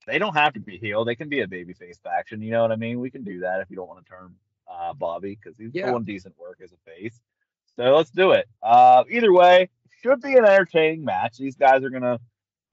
they 0.08 0.18
don't 0.18 0.34
have 0.36 0.54
to 0.54 0.60
be 0.60 0.78
heel. 0.78 1.06
They 1.06 1.16
can 1.16 1.30
be 1.30 1.42
a 1.42 1.48
babyface 1.48 2.02
faction. 2.02 2.42
You 2.42 2.52
know 2.52 2.62
what 2.64 2.72
I 2.72 2.78
mean? 2.78 3.00
We 3.00 3.12
can 3.12 3.24
do 3.24 3.42
that 3.42 3.60
if 3.62 3.70
you 3.70 3.76
don't 3.76 3.88
want 3.90 4.04
to 4.04 4.10
turn 4.10 4.34
uh, 4.68 4.94
Bobby 4.94 5.38
because 5.42 5.58
he's 5.58 5.72
Yeah. 5.76 5.92
doing 5.92 6.04
decent 6.04 6.38
work 6.40 6.60
as 6.64 6.72
a 6.72 6.78
face. 6.90 7.20
So 7.76 7.96
let's 7.96 8.10
do 8.10 8.32
it. 8.32 8.48
Uh, 8.64 9.04
either 9.10 9.32
way, 9.32 9.70
should 10.02 10.22
be 10.22 10.36
an 10.36 10.46
entertaining 10.46 11.04
match. 11.06 11.38
These 11.38 11.56
guys 11.56 11.84
are 11.84 11.90
gonna 11.90 12.20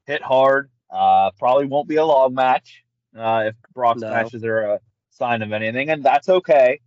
hit 0.07 0.23
hard. 0.23 0.71
Uh, 0.91 1.31
probably 1.39 1.67
won't 1.67 1.89
be 1.89 1.97
a 1.97 2.05
long 2.05 2.35
match 2.35 2.85
uh, 3.17 3.45
if 3.49 3.57
Brock's 3.75 4.01
No. 4.03 4.11
matches 4.11 4.45
are 4.45 4.61
a 4.61 4.81
sign 5.11 5.43
of 5.43 5.53
anything, 5.53 5.91
and 5.91 6.03
that's 6.03 6.29
okay. 6.29 6.81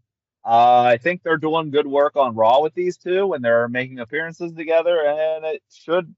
Uh, 0.45 0.83
I 0.83 0.97
think 0.97 1.23
they're 1.23 1.38
doing 1.38 1.71
good 1.71 1.88
work 1.88 2.15
on 2.15 2.36
Raw 2.36 2.62
with 2.62 2.73
these 2.73 2.97
two 2.97 3.27
when 3.27 3.41
they're 3.41 3.67
making 3.67 3.99
appearances 3.99 4.53
together, 4.53 5.05
and 5.05 5.43
it 5.45 5.62
should 5.69 6.15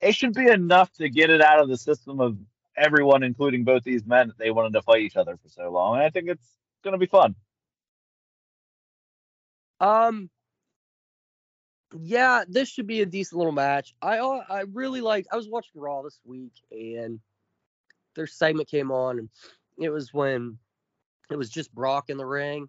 it 0.00 0.14
should 0.14 0.34
be 0.34 0.48
enough 0.48 0.92
to 0.94 1.08
get 1.08 1.30
it 1.30 1.40
out 1.40 1.60
of 1.60 1.68
the 1.68 1.76
system 1.76 2.20
of 2.20 2.36
everyone, 2.78 3.22
including 3.22 3.64
both 3.64 3.82
these 3.84 4.06
men, 4.06 4.28
that 4.28 4.38
they 4.38 4.50
wanted 4.50 4.72
to 4.74 4.82
fight 4.82 5.02
each 5.02 5.16
other 5.16 5.36
for 5.36 5.48
so 5.48 5.70
long. 5.70 5.94
And 5.96 6.04
I 6.04 6.10
think 6.10 6.28
it's 6.28 6.48
going 6.82 6.92
to 6.92 6.98
be 6.98 7.06
fun. 7.06 7.34
Um, 9.80 10.30
yeah, 11.98 12.44
this 12.48 12.68
should 12.68 12.86
be 12.86 13.00
a 13.00 13.06
decent 13.06 13.38
little 13.38 13.52
match. 13.52 13.94
I 14.02 14.18
uh, 14.18 14.44
I 14.48 14.60
really 14.72 15.00
like. 15.00 15.26
I 15.32 15.36
was 15.36 15.48
watching 15.48 15.80
Raw 15.80 16.02
this 16.02 16.20
week, 16.24 16.52
and 16.70 17.20
their 18.14 18.26
segment 18.26 18.68
came 18.68 18.90
on, 18.90 19.18
and 19.18 19.28
it 19.78 19.90
was 19.90 20.12
when 20.12 20.58
it 21.30 21.36
was 21.36 21.50
just 21.50 21.74
Brock 21.74 22.10
in 22.10 22.16
the 22.18 22.26
ring. 22.26 22.68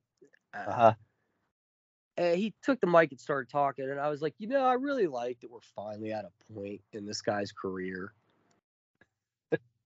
Uh, 0.54 0.66
Uh-huh. 0.68 0.94
and 2.18 2.38
he 2.38 2.54
took 2.64 2.80
the 2.82 2.88
mic 2.88 3.12
and 3.12 3.20
started 3.20 3.50
talking, 3.50 3.90
and 3.90 4.00
I 4.00 4.10
was 4.10 4.22
like, 4.22 4.36
you 4.38 4.48
know, 4.48 4.66
I 4.66 4.74
really 4.74 5.08
like 5.08 5.40
that 5.42 5.52
we're 5.52 5.60
finally 5.76 6.12
at 6.14 6.26
a 6.26 6.54
point 6.54 6.82
in 6.94 7.06
this 7.06 7.22
guy's 7.22 7.52
career 7.52 8.14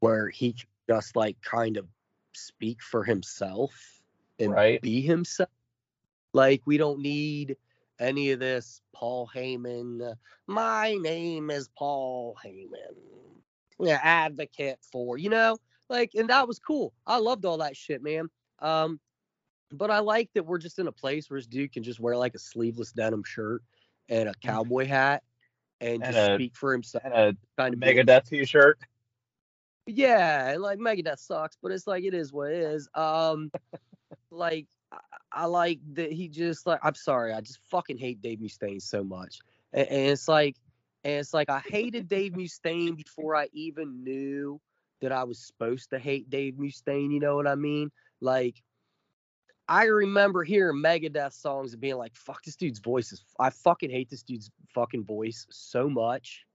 where 0.04 0.28
he 0.28 0.54
just 0.90 1.16
like 1.16 1.38
kind 1.42 1.78
of 1.78 1.88
speak 2.34 2.82
for 2.84 3.06
himself 3.06 4.02
and 4.38 4.52
Right. 4.52 4.82
be 4.82 5.00
himself. 5.00 5.48
Like 6.34 6.62
we 6.66 6.78
don't 6.78 7.00
need 7.00 7.56
any 8.02 8.32
of 8.32 8.42
this 8.42 8.82
Paul 8.94 9.30
Heyman. 9.34 10.16
My 10.46 10.96
name 10.96 11.50
is 11.50 11.70
Paul 11.78 12.36
Heyman. 12.44 12.96
Yeah, 13.80 14.00
advocate 14.04 14.80
for 14.92 15.18
you 15.18 15.30
know, 15.30 15.58
like, 15.90 16.12
and 16.16 16.30
that 16.30 16.50
was 16.50 16.60
cool. 16.60 16.92
I 17.08 17.18
loved 17.20 17.46
all 17.46 17.60
that 17.60 17.78
shit, 17.78 18.04
man. 18.04 18.30
Um, 18.60 19.00
but 19.72 19.90
I 19.90 20.00
like 20.00 20.30
that 20.34 20.46
we're 20.46 20.58
just 20.58 20.80
in 20.80 20.88
a 20.88 20.92
place 20.92 21.30
where 21.30 21.40
this 21.40 21.48
dude 21.48 21.72
can 21.72 21.82
just 21.82 22.02
wear 22.02 22.18
like 22.18 22.36
a 22.36 22.40
sleeveless 22.40 22.92
denim 22.92 23.24
shirt 23.24 23.64
and 24.10 24.28
a 24.28 24.34
cowboy 24.44 24.86
hat 24.86 25.24
and, 25.80 26.04
And 26.04 26.14
just 26.14 26.30
a- 26.32 26.36
speak 26.36 26.56
for 26.58 26.74
himself. 26.74 27.04
And 27.06 27.14
a 27.14 27.38
Kind 27.58 27.74
of 27.74 27.80
Megadeth 27.80 28.28
t-shirt. 28.28 28.80
Yeah, 29.86 30.56
like 30.60 30.80
Megadeth 30.80 31.20
sucks, 31.20 31.58
but 31.62 31.72
it's 31.72 31.88
like 31.88 32.04
it 32.04 32.14
is 32.14 32.32
what 32.32 32.52
it 32.52 32.60
is. 32.60 32.88
Um, 32.96 33.52
like 34.32 34.68
I, 34.92 34.98
I 35.32 35.46
like 35.46 35.80
that 35.94 36.12
he 36.12 36.28
just 36.28 36.66
like 36.66 36.80
I'm 36.84 36.96
sorry, 36.96 37.34
I 37.34 37.42
just 37.42 37.60
fucking 37.70 37.98
hate 37.98 38.22
Dave 38.22 38.40
Mustaine 38.40 38.82
so 38.82 39.04
much. 39.04 39.40
And, 39.74 39.88
and 39.88 40.08
it's 40.10 40.28
like 40.28 40.56
and 41.04 41.14
it's 41.16 41.34
like 41.34 41.50
I 41.50 41.60
hated 41.60 42.08
Dave 42.08 42.34
Mustaine 42.34 42.96
before 42.96 43.36
I 43.36 43.50
even 43.54 44.04
knew 44.04 44.60
that 45.02 45.12
I 45.12 45.24
was 45.26 45.40
supposed 45.40 45.90
to 45.90 46.00
hate 46.00 46.30
Dave 46.30 46.54
Mustaine, 46.54 47.12
you 47.12 47.20
know 47.20 47.36
what 47.36 47.48
I 47.48 47.56
mean? 47.56 47.92
Like 48.22 48.62
I 49.68 49.86
remember 49.86 50.44
hearing 50.44 50.82
Megadeth 50.82 51.34
songs 51.34 51.74
and 51.74 51.82
being 51.82 51.98
like, 51.98 52.16
fuck 52.16 52.44
this 52.44 52.56
dude's 52.56 52.80
voice 52.80 53.12
is 53.12 53.24
I 53.40 53.50
fucking 53.50 53.90
hate 53.90 54.10
this 54.10 54.24
dude's 54.24 54.50
fucking 54.74 55.04
voice 55.04 55.46
so 55.50 55.90
much. 55.90 56.46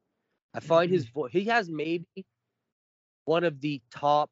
I 0.54 0.60
find 0.60 0.90
his 0.90 1.06
voice 1.06 1.30
he 1.30 1.44
has 1.44 1.68
maybe 1.68 2.06
one 3.28 3.44
of 3.44 3.60
the 3.60 3.78
top 3.90 4.30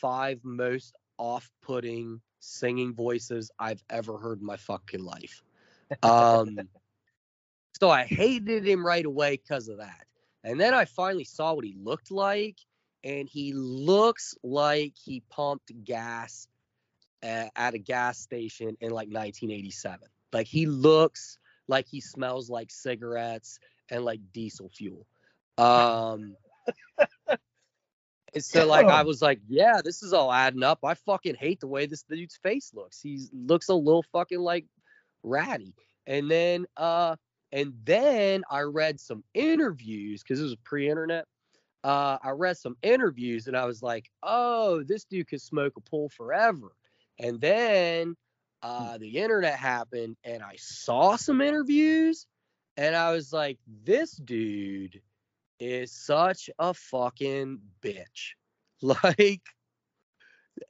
five 0.00 0.40
most 0.42 0.94
off-putting 1.18 2.18
singing 2.40 2.94
voices 2.94 3.50
I've 3.58 3.82
ever 3.90 4.16
heard 4.16 4.40
in 4.40 4.46
my 4.46 4.56
fucking 4.56 5.04
life. 5.04 5.42
Um, 6.02 6.58
so 7.78 7.90
I 7.90 8.04
hated 8.04 8.66
him 8.66 8.86
right 8.86 9.04
away 9.04 9.32
because 9.32 9.68
of 9.68 9.76
that. 9.76 10.06
And 10.44 10.58
then 10.58 10.72
I 10.72 10.86
finally 10.86 11.24
saw 11.24 11.52
what 11.52 11.66
he 11.66 11.76
looked 11.78 12.10
like, 12.10 12.56
and 13.04 13.28
he 13.28 13.52
looks 13.52 14.34
like 14.42 14.94
he 14.96 15.22
pumped 15.28 15.70
gas 15.84 16.48
at, 17.22 17.50
at 17.54 17.74
a 17.74 17.78
gas 17.78 18.18
station 18.18 18.78
in 18.80 18.92
like 18.92 19.08
1987. 19.08 20.08
Like 20.32 20.46
he 20.46 20.64
looks 20.64 21.38
like 21.66 21.86
he 21.86 22.00
smells 22.00 22.48
like 22.48 22.70
cigarettes 22.70 23.58
and 23.90 24.06
like 24.06 24.20
diesel 24.32 24.70
fuel. 24.70 25.06
Um, 25.58 26.36
and 28.38 28.44
so 28.44 28.66
like 28.66 28.86
I 28.86 29.02
was 29.02 29.20
like, 29.20 29.40
yeah, 29.48 29.80
this 29.84 30.02
is 30.02 30.12
all 30.12 30.32
adding 30.32 30.62
up. 30.62 30.80
I 30.84 30.94
fucking 30.94 31.34
hate 31.34 31.60
the 31.60 31.66
way 31.66 31.86
this 31.86 32.02
dude's 32.02 32.36
face 32.36 32.72
looks. 32.74 33.00
He 33.00 33.20
looks 33.32 33.68
a 33.68 33.74
little 33.74 34.04
fucking 34.12 34.40
like 34.40 34.66
ratty. 35.22 35.74
And 36.06 36.30
then 36.30 36.66
uh 36.76 37.16
and 37.52 37.72
then 37.84 38.44
I 38.50 38.60
read 38.60 39.00
some 39.00 39.24
interviews 39.34 40.22
because 40.22 40.40
it 40.40 40.44
was 40.44 40.56
pre-internet. 40.64 41.26
Uh 41.84 42.18
I 42.22 42.30
read 42.30 42.56
some 42.56 42.76
interviews 42.82 43.46
and 43.46 43.56
I 43.56 43.66
was 43.66 43.82
like, 43.82 44.10
oh, 44.22 44.82
this 44.82 45.04
dude 45.04 45.28
could 45.28 45.42
smoke 45.42 45.74
a 45.76 45.80
pull 45.80 46.08
forever. 46.08 46.72
And 47.18 47.40
then 47.40 48.16
uh 48.62 48.98
the 48.98 49.18
internet 49.18 49.58
happened 49.58 50.16
and 50.24 50.42
I 50.42 50.56
saw 50.58 51.16
some 51.16 51.40
interviews 51.40 52.26
and 52.76 52.94
I 52.94 53.12
was 53.12 53.32
like, 53.32 53.58
this 53.84 54.12
dude 54.12 55.00
is 55.60 55.92
such 55.92 56.50
a 56.58 56.74
fucking 56.74 57.60
bitch. 57.82 58.32
Like, 58.80 59.42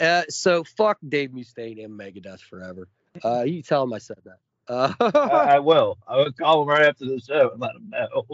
uh, 0.01 0.23
so 0.31 0.65
fuck 0.65 0.97
Dave 1.07 1.29
Mustaine 1.29 1.85
and 1.85 2.01
Megadeth 2.01 2.41
forever. 2.41 2.89
Uh, 3.23 3.43
you 3.43 3.63
tell 3.63 3.83
him 3.83 3.93
I 3.93 3.99
said 3.99 4.17
that. 4.25 4.39
Uh, 4.67 4.95
I, 5.15 5.57
I 5.57 5.59
will. 5.59 5.99
I 6.07 6.17
will 6.17 6.33
call 6.33 6.63
him 6.63 6.69
right 6.69 6.87
after 6.87 7.05
the 7.05 7.21
show 7.21 7.51
and 7.51 7.61
let 7.61 7.75
him 7.75 7.91
know. 7.91 8.25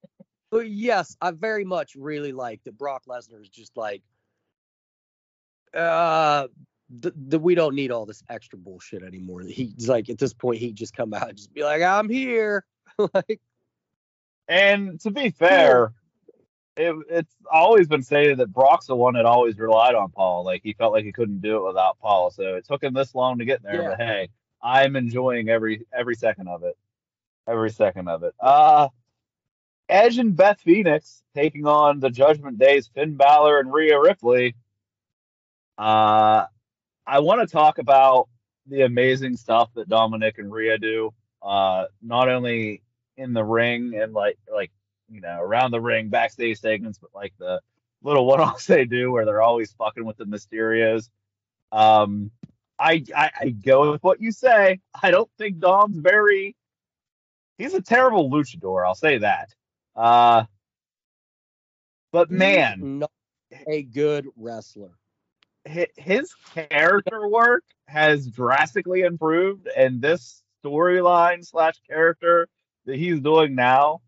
but 0.50 0.68
yes, 0.68 1.16
I 1.20 1.32
very 1.32 1.64
much 1.64 1.94
really 1.94 2.32
like 2.32 2.62
that 2.64 2.78
Brock 2.78 3.04
Lesnar 3.08 3.40
is 3.40 3.48
just 3.48 3.76
like, 3.76 4.02
uh, 5.74 6.48
the, 6.98 7.12
the, 7.14 7.38
we 7.38 7.54
don't 7.54 7.76
need 7.76 7.92
all 7.92 8.06
this 8.06 8.22
extra 8.28 8.58
bullshit 8.58 9.02
anymore. 9.02 9.42
He's 9.42 9.88
like, 9.88 10.08
at 10.10 10.18
this 10.18 10.34
point, 10.34 10.58
he'd 10.58 10.74
just 10.74 10.96
come 10.96 11.14
out 11.14 11.28
and 11.28 11.36
just 11.36 11.54
be 11.54 11.62
like, 11.62 11.82
I'm 11.82 12.08
here. 12.08 12.64
like, 13.14 13.40
and 14.48 14.98
to 15.02 15.12
be 15.12 15.30
fair, 15.30 15.92
it, 16.76 16.94
it's 17.08 17.34
always 17.50 17.88
been 17.88 18.02
stated 18.02 18.38
that 18.38 18.52
Brock's 18.52 18.86
the 18.86 18.96
one 18.96 19.14
that 19.14 19.26
always 19.26 19.58
relied 19.58 19.94
on 19.94 20.10
Paul. 20.10 20.44
Like 20.44 20.62
he 20.62 20.72
felt 20.72 20.92
like 20.92 21.04
he 21.04 21.12
couldn't 21.12 21.40
do 21.40 21.56
it 21.56 21.68
without 21.68 21.98
Paul. 21.98 22.30
So 22.30 22.54
it 22.56 22.66
took 22.66 22.82
him 22.82 22.94
this 22.94 23.14
long 23.14 23.38
to 23.38 23.44
get 23.44 23.62
there. 23.62 23.82
Yeah. 23.82 23.88
But 23.90 24.00
hey, 24.00 24.28
I'm 24.62 24.96
enjoying 24.96 25.48
every 25.48 25.86
every 25.92 26.14
second 26.14 26.48
of 26.48 26.62
it. 26.62 26.76
Every 27.46 27.70
second 27.70 28.08
of 28.08 28.22
it. 28.22 28.34
Uh 28.40 28.88
Edge 29.88 30.18
and 30.18 30.36
Beth 30.36 30.60
Phoenix 30.60 31.22
taking 31.34 31.66
on 31.66 31.98
the 31.98 32.10
Judgment 32.10 32.58
Days, 32.58 32.88
Finn 32.94 33.16
Balor 33.16 33.58
and 33.58 33.72
Rhea 33.72 34.00
Ripley. 34.00 34.54
Uh 35.76 36.46
I 37.06 37.18
want 37.18 37.40
to 37.40 37.52
talk 37.52 37.78
about 37.78 38.28
the 38.66 38.82
amazing 38.82 39.36
stuff 39.36 39.70
that 39.74 39.88
Dominic 39.88 40.38
and 40.38 40.52
Rhea 40.52 40.78
do. 40.78 41.12
Uh 41.42 41.86
not 42.00 42.28
only 42.28 42.82
in 43.16 43.32
the 43.32 43.44
ring 43.44 43.94
and 44.00 44.12
like 44.12 44.38
like 44.52 44.70
you 45.10 45.20
know, 45.20 45.40
around 45.40 45.72
the 45.72 45.80
ring, 45.80 46.08
backstage 46.08 46.60
segments, 46.60 46.98
but 46.98 47.10
like 47.14 47.32
the 47.38 47.60
little 48.02 48.26
one-offs 48.26 48.66
they 48.66 48.84
do 48.84 49.10
where 49.10 49.24
they're 49.24 49.42
always 49.42 49.72
fucking 49.72 50.04
with 50.04 50.16
the 50.16 50.24
Mysterios. 50.24 51.08
Um, 51.72 52.30
I, 52.78 53.04
I 53.14 53.30
I 53.40 53.48
go 53.50 53.92
with 53.92 54.02
what 54.02 54.20
you 54.20 54.32
say. 54.32 54.80
I 55.02 55.10
don't 55.10 55.30
think 55.38 55.58
Dom's 55.58 55.98
very. 55.98 56.56
He's 57.58 57.74
a 57.74 57.82
terrible 57.82 58.30
luchador. 58.30 58.86
I'll 58.86 58.94
say 58.94 59.18
that. 59.18 59.54
Uh, 59.94 60.44
but 62.10 62.30
man, 62.30 63.00
not 63.00 63.10
a 63.68 63.82
good 63.82 64.26
wrestler. 64.36 64.92
his 65.66 66.34
character 66.54 67.28
work 67.28 67.64
has 67.86 68.26
drastically 68.26 69.02
improved, 69.02 69.68
and 69.76 70.00
this 70.00 70.42
storyline 70.64 71.46
slash 71.46 71.74
character 71.86 72.48
that 72.86 72.96
he's 72.96 73.20
doing 73.20 73.54
now 73.54 74.00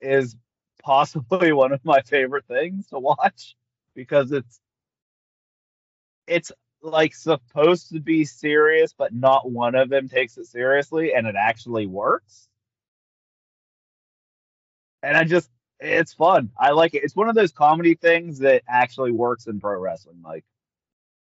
is 0.00 0.36
possibly 0.82 1.52
one 1.52 1.72
of 1.72 1.84
my 1.84 2.00
favorite 2.02 2.46
things 2.46 2.88
to 2.88 2.98
watch 2.98 3.56
because 3.94 4.32
it's 4.32 4.60
it's 6.26 6.52
like 6.82 7.14
supposed 7.14 7.90
to 7.90 8.00
be 8.00 8.24
serious, 8.24 8.92
but 8.94 9.12
not 9.14 9.50
one 9.50 9.74
of 9.74 9.88
them 9.90 10.08
takes 10.08 10.38
it 10.38 10.46
seriously, 10.46 11.12
and 11.14 11.26
it 11.26 11.34
actually 11.36 11.86
works. 11.86 12.48
And 15.02 15.16
I 15.16 15.24
just 15.24 15.50
it's 15.80 16.12
fun. 16.12 16.50
I 16.58 16.70
like 16.72 16.94
it. 16.94 17.04
It's 17.04 17.16
one 17.16 17.28
of 17.28 17.34
those 17.34 17.52
comedy 17.52 17.94
things 17.94 18.38
that 18.40 18.62
actually 18.68 19.12
works 19.12 19.46
in 19.46 19.60
pro 19.60 19.78
wrestling. 19.78 20.20
Like 20.24 20.44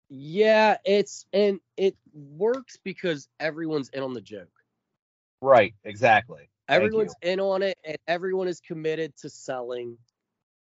Yeah, 0.09 0.79
it's 0.85 1.27
and 1.33 1.61
it 1.77 1.97
works 2.13 2.79
because 2.85 3.29
everyone's 3.41 3.89
in 3.91 4.03
on 4.03 4.13
the 4.15 4.21
joke. 4.21 4.51
right, 5.41 5.75
exactly. 5.85 6.49
Everyone's 6.69 7.15
in 7.23 7.41
on 7.41 7.62
it, 7.62 7.79
and 7.85 7.97
everyone 8.09 8.49
is 8.49 8.61
committed 8.61 9.17
to 9.19 9.31
selling 9.31 9.99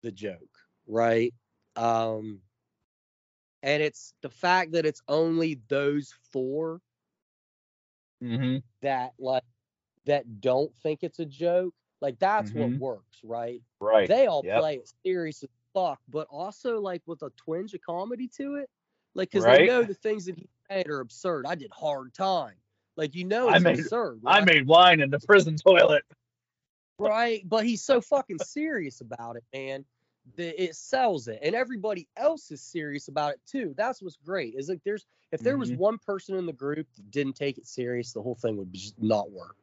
the 0.02 0.12
joke, 0.12 0.58
right? 0.86 1.34
Um, 1.76 2.42
and 3.62 3.82
it's 3.82 4.14
the 4.22 4.30
fact 4.30 4.72
that 4.72 4.86
it's 4.86 5.02
only 5.08 5.60
those 5.68 6.12
four 6.32 6.80
Mm-hmm. 8.22 8.58
that 8.82 9.14
like 9.18 9.42
that 10.06 10.40
don't 10.40 10.74
think 10.76 11.02
it's 11.02 11.18
a 11.18 11.26
joke. 11.26 11.74
Like 12.00 12.18
that's 12.18 12.52
Mhm. 12.52 12.54
what 12.54 12.74
works, 12.74 13.20
right? 13.24 13.62
Right. 13.80 14.08
They 14.08 14.26
all 14.26 14.44
Yep. 14.44 14.60
play 14.60 14.76
it 14.76 14.92
serious 15.04 15.42
as 15.42 15.50
fuck, 15.74 16.00
but 16.08 16.26
also 16.30 16.80
like 16.80 17.02
with 17.06 17.22
a 17.22 17.30
twinge 17.36 17.74
of 17.74 17.80
comedy 17.82 18.28
to 18.36 18.56
it. 18.56 18.70
Like, 19.14 19.30
because 19.30 19.44
Right. 19.44 19.58
they 19.58 19.66
know 19.66 19.84
the 19.84 19.94
things 19.94 20.26
that 20.26 20.36
he 20.38 20.48
said 20.70 20.88
are 20.88 21.00
absurd. 21.00 21.46
I 21.46 21.54
did 21.56 21.72
hard 21.72 22.14
time. 22.14 22.56
Like, 22.98 23.14
you 23.14 23.24
know, 23.24 23.48
I 23.48 23.54
it's 23.54 23.64
made- 23.64 23.78
absurd. 23.78 24.20
I 24.26 24.40
made 24.44 24.66
wine 24.66 25.00
in 25.00 25.08
the 25.10 25.20
prison 25.20 25.56
toilet. 25.56 26.02
right? 26.98 27.48
But 27.48 27.64
he's 27.64 27.80
so 27.80 28.00
fucking 28.00 28.40
serious 28.40 29.00
about 29.00 29.36
it, 29.36 29.44
man. 29.54 29.84
That 30.36 30.62
it 30.62 30.74
sells 30.76 31.26
it, 31.28 31.38
and 31.42 31.54
everybody 31.54 32.06
else 32.16 32.50
is 32.50 32.60
serious 32.60 33.08
about 33.08 33.32
it 33.34 33.40
too. 33.46 33.72
That's 33.78 34.02
what's 34.02 34.16
great. 34.16 34.54
Is 34.56 34.68
like 34.68 34.82
there's 34.84 35.06
if 35.32 35.40
there 35.40 35.56
was 35.56 35.70
Mhm. 35.70 35.78
one 35.78 35.98
person 35.98 36.34
in 36.36 36.44
the 36.44 36.52
group 36.52 36.86
that 36.96 37.10
didn't 37.10 37.34
take 37.34 37.56
it 37.56 37.66
serious, 37.66 38.12
the 38.12 38.20
whole 38.20 38.34
thing 38.34 38.56
would 38.58 38.72
just 38.74 39.00
not 39.00 39.30
work. 39.30 39.56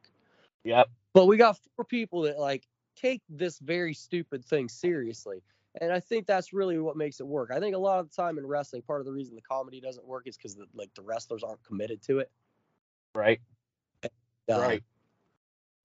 Yep. 0.64 0.88
But 1.12 1.26
we 1.26 1.36
got 1.36 1.58
four 1.76 1.84
people 1.84 2.22
that 2.22 2.38
like 2.40 2.66
take 2.96 3.20
this 3.28 3.58
very 3.60 3.92
stupid 3.94 4.44
thing 4.44 4.68
seriously. 4.68 5.42
And 5.80 5.92
I 5.92 6.00
think 6.00 6.26
that's 6.26 6.52
really 6.54 6.78
what 6.78 6.96
makes 6.96 7.20
it 7.20 7.26
work. 7.26 7.50
I 7.52 7.60
think 7.60 7.76
a 7.76 7.78
lot 7.78 8.00
of 8.00 8.08
the 8.08 8.16
time 8.16 8.38
in 8.38 8.46
wrestling, 8.46 8.80
part 8.82 9.00
of 9.00 9.06
the 9.06 9.12
reason 9.12 9.36
the 9.36 9.42
comedy 9.42 9.80
doesn't 9.80 10.06
work 10.06 10.26
is 10.26 10.36
because 10.36 10.54
the, 10.56 10.66
like 10.74 10.92
the 10.94 11.02
wrestlers 11.02 11.42
aren't 11.44 11.62
committed 11.62 12.00
to 12.04 12.18
it. 12.20 12.30
Right. 13.16 13.40
Right. 14.48 14.82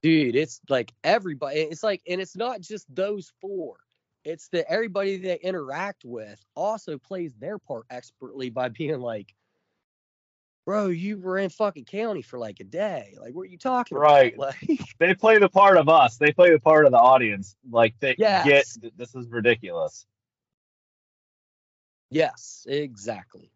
dude 0.03 0.35
it's 0.35 0.61
like 0.69 0.91
everybody 1.03 1.59
it's 1.59 1.83
like 1.83 2.01
and 2.07 2.19
it's 2.21 2.35
not 2.35 2.61
just 2.61 2.93
those 2.93 3.31
four 3.39 3.77
it's 4.23 4.49
that 4.49 4.71
everybody 4.71 5.17
they 5.17 5.39
interact 5.39 6.03
with 6.05 6.43
also 6.55 6.97
plays 6.97 7.33
their 7.35 7.57
part 7.57 7.85
expertly 7.89 8.49
by 8.49 8.69
being 8.69 8.99
like 8.99 9.33
bro 10.65 10.87
you 10.87 11.17
were 11.19 11.37
in 11.37 11.49
fucking 11.49 11.85
county 11.85 12.21
for 12.21 12.37
like 12.39 12.59
a 12.59 12.63
day 12.63 13.15
like 13.19 13.33
what 13.33 13.43
are 13.43 13.51
you 13.51 13.57
talking 13.57 13.97
Right. 13.97 14.33
about 14.35 14.55
like 14.69 14.79
They 14.99 15.13
play 15.15 15.37
the 15.39 15.49
part 15.49 15.77
of 15.77 15.89
us. 15.89 16.17
They 16.17 16.31
play 16.31 16.51
the 16.51 16.59
part 16.59 16.85
of 16.85 16.91
the 16.91 16.99
audience. 16.99 17.55
Like 17.69 17.95
they 17.99 18.17
Yes. 18.17 18.77
get 18.77 18.97
this 18.97 19.15
is 19.15 19.27
ridiculous. 19.29 20.05
yes 22.11 22.65
exactly 22.69 23.51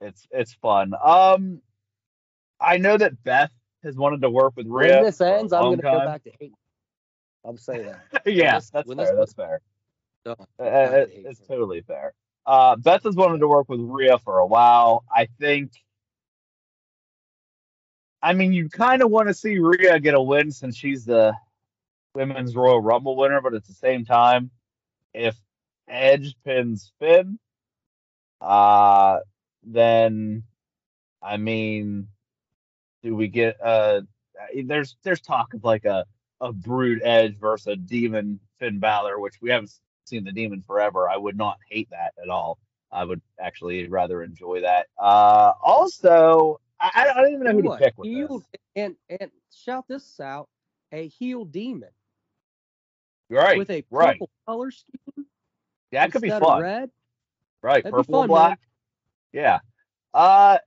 It's 0.00 0.26
it's 0.30 0.54
fun. 0.54 0.94
Um, 1.02 1.60
I 2.60 2.78
know 2.78 2.96
that 2.96 3.22
Beth 3.24 3.52
has 3.84 3.96
wanted 3.96 4.22
to 4.22 4.30
work 4.30 4.54
with 4.56 4.66
Rhea. 4.66 4.96
when 4.96 5.04
this 5.04 5.20
ends 5.20 5.52
i'm 5.52 5.62
gonna 5.64 5.76
go 5.82 6.04
back 6.04 6.24
to 6.24 6.30
hate 6.40 6.52
i'm 7.44 7.56
saying 7.56 7.86
that 7.86 8.26
yeah, 8.26 8.56
this- 8.56 8.70
that's 8.70 8.88
fair. 8.94 9.16
this 9.16 9.16
That's 9.16 9.32
fair. 9.34 9.60
Uh, 10.60 10.96
it- 10.96 11.10
it's 11.26 11.40
totally 11.46 11.80
fair. 11.82 12.12
Uh, 12.44 12.76
Beth 12.76 13.02
has 13.04 13.14
wanted 13.14 13.38
to 13.38 13.48
work 13.48 13.68
with 13.68 13.80
Rhea 13.80 14.18
for 14.18 14.38
a 14.38 14.46
while. 14.46 15.04
I 15.14 15.26
think 15.38 15.72
I 18.20 18.32
mean, 18.32 18.52
you 18.52 18.68
kind 18.68 19.02
of 19.02 19.10
want 19.10 19.28
to 19.28 19.34
see 19.34 19.58
Rhea 19.58 20.00
get 20.00 20.14
a 20.14 20.20
win 20.20 20.50
since 20.50 20.76
she's 20.76 21.04
the 21.04 21.34
women's 22.14 22.56
Royal 22.56 22.80
Rumble 22.80 23.16
winner, 23.16 23.40
but 23.40 23.54
at 23.54 23.64
the 23.64 23.72
same 23.74 24.04
time, 24.04 24.50
if 25.14 25.36
Edge 25.86 26.34
pins 26.44 26.92
Finn, 26.98 27.38
uh, 28.40 29.20
then 29.62 30.42
I 31.22 31.36
mean, 31.36 32.08
do 33.02 33.14
we 33.14 33.28
get 33.28 33.56
uh? 33.62 34.02
There's 34.64 34.96
there's 35.02 35.20
talk 35.20 35.54
of 35.54 35.64
like 35.64 35.84
a 35.84 36.04
a 36.40 36.52
Brood 36.52 37.00
Edge 37.02 37.36
versus 37.38 37.66
a 37.66 37.76
Demon 37.76 38.38
Finn 38.58 38.78
Balor, 38.78 39.18
which 39.18 39.34
we 39.40 39.50
haven't 39.50 39.72
seen 40.04 40.24
the 40.24 40.32
Demon 40.32 40.62
forever. 40.66 41.08
I 41.08 41.16
would 41.16 41.36
not 41.36 41.58
hate 41.68 41.90
that 41.90 42.12
at 42.22 42.28
all. 42.28 42.58
I 42.92 43.04
would 43.04 43.20
actually 43.40 43.86
rather 43.88 44.22
enjoy 44.22 44.60
that. 44.62 44.86
Uh, 44.98 45.52
also, 45.62 46.60
I, 46.80 47.06
I 47.10 47.20
don't 47.22 47.32
even 47.32 47.44
know 47.44 47.52
who 47.52 47.62
to 47.62 47.76
pick 47.76 47.98
with 47.98 48.06
Heel, 48.06 48.38
this. 48.38 48.46
and 48.76 48.96
and 49.20 49.30
shout 49.54 49.84
this 49.88 50.20
out: 50.20 50.48
a 50.92 51.08
heel 51.08 51.44
demon 51.44 51.90
Right, 53.30 53.58
with 53.58 53.70
a 53.70 53.82
purple 53.82 53.98
right. 53.98 54.20
color 54.46 54.70
scheme 54.70 55.26
Yeah, 55.90 56.06
that 56.06 56.12
could 56.12 56.22
be 56.22 56.30
fun. 56.30 56.62
red. 56.62 56.90
Right, 57.60 57.82
That'd 57.82 57.94
purple 57.94 58.20
fun, 58.22 58.28
man. 58.28 58.28
black. 58.28 58.60
Yeah. 59.32 59.58
Uh, 60.14 60.58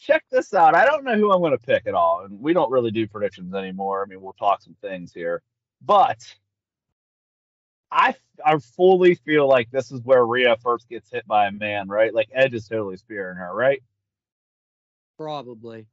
check 0.00 0.24
this 0.30 0.54
out. 0.54 0.74
I 0.74 0.86
don't 0.86 1.04
know 1.04 1.16
who 1.16 1.32
I'm 1.32 1.40
going 1.40 1.52
to 1.52 1.58
pick 1.58 1.86
at 1.86 1.94
all, 1.94 2.22
and 2.24 2.40
we 2.40 2.52
don't 2.52 2.70
really 2.70 2.90
do 2.90 3.06
predictions 3.06 3.54
anymore. 3.54 4.02
I 4.02 4.08
mean, 4.08 4.20
we'll 4.20 4.32
talk 4.32 4.62
some 4.62 4.76
things 4.80 5.12
here, 5.12 5.42
but 5.82 6.18
I 7.90 8.14
I 8.44 8.58
fully 8.58 9.14
feel 9.14 9.48
like 9.48 9.70
this 9.70 9.90
is 9.90 10.00
where 10.02 10.24
Rhea 10.24 10.56
first 10.62 10.88
gets 10.88 11.10
hit 11.10 11.26
by 11.26 11.46
a 11.46 11.52
man, 11.52 11.88
right? 11.88 12.14
Like 12.14 12.28
Edge 12.32 12.54
is 12.54 12.66
totally 12.68 12.96
spearing 12.96 13.36
her, 13.36 13.54
right? 13.54 13.82
Probably. 15.16 15.86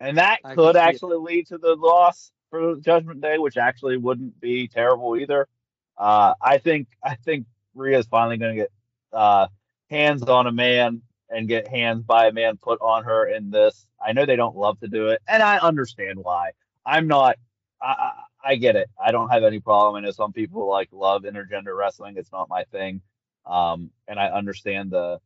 And 0.00 0.18
that 0.18 0.40
I 0.44 0.54
could 0.54 0.76
actually 0.76 1.16
lead 1.16 1.46
to 1.48 1.58
the 1.58 1.74
loss 1.74 2.30
for 2.50 2.76
Judgment 2.76 3.20
Day, 3.20 3.38
which 3.38 3.56
actually 3.56 3.96
wouldn't 3.96 4.40
be 4.40 4.68
terrible 4.68 5.16
either. 5.16 5.48
Uh, 5.96 6.34
I 6.40 6.58
think 6.58 6.88
I 7.02 7.14
think 7.14 7.46
Rhea's 7.74 8.06
finally 8.06 8.36
going 8.36 8.56
to 8.56 8.62
get 8.62 8.72
uh, 9.12 9.48
hands 9.90 10.22
on 10.22 10.46
a 10.46 10.52
man 10.52 11.02
and 11.30 11.48
get 11.48 11.68
hands 11.68 12.02
by 12.02 12.26
a 12.26 12.32
man 12.32 12.56
put 12.56 12.80
on 12.80 13.04
her 13.04 13.26
in 13.26 13.50
this. 13.50 13.86
I 14.04 14.12
know 14.12 14.26
they 14.26 14.36
don't 14.36 14.56
love 14.56 14.78
to 14.80 14.88
do 14.88 15.08
it, 15.08 15.22
and 15.28 15.42
I 15.42 15.58
understand 15.58 16.18
why. 16.22 16.50
I'm 16.84 17.06
not. 17.06 17.36
I, 17.80 18.12
I, 18.42 18.56
get 18.56 18.76
it. 18.76 18.88
I 19.02 19.12
don't 19.12 19.28
have 19.30 19.42
any 19.42 19.60
problem. 19.60 19.96
I 19.96 20.06
know 20.06 20.10
some 20.10 20.32
people 20.32 20.68
like 20.68 20.88
love 20.92 21.22
intergender 21.22 21.76
wrestling. 21.76 22.16
It's 22.16 22.32
not 22.32 22.48
my 22.48 22.64
thing, 22.64 23.00
um, 23.46 23.90
and 24.08 24.18
I 24.18 24.28
understand 24.28 24.90
the 24.90 25.20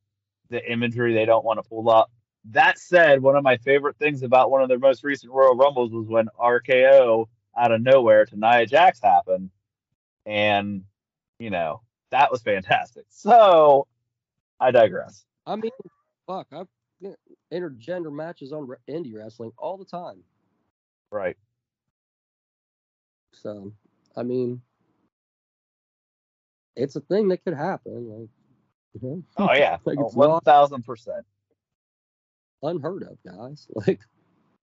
the 0.50 0.70
imagery 0.70 1.14
they 1.14 1.26
don't 1.26 1.44
want 1.44 1.62
to 1.62 1.68
pull 1.68 1.90
up. 1.90 2.10
That 2.50 2.78
said, 2.78 3.20
one 3.20 3.36
of 3.36 3.44
my 3.44 3.58
favorite 3.58 3.96
things 3.98 4.22
about 4.22 4.50
one 4.50 4.62
of 4.62 4.68
their 4.68 4.78
most 4.78 5.04
recent 5.04 5.32
Royal 5.32 5.54
Rumbles 5.54 5.92
was 5.92 6.06
when 6.06 6.28
RKO 6.40 7.26
out 7.56 7.72
of 7.72 7.82
nowhere 7.82 8.24
to 8.24 8.36
Nia 8.36 8.66
Jax 8.66 9.00
happened, 9.02 9.50
and 10.24 10.84
you 11.38 11.50
know 11.50 11.82
that 12.10 12.30
was 12.30 12.42
fantastic. 12.42 13.04
So 13.08 13.86
I 14.60 14.70
digress. 14.70 15.24
I 15.48 15.56
mean, 15.56 15.70
fuck, 16.26 16.46
I've 16.52 16.66
intergender 17.52 18.12
matches 18.12 18.52
on 18.52 18.68
indie 18.88 19.14
wrestling 19.14 19.52
all 19.56 19.76
the 19.78 19.84
time. 19.84 20.22
Right. 21.10 21.36
So, 23.32 23.72
I 24.16 24.22
mean, 24.24 24.60
it's 26.76 26.96
a 26.96 27.00
thing 27.00 27.28
that 27.28 27.42
could 27.44 27.54
happen. 27.54 28.08
Like, 28.08 28.28
you 28.94 29.08
know, 29.08 29.22
Oh 29.38 29.54
yeah, 29.54 29.78
Like, 29.84 29.98
it's 30.00 30.14
thousand 30.44 30.82
percent. 30.84 31.24
unheard 32.62 33.04
of, 33.04 33.18
guys. 33.26 33.66
Like, 33.86 34.00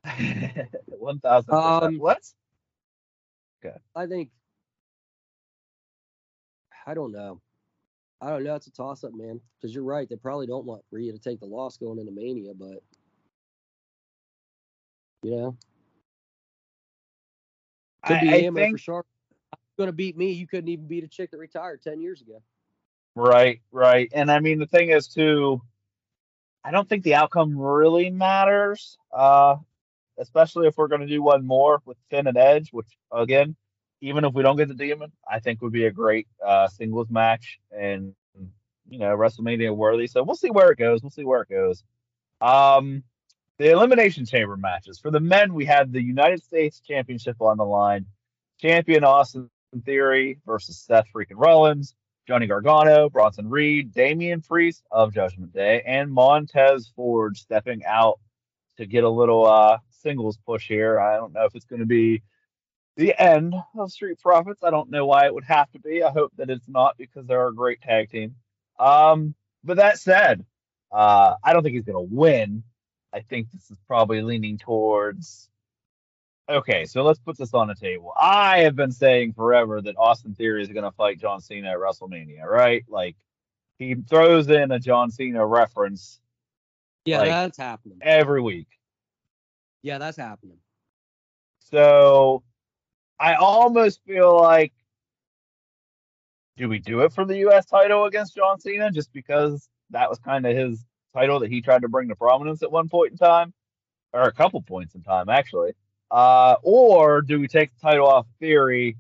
One 0.86 1.20
thousand 1.20 1.56
percent. 1.56 1.84
Um, 1.84 2.00
What? 2.00 2.22
I 3.96 4.06
think, 4.06 4.30
I 6.86 6.94
don't 6.94 7.12
know. 7.12 7.42
I 8.22 8.30
don't 8.30 8.44
know. 8.44 8.56
It's 8.56 8.68
a 8.68 8.72
toss 8.72 9.04
up, 9.04 9.14
man. 9.14 9.40
Because 9.60 9.74
you're 9.74 9.84
right. 9.84 10.10
They 10.10 10.16
probably 10.16 10.48
don't 10.48 10.66
want 10.66 10.84
Rhea 10.92 11.12
to 11.12 11.20
take 11.20 11.40
the 11.40 11.46
loss 11.46 11.78
going 11.78 12.00
into 12.00 12.12
Mania, 12.12 12.54
but, 12.54 12.82
you 15.24 15.36
know, 15.36 15.58
could 18.06 18.22
be 18.22 18.30
I, 18.30 18.36
I 18.48 18.52
think 18.52 18.78
for 18.78 18.78
sure. 18.78 19.06
Going 19.78 19.88
to 19.88 19.94
beat 19.94 20.16
me. 20.16 20.32
You 20.32 20.48
couldn't 20.48 20.70
even 20.70 20.88
beat 20.88 21.04
a 21.04 21.08
chick 21.08 21.32
that 21.32 21.38
retired 21.38 21.82
10 21.82 22.00
years 22.00 22.22
ago. 22.22 22.42
Right, 23.16 23.62
right. 23.72 24.10
And 24.14 24.32
I 24.32 24.40
mean, 24.40 24.60
the 24.60 24.68
thing 24.68 24.90
is, 24.90 25.08
too, 25.08 25.62
I 26.64 26.72
don't 26.72 26.88
think 26.88 27.04
the 27.04 27.16
outcome 27.16 27.58
really 27.58 28.10
matters, 28.10 28.98
uh, 29.12 29.58
especially 30.18 30.68
if 30.68 30.78
we're 30.78 30.88
going 30.88 31.02
to 31.02 31.08
do 31.08 31.22
one 31.22 31.46
more 31.46 31.82
with 31.86 31.98
Finn 32.10 32.28
and 32.28 32.38
Edge, 32.38 32.70
which, 32.72 32.88
again, 33.12 33.56
even 34.02 34.26
if 34.26 34.34
we 34.34 34.44
don't 34.44 34.58
get 34.58 34.68
the 34.68 34.74
Demon, 34.74 35.12
I 35.30 35.40
think 35.40 35.62
would 35.62 35.72
be 35.72 35.86
a 35.86 35.92
great 35.92 36.28
uh, 36.46 36.68
singles 36.68 37.10
match 37.10 37.60
and, 37.72 38.14
you 38.90 39.00
know, 39.00 39.16
WrestleMania 39.16 39.76
worthy. 39.76 40.08
So 40.08 40.24
we'll 40.24 40.36
see 40.36 40.52
where 40.52 40.72
it 40.72 40.78
goes. 40.78 41.02
We'll 41.02 41.12
see 41.12 41.24
where 41.24 41.42
it 41.42 41.50
goes. 41.50 41.84
Um, 42.42 43.04
the 43.58 43.72
Elimination 43.72 44.26
Chamber 44.26 44.58
matches. 44.58 45.00
For 45.00 45.12
the 45.12 45.20
men, 45.20 45.54
we 45.54 45.66
had 45.66 45.92
the 45.92 46.02
United 46.02 46.44
States 46.44 46.82
Championship 46.82 47.42
on 47.42 47.58
the 47.58 47.66
line. 47.66 48.06
Champion 48.62 49.04
Austin 49.04 49.50
Theory 49.86 50.40
versus 50.46 50.78
Seth 50.78 51.06
freaking 51.14 51.38
Rollins. 51.38 51.96
Johnny 52.28 52.48
Gargano, 52.48 53.08
Bronson 53.10 53.50
Reed, 53.50 53.94
Damian 53.94 54.42
Priest 54.42 54.84
of 54.92 55.14
Judgment 55.14 55.54
Day, 55.54 55.84
and 55.86 56.12
Montez 56.12 56.92
Ford 56.96 57.38
stepping 57.38 57.86
out 57.86 58.20
to 58.78 58.88
get 58.88 59.04
a 59.04 59.10
little 59.10 59.46
uh, 59.46 59.78
singles 60.02 60.38
push 60.44 60.68
here. 60.68 61.00
I 61.00 61.18
don't 61.18 61.34
know 61.34 61.46
if 61.46 61.54
it's 61.54 61.66
going 61.66 61.82
to 61.82 61.86
be 61.86 62.24
the 62.96 63.20
end 63.22 63.54
of 63.78 63.92
Street 63.92 64.20
Profits. 64.22 64.64
I 64.64 64.70
don't 64.70 64.90
know 64.90 65.06
why 65.06 65.26
it 65.26 65.34
would 65.34 65.44
have 65.46 65.70
to 65.72 65.80
be. 65.80 66.04
I 66.04 66.12
hope 66.12 66.32
that 66.38 66.50
it's 66.50 66.68
not 66.68 66.98
because 66.98 67.26
they're 67.28 67.48
a 67.48 67.54
great 67.54 67.82
tag 67.82 68.10
team. 68.10 68.36
Um, 68.80 69.36
but 69.64 69.78
that 69.78 70.00
said, 70.00 70.46
uh, 70.92 71.36
I 71.44 71.54
don't 71.54 71.64
think 71.64 71.76
he's 71.76 71.86
going 71.86 72.08
to 72.10 72.16
win. 72.16 72.64
I 73.14 73.22
think 73.22 73.52
this 73.52 73.70
is 73.72 73.78
probably 73.88 74.22
leaning 74.22 74.58
towards. 74.58 75.50
Okay, 76.48 76.86
so 76.86 77.02
let's 77.04 77.20
put 77.20 77.38
this 77.38 77.54
on 77.54 77.68
the 77.68 77.76
table. 77.76 78.14
I 78.20 78.60
have 78.60 78.76
been 78.76 78.92
saying 78.92 79.34
forever 79.34 79.82
that 79.82 79.96
Austin 79.98 80.36
Theory 80.36 80.62
is 80.62 80.68
going 80.70 80.84
to 80.84 80.92
fight 80.92 81.20
John 81.20 81.42
Cena 81.42 81.72
at 81.72 81.78
WrestleMania, 81.78 82.44
right? 82.46 82.84
Like 82.88 83.16
he 83.80 83.96
throws 83.96 84.48
in 84.50 84.72
a 84.72 84.80
John 84.80 85.10
Cena 85.10 85.46
reference 85.46 86.20
Yeah, 87.06 87.20
Like- 87.20 87.30
that's 87.30 87.58
happening. 87.58 87.98
every 88.02 88.42
week. 88.42 88.68
Yeah, 89.82 89.98
that's 89.98 90.18
happening. 90.18 90.58
So 91.60 92.44
I 93.20 93.36
almost 93.36 94.02
feel 94.06 94.36
like 94.38 94.74
do 96.58 96.70
we 96.70 96.80
do 96.80 97.02
it 97.02 97.14
for 97.14 97.26
the 97.26 97.38
US 97.50 97.66
title 97.66 98.06
against 98.06 98.36
John 98.36 98.60
Cena 98.60 98.92
just 98.92 99.12
because 99.14 99.70
that 99.90 100.10
was 100.10 100.20
kind 100.20 100.46
of 100.46 100.56
his 100.56 100.84
title 101.14 101.40
that 101.40 101.52
he 101.52 101.62
tried 101.62 101.82
to 101.82 101.90
bring 101.90 102.10
to 102.10 102.16
prominence 102.16 102.64
at 102.64 102.72
one 102.72 102.90
point 102.90 103.12
in 103.12 103.18
time 103.18 103.54
or 104.14 104.24
a 104.24 104.32
couple 104.32 104.62
points 104.62 104.96
in 104.96 105.02
time 105.02 105.30
actually. 105.30 105.74
Uh 106.12 106.56
or 106.62 107.22
do 107.22 107.40
we 107.40 107.48
take 107.48 107.72
the 107.74 107.82
title 107.82 108.08
off 108.08 108.28
Theory 108.40 108.98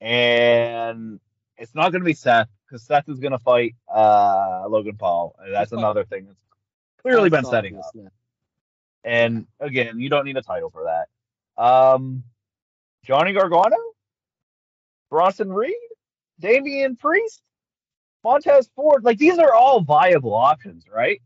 and 0.00 1.20
it's 1.56 1.74
not 1.74 1.92
going 1.92 2.02
to 2.02 2.06
be 2.06 2.14
Seth 2.14 2.48
because 2.66 2.82
Seth 2.82 3.08
is 3.08 3.20
going 3.20 3.32
to 3.32 3.38
fight 3.38 3.74
uh 3.92 4.64
Logan 4.68 4.96
Paul. 4.96 5.36
That's 5.50 5.72
another 5.72 6.04
thing 6.04 6.26
that's 6.26 6.38
clearly 7.04 7.30
been 7.30 7.42
That's 7.42 7.50
setting 7.50 7.78
up. 7.78 7.90
now. 7.94 8.08
And 9.04 9.46
again, 9.60 10.00
you 10.00 10.08
don't 10.08 10.24
need 10.24 10.36
a 10.36 10.42
title 10.42 10.70
for 10.70 10.84
that. 10.84 11.62
Um, 11.62 12.24
Johnny 13.04 13.32
Gargano, 13.32 13.76
Bronson 15.10 15.52
Reed, 15.52 15.74
Damian 16.40 16.96
Priest, 16.96 17.42
Montez 18.24 18.68
Ford. 18.74 19.04
Like 19.04 19.18
these 19.18 19.38
are 19.38 19.54
all 19.54 19.80
viable 19.82 20.34
options, 20.34 20.86
right? 20.92 21.20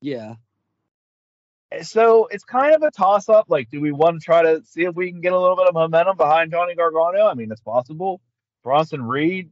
Yeah. 0.00 0.34
Eh, 1.72 1.82
so 1.82 2.28
it's 2.30 2.44
kind 2.44 2.74
of 2.74 2.82
a 2.82 2.90
toss 2.90 3.28
up. 3.28 3.46
Like, 3.48 3.70
do 3.70 3.80
we 3.80 3.92
want 3.92 4.20
to 4.20 4.24
try 4.24 4.42
to 4.42 4.62
see 4.64 4.84
if 4.84 4.94
we 4.94 5.10
can 5.10 5.20
get 5.20 5.32
a 5.32 5.38
little 5.40 5.56
bit 5.56 5.66
of 5.66 5.74
momentum 5.74 6.16
behind 6.16 6.50
Johnny 6.50 6.74
Gargano? 6.74 7.26
I 7.26 7.34
mean, 7.34 7.50
it's 7.50 7.60
possible. 7.60 8.20
Bronson 8.62 9.02
Reed 9.02 9.50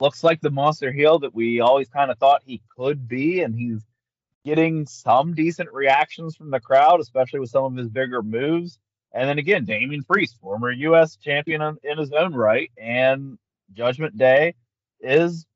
looks 0.00 0.22
like 0.22 0.40
the 0.40 0.50
monster 0.50 0.92
heel 0.92 1.18
that 1.20 1.34
we 1.34 1.60
always 1.60 1.88
kind 1.88 2.10
of 2.10 2.18
thought 2.18 2.42
he 2.44 2.62
could 2.76 3.08
be, 3.08 3.40
and 3.40 3.54
he's 3.54 3.82
getting 4.44 4.86
some 4.86 5.34
decent 5.34 5.72
reactions 5.72 6.36
from 6.36 6.50
the 6.50 6.60
crowd, 6.60 7.00
especially 7.00 7.40
with 7.40 7.50
some 7.50 7.64
of 7.64 7.76
his 7.76 7.88
bigger 7.88 8.22
moves. 8.22 8.78
And 9.14 9.28
then 9.28 9.38
again, 9.38 9.64
Damian 9.64 10.02
Priest, 10.02 10.36
former 10.40 10.72
U.S. 10.72 11.16
champion 11.16 11.78
in, 11.84 11.98
his 11.98 12.12
own 12.12 12.34
right, 12.34 12.70
and 12.76 13.38
Judgment 13.72 14.18
Day 14.18 14.54
is 15.00 15.46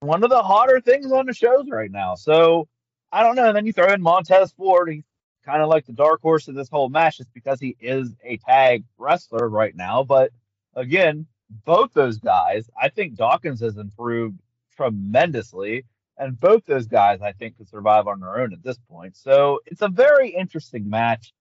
one 0.00 0.24
of 0.24 0.30
the 0.30 0.42
hotter 0.42 0.80
things 0.80 1.12
on 1.12 1.26
the 1.26 1.32
shows 1.32 1.66
right 1.70 1.90
now. 1.90 2.16
So 2.16 2.66
I 3.12 3.22
don't 3.22 3.36
know. 3.36 3.46
And 3.46 3.56
then 3.56 3.66
you 3.66 3.72
throw 3.72 3.92
in 3.92 4.02
Montez 4.02 4.52
Ford. 4.52 4.90
He's 4.90 5.04
kind 5.44 5.62
of 5.62 5.68
like 5.68 5.86
the 5.86 5.92
dark 5.92 6.20
horse 6.22 6.48
of 6.48 6.56
this 6.56 6.68
whole 6.68 6.88
match 6.88 7.18
just 7.18 7.32
because 7.32 7.60
he 7.60 7.76
is 7.78 8.14
a 8.24 8.36
tag 8.38 8.84
wrestler 8.98 9.48
right 9.48 9.76
now. 9.76 10.02
But 10.02 10.32
again, 10.74 11.26
both 11.64 11.92
those 11.92 12.18
guys, 12.18 12.68
I 12.80 12.88
think 12.88 13.14
Dawkins 13.14 13.60
has 13.60 13.76
improved 13.76 14.40
tremendously. 14.74 15.84
And 16.18 16.38
both 16.38 16.64
those 16.66 16.86
guys, 16.86 17.20
I 17.22 17.32
think, 17.32 17.56
could 17.56 17.68
survive 17.68 18.06
on 18.06 18.20
their 18.20 18.40
own 18.40 18.52
at 18.52 18.62
this 18.62 18.78
point. 18.90 19.16
So 19.16 19.60
it's 19.66 19.82
a 19.82 19.88
very 19.88 20.30
interesting 20.30 20.88
match. 20.88 21.32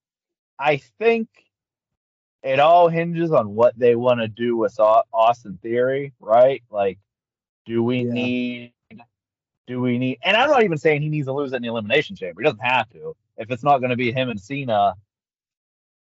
I 0.62 0.78
think 0.78 1.28
it 2.43 2.59
all 2.59 2.88
hinges 2.88 3.32
on 3.32 3.55
what 3.55 3.78
they 3.78 3.95
want 3.95 4.22
to 4.22 4.28
do 4.28 4.57
with 4.57 4.80
Austin 4.80 5.59
Theory, 5.62 6.14
right? 6.20 6.64
Like, 6.70 6.99
do 7.66 7.84
we 7.84 8.03
Yeah. 8.03 8.14
need, 8.14 8.74
do 9.68 9.82
we 9.82 9.97
need, 9.97 10.20
and 10.24 10.38
I'm 10.38 10.49
not 10.49 10.64
even 10.64 10.78
saying 10.78 11.01
he 11.01 11.09
needs 11.09 11.28
to 11.28 11.34
lose 11.34 11.53
it 11.53 11.57
in 11.57 11.62
the 11.64 11.70
Elimination 11.70 12.16
Chamber. 12.16 12.41
He 12.41 12.45
doesn't 12.45 12.59
have 12.59 12.89
to. 12.91 13.16
If 13.38 13.51
it's 13.51 13.64
not 13.64 13.80
going 13.80 13.91
to 13.91 13.95
be 13.95 14.12
him 14.12 14.30
and 14.30 14.39
Cena, 14.39 14.95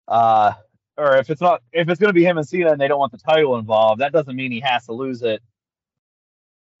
uh, 0.08 0.52
or 0.96 1.16
if 1.16 1.30
it's 1.30 1.40
not, 1.40 1.62
if 1.72 1.88
it's 1.88 2.00
going 2.00 2.10
to 2.10 2.14
be 2.14 2.24
him 2.24 2.38
and 2.38 2.48
Cena 2.48 2.72
and 2.72 2.80
they 2.80 2.88
don't 2.88 3.00
want 3.00 3.12
the 3.12 3.18
title 3.18 3.58
involved, 3.58 4.00
that 4.00 4.12
doesn't 4.12 4.36
mean 4.36 4.52
he 4.52 4.60
has 4.60 4.86
to 4.86 4.92
lose 4.92 5.22
it 5.22 5.42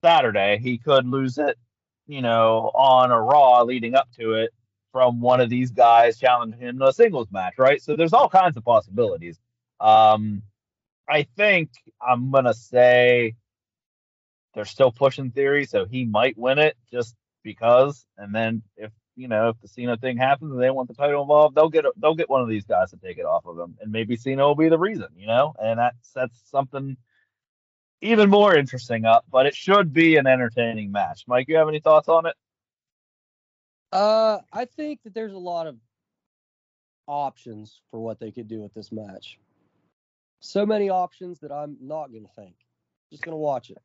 Saturday. 0.02 0.58
He 0.58 0.78
could 0.78 1.06
lose 1.06 1.38
it, 1.38 1.58
you 2.06 2.22
know, 2.22 2.70
on 2.74 3.10
a 3.10 3.20
Raw 3.20 3.62
leading 3.62 3.94
up 3.94 4.08
to 4.18 4.34
it 4.34 4.52
from 4.96 5.20
one 5.20 5.42
of 5.42 5.50
these 5.50 5.72
guys 5.72 6.18
challenging 6.18 6.58
him 6.58 6.78
to 6.78 6.86
a 6.86 6.92
singles 6.92 7.28
match, 7.30 7.52
right? 7.58 7.82
So 7.82 7.96
there's 7.96 8.14
all 8.14 8.30
kinds 8.30 8.56
of 8.56 8.64
possibilities. 8.64 9.38
Um, 9.78 10.40
I 11.06 11.26
think 11.36 11.68
I'm 12.00 12.30
gonna 12.30 12.54
say 12.54 13.34
they're 14.54 14.64
still 14.64 14.90
pushing 14.90 15.32
theory, 15.32 15.66
so 15.66 15.84
he 15.84 16.06
might 16.06 16.38
win 16.38 16.58
it 16.58 16.78
just 16.90 17.14
because. 17.44 18.06
And 18.16 18.34
then 18.34 18.62
if 18.78 18.90
you 19.16 19.28
know 19.28 19.50
if 19.50 19.60
the 19.60 19.68
Cena 19.68 19.98
thing 19.98 20.16
happens 20.16 20.50
and 20.50 20.62
they 20.62 20.70
want 20.70 20.88
the 20.88 20.94
title 20.94 21.20
involved, 21.20 21.54
they'll 21.54 21.68
get 21.68 21.84
they'll 21.98 22.14
get 22.14 22.30
one 22.30 22.40
of 22.40 22.48
these 22.48 22.64
guys 22.64 22.92
to 22.92 22.96
take 22.96 23.18
it 23.18 23.26
off 23.26 23.44
of 23.44 23.58
him, 23.58 23.76
and 23.82 23.92
maybe 23.92 24.16
Cena 24.16 24.46
will 24.46 24.54
be 24.54 24.70
the 24.70 24.78
reason, 24.78 25.08
you 25.14 25.26
know, 25.26 25.52
and 25.58 25.78
that 25.78 25.92
sets 26.00 26.40
something 26.50 26.96
even 28.00 28.30
more 28.30 28.56
interesting 28.56 29.04
up. 29.04 29.26
But 29.30 29.44
it 29.44 29.54
should 29.54 29.92
be 29.92 30.16
an 30.16 30.26
entertaining 30.26 30.90
match. 30.90 31.24
Mike, 31.26 31.48
you 31.48 31.56
have 31.56 31.68
any 31.68 31.80
thoughts 31.80 32.08
on 32.08 32.24
it? 32.24 32.34
Uh, 33.96 34.40
I 34.52 34.66
think 34.66 35.02
that 35.04 35.14
there's 35.14 35.32
a 35.32 35.38
lot 35.38 35.66
of 35.66 35.76
options 37.06 37.80
for 37.90 37.98
what 37.98 38.20
they 38.20 38.30
could 38.30 38.46
do 38.46 38.60
with 38.60 38.74
this 38.74 38.92
match. 38.92 39.38
So 40.40 40.66
many 40.66 40.90
options 40.90 41.40
that 41.40 41.50
I'm 41.50 41.78
not 41.80 42.12
gonna 42.12 42.28
think. 42.36 42.56
Just 43.10 43.22
gonna 43.22 43.38
watch 43.38 43.70
it. 43.70 43.78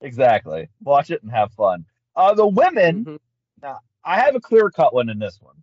Exactly. 0.00 0.68
Watch 0.80 1.10
it 1.10 1.24
and 1.24 1.32
have 1.32 1.52
fun. 1.54 1.84
Uh, 2.14 2.34
the 2.34 2.46
women. 2.46 3.04
Mhm. 3.04 3.18
Now, 3.62 3.80
I 4.04 4.20
have 4.20 4.36
a 4.36 4.40
clear 4.40 4.70
cut 4.70 4.94
one 4.94 5.08
in 5.08 5.18
this 5.18 5.40
one. 5.40 5.56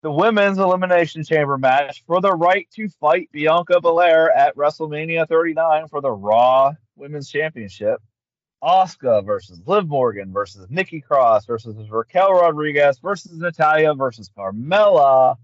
The 0.00 0.10
women's 0.10 0.58
elimination 0.58 1.22
chamber 1.22 1.58
match 1.58 2.02
for 2.06 2.22
the 2.22 2.32
right 2.32 2.66
to 2.76 2.88
fight 2.88 3.30
Bianca 3.30 3.78
Belair 3.78 4.30
at 4.34 4.56
WrestleMania 4.56 5.28
39 5.28 5.88
for 5.88 6.00
the 6.00 6.12
Raw 6.12 6.72
Women's 6.94 7.28
Championship. 7.28 8.00
Asuka 8.66 9.24
versus 9.24 9.60
Liv 9.66 9.86
Morgan 9.86 10.32
versus 10.32 10.66
Nikki 10.68 11.00
Cross 11.00 11.46
versus 11.46 11.76
Raquel 11.88 12.32
Rodriguez 12.32 12.98
versus 12.98 13.38
Natalya 13.38 13.94
versus 13.94 14.28
Carmella. 14.36 15.36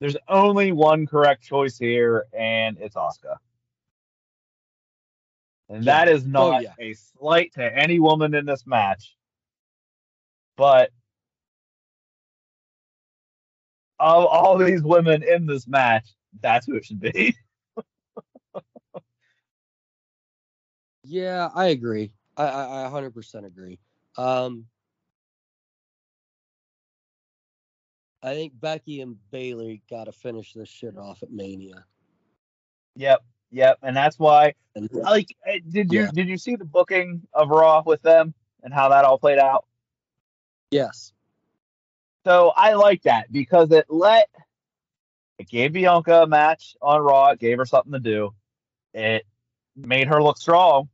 There's 0.00 0.16
only 0.28 0.72
one 0.72 1.06
correct 1.06 1.42
choice 1.42 1.78
here, 1.78 2.26
and 2.32 2.76
it's 2.78 2.96
Asuka. 2.96 3.38
And 5.70 5.84
Yeah. 5.84 6.04
that 6.04 6.08
is 6.08 6.24
oh, 6.24 6.28
not 6.28 6.56
Oh, 6.56 6.60
yeah. 6.60 6.74
a 6.78 6.92
slight 6.92 7.54
to 7.54 7.64
any 7.64 7.98
woman 7.98 8.34
in 8.34 8.44
this 8.44 8.66
match. 8.66 9.16
But 10.56 10.90
of 13.98 14.26
all 14.26 14.58
these 14.58 14.82
women 14.82 15.22
in 15.22 15.46
this 15.46 15.66
match, 15.66 16.14
that's 16.40 16.66
who 16.66 16.74
it 16.74 16.84
should 16.84 17.00
be. 17.00 17.34
Yeah, 21.04 21.48
I 21.54 21.68
agree. 21.68 22.12
I, 22.38 22.44
I, 22.44 22.86
I 22.86 22.90
100% 22.90 23.44
agree. 23.44 23.78
Um, 24.16 24.66
I 28.22 28.34
think 28.34 28.58
Becky 28.58 29.00
and 29.00 29.16
Bayley 29.30 29.82
got 29.90 30.04
to 30.04 30.12
finish 30.12 30.52
this 30.52 30.68
shit 30.68 30.96
off 30.96 31.22
at 31.22 31.30
Mania. 31.30 31.84
yep, 32.96 33.22
yep, 33.50 33.78
and 33.82 33.96
that's 33.96 34.18
why. 34.18 34.54
And 34.74 34.88
Like, 34.92 35.36
eh, 35.46 35.58
did 35.68 35.92
you 35.92 36.02
Yeah. 36.02 36.10
did 36.12 36.28
you 36.28 36.36
see 36.38 36.56
the 36.56 36.64
booking 36.64 37.22
of 37.32 37.48
Raw 37.50 37.82
with 37.84 38.02
them 38.02 38.34
and 38.62 38.72
how 38.74 38.88
that 38.88 39.04
all 39.04 39.18
played 39.18 39.38
out? 39.38 39.66
yes, 40.70 41.12
So 42.24 42.52
I 42.56 42.74
like 42.74 43.02
that 43.02 43.30
because 43.32 43.70
it 43.70 43.86
let 43.88 44.28
it 45.38 45.48
gave 45.48 45.72
Bianca 45.72 46.22
a 46.22 46.26
match 46.26 46.76
on 46.82 47.00
Raw. 47.00 47.30
It 47.30 47.38
gave 47.38 47.58
her 47.58 47.64
something 47.64 47.92
to 47.92 48.00
do. 48.00 48.34
It 48.94 49.24
made 49.76 50.08
her 50.08 50.20
look 50.22 50.38
strong. 50.38 50.88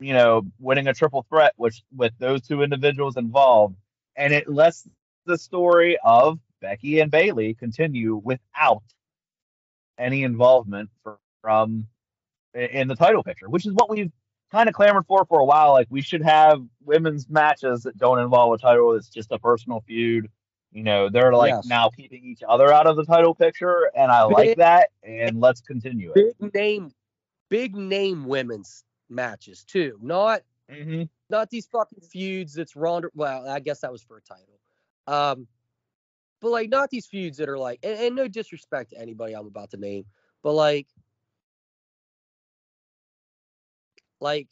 You 0.00 0.14
know, 0.14 0.42
winning 0.58 0.88
a 0.88 0.94
triple 0.94 1.26
threat, 1.28 1.52
which 1.56 1.82
with 1.94 2.12
those 2.18 2.40
two 2.42 2.62
individuals 2.62 3.16
involved, 3.16 3.76
and 4.16 4.32
it 4.32 4.48
lets 4.48 4.88
the 5.26 5.36
story 5.38 5.98
of 6.02 6.38
Becky 6.60 7.00
and 7.00 7.10
Bayley 7.10 7.54
continue 7.54 8.16
without 8.16 8.82
any 9.98 10.22
involvement 10.24 10.90
from 11.42 11.86
in 12.54 12.88
the 12.88 12.96
title 12.96 13.22
picture, 13.22 13.48
which 13.48 13.66
is 13.66 13.72
what 13.74 13.90
we've 13.90 14.10
kind 14.50 14.68
of 14.68 14.74
clamored 14.74 15.06
for 15.06 15.24
for 15.26 15.40
a 15.40 15.44
while. 15.44 15.72
Like 15.72 15.86
we 15.90 16.00
should 16.00 16.22
have 16.22 16.60
women's 16.84 17.28
matches 17.28 17.82
that 17.82 17.96
don't 17.98 18.18
involve 18.18 18.54
a 18.54 18.58
title. 18.58 18.94
It's 18.94 19.08
just 19.08 19.30
a 19.32 19.38
personal 19.38 19.82
feud. 19.86 20.28
You 20.72 20.82
know, 20.84 21.08
they're 21.08 21.32
like 21.34 21.52
Yes. 21.54 21.66
now 21.66 21.90
keeping 21.90 22.24
each 22.24 22.42
other 22.46 22.72
out 22.72 22.86
of 22.86 22.96
the 22.96 23.04
title 23.04 23.34
picture, 23.34 23.90
and 23.94 24.10
I 24.10 24.22
like 24.22 24.56
that. 24.56 24.90
And 25.02 25.40
let's 25.40 25.60
continue 25.60 26.12
it. 26.14 26.36
big 26.38 26.54
name, 26.54 26.92
big 27.48 27.76
name 27.76 28.24
women's 28.24 28.84
matches 29.10 29.64
too. 29.64 29.98
Not 30.00 30.42
hmm 30.70 31.04
not 31.28 31.50
these 31.50 31.66
fucking 31.66 32.00
feuds 32.00 32.54
that's 32.54 32.74
Ronda. 32.74 33.08
Well, 33.14 33.48
I 33.48 33.60
guess 33.60 33.80
that 33.80 33.92
was 33.92 34.02
for 34.02 34.16
a 34.16 34.22
title. 34.22 34.58
Um, 35.06 35.46
but 36.40 36.50
like 36.50 36.68
not 36.68 36.90
these 36.90 37.06
feuds 37.06 37.38
that 37.38 37.48
are 37.48 37.58
like, 37.58 37.78
and, 37.82 37.98
and 37.98 38.16
no 38.16 38.26
disrespect 38.26 38.90
to 38.90 38.98
anybody 38.98 39.34
I'm 39.34 39.46
about 39.46 39.70
to 39.70 39.76
name, 39.76 40.06
but 40.42 40.52
like, 40.52 40.88
like 44.20 44.48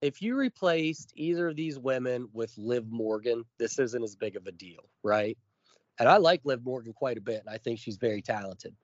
if 0.00 0.22
you 0.22 0.36
replaced 0.36 1.12
either 1.14 1.48
of 1.48 1.56
these 1.56 1.78
women 1.78 2.28
with 2.32 2.56
Liv 2.56 2.86
Morgan, 2.88 3.44
this 3.58 3.78
isn't 3.78 4.02
as 4.02 4.16
big 4.16 4.36
of 4.36 4.46
a 4.46 4.52
deal, 4.52 4.88
right? 5.02 5.36
And 5.98 6.08
I 6.08 6.16
like 6.16 6.40
Liv 6.44 6.64
Morgan 6.64 6.94
quite 6.94 7.18
a 7.18 7.20
bit, 7.20 7.40
and 7.40 7.50
I 7.50 7.58
think 7.58 7.78
she's 7.78 7.98
very 7.98 8.22
talented. 8.22 8.74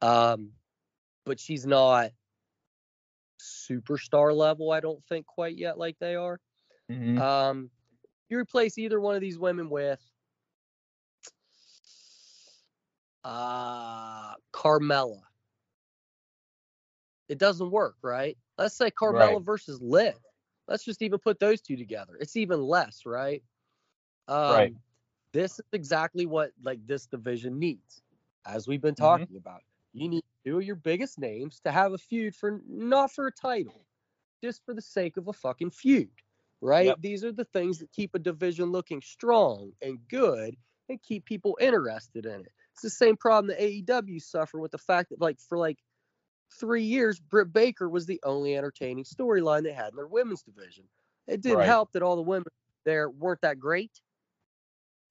Um, 0.00 0.52
but 1.26 1.38
she's 1.38 1.66
not 1.66 2.12
superstar 3.40 4.34
level, 4.36 4.70
I 4.72 4.80
don't 4.80 5.04
think 5.06 5.26
quite 5.26 5.56
yet 5.56 5.78
like 5.78 5.98
they 5.98 6.16
are. 6.16 6.40
hmm 6.88 7.18
Um, 7.18 7.70
you 8.28 8.38
replace 8.38 8.78
either 8.78 9.00
one 9.00 9.14
of 9.16 9.20
these 9.22 9.38
women 9.38 9.70
with 9.70 10.00
uh 13.24 14.34
Carmella. 14.52 15.22
It 17.28 17.38
doesn't 17.38 17.70
work, 17.70 17.96
right? 18.02 18.38
Let's 18.58 18.76
say 18.76 18.90
Carmella 18.90 19.42
Right. 19.42 19.42
versus 19.44 19.80
Liv. 19.80 20.14
Let's 20.68 20.84
just 20.84 21.02
even 21.02 21.18
put 21.18 21.38
those 21.38 21.60
two 21.60 21.76
together. 21.76 22.16
It's 22.20 22.36
even 22.36 22.62
less, 22.62 23.04
right? 23.06 23.42
Um, 24.28 24.68
Right. 24.68 24.76
This 25.32 25.54
is 25.60 25.66
exactly 25.72 26.26
what 26.26 26.52
like 26.62 26.86
this 26.86 27.06
division 27.06 27.58
needs, 27.58 28.02
as 28.46 28.68
we've 28.68 28.82
been 28.82 28.96
Mhm. 28.98 29.26
talking 29.26 29.36
about. 29.36 29.62
You 29.96 30.08
need 30.08 30.24
two 30.44 30.58
of 30.58 30.64
your 30.64 30.76
biggest 30.76 31.18
names 31.18 31.60
to 31.60 31.72
have 31.72 31.92
a 31.92 31.98
feud 31.98 32.36
for 32.36 32.60
not 32.66 33.12
for 33.12 33.26
a 33.26 33.32
title, 33.32 33.86
just 34.42 34.64
for 34.64 34.74
the 34.74 34.82
sake 34.82 35.16
of 35.16 35.28
a 35.28 35.32
fucking 35.32 35.70
feud, 35.70 36.10
right? 36.60 36.94
Yep. 36.94 37.00
These 37.00 37.24
are 37.24 37.32
the 37.32 37.44
things 37.46 37.78
that 37.80 37.92
keep 37.92 38.14
a 38.14 38.18
division 38.18 38.72
looking 38.72 39.02
strong 39.02 39.72
and 39.82 40.06
good 40.08 40.56
and 40.88 41.02
keep 41.02 41.24
people 41.26 41.58
interested 41.60 42.26
in 42.26 42.42
it. 42.42 42.52
It's 42.74 42.82
the 42.82 42.90
same 42.90 43.16
problem 43.16 43.48
that 43.48 43.62
AEW 43.62 44.20
suffer 44.20 44.60
with 44.60 44.72
the 44.72 44.78
fact 44.78 45.10
that 45.10 45.20
like 45.20 45.40
for 45.40 45.58
like 45.58 45.78
three 46.60 46.84
years, 46.84 47.20
Britt 47.20 47.52
Baker 47.52 47.88
was 47.88 48.06
the 48.06 48.20
only 48.24 48.56
entertaining 48.56 49.04
storyline 49.04 49.64
they 49.64 49.72
had 49.72 49.90
in 49.90 49.96
their 49.96 50.06
women's 50.08 50.42
division. 50.42 50.88
It 51.26 51.42
didn't 51.42 51.64
Right. 51.64 51.66
help 51.66 51.92
that 51.92 52.02
all 52.02 52.16
the 52.16 52.22
women 52.22 52.46
there 52.84 53.10
weren't 53.10 53.40
that 53.42 53.58
great, 53.58 54.00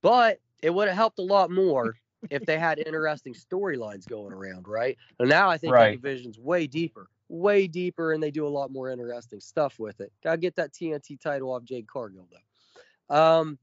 but 0.01 0.39
it 0.61 0.69
would 0.69 0.87
have 0.87 0.95
helped 0.97 1.19
a 1.19 1.23
lot 1.23 1.51
more 1.51 1.97
if 2.29 2.45
they 2.45 2.57
had 2.57 2.79
interesting 2.79 3.33
storylines 3.33 4.07
going 4.07 4.33
around, 4.33 4.67
right? 4.67 4.97
And 5.19 5.29
now 5.29 5.49
I 5.49 5.57
think 5.57 5.71
Right. 5.71 5.89
the 5.91 5.97
division's 5.97 6.39
way 6.39 6.67
deeper, 6.67 7.09
way 7.29 7.67
deeper, 7.67 8.13
and 8.13 8.21
they 8.21 8.31
do 8.31 8.47
a 8.47 8.49
lot 8.49 8.71
more 8.71 8.89
interesting 8.89 9.39
stuff 9.39 9.79
with 9.79 9.99
it. 10.01 10.11
Gotta 10.23 10.37
get 10.37 10.55
that 10.55 10.73
TNT 10.73 11.17
title 11.19 11.51
off 11.51 11.63
Jade 11.63 11.87
Cargill 11.87 12.27
though. 12.31 13.15
Um, 13.15 13.59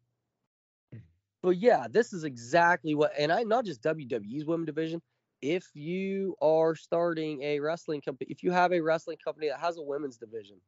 but 1.43 1.57
yeah, 1.59 1.87
this 1.91 2.13
is 2.13 2.25
exactly 2.25 2.95
what, 2.95 3.13
and 3.19 3.33
I 3.33 3.43
not 3.43 3.65
just 3.65 3.83
WWE's 3.83 4.47
women 4.47 4.67
division. 4.67 5.03
If 5.41 5.67
you 5.75 6.37
are 6.41 6.77
starting 6.77 7.43
a 7.43 7.59
wrestling 7.59 8.01
company, 8.01 8.31
if 8.31 8.45
you 8.45 8.53
have 8.53 8.73
a 8.73 8.81
wrestling 8.81 9.17
company 9.25 9.49
that 9.49 9.59
has 9.59 9.77
a 9.77 9.83
women's 9.83 10.17
division, 10.17 10.61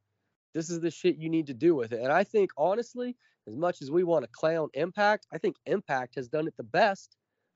this 0.53 0.69
is 0.69 0.81
the 0.81 0.91
shit 0.91 1.17
you 1.17 1.29
need 1.29 1.47
to 1.47 1.53
do 1.53 1.75
with 1.75 1.93
it. 1.93 2.01
And 2.01 2.11
I 2.11 2.25
think 2.25 2.51
honestly, 2.57 3.15
as 3.47 3.55
much 3.55 3.81
as 3.81 3.89
we 3.91 4.03
want 4.03 4.25
to 4.25 4.31
clown 4.33 4.69
Impact, 4.73 5.27
I 5.31 5.37
think 5.37 5.55
Impact 5.65 6.15
has 6.15 6.27
done 6.27 6.47
it 6.47 6.57
the 6.57 6.63
best 6.63 7.15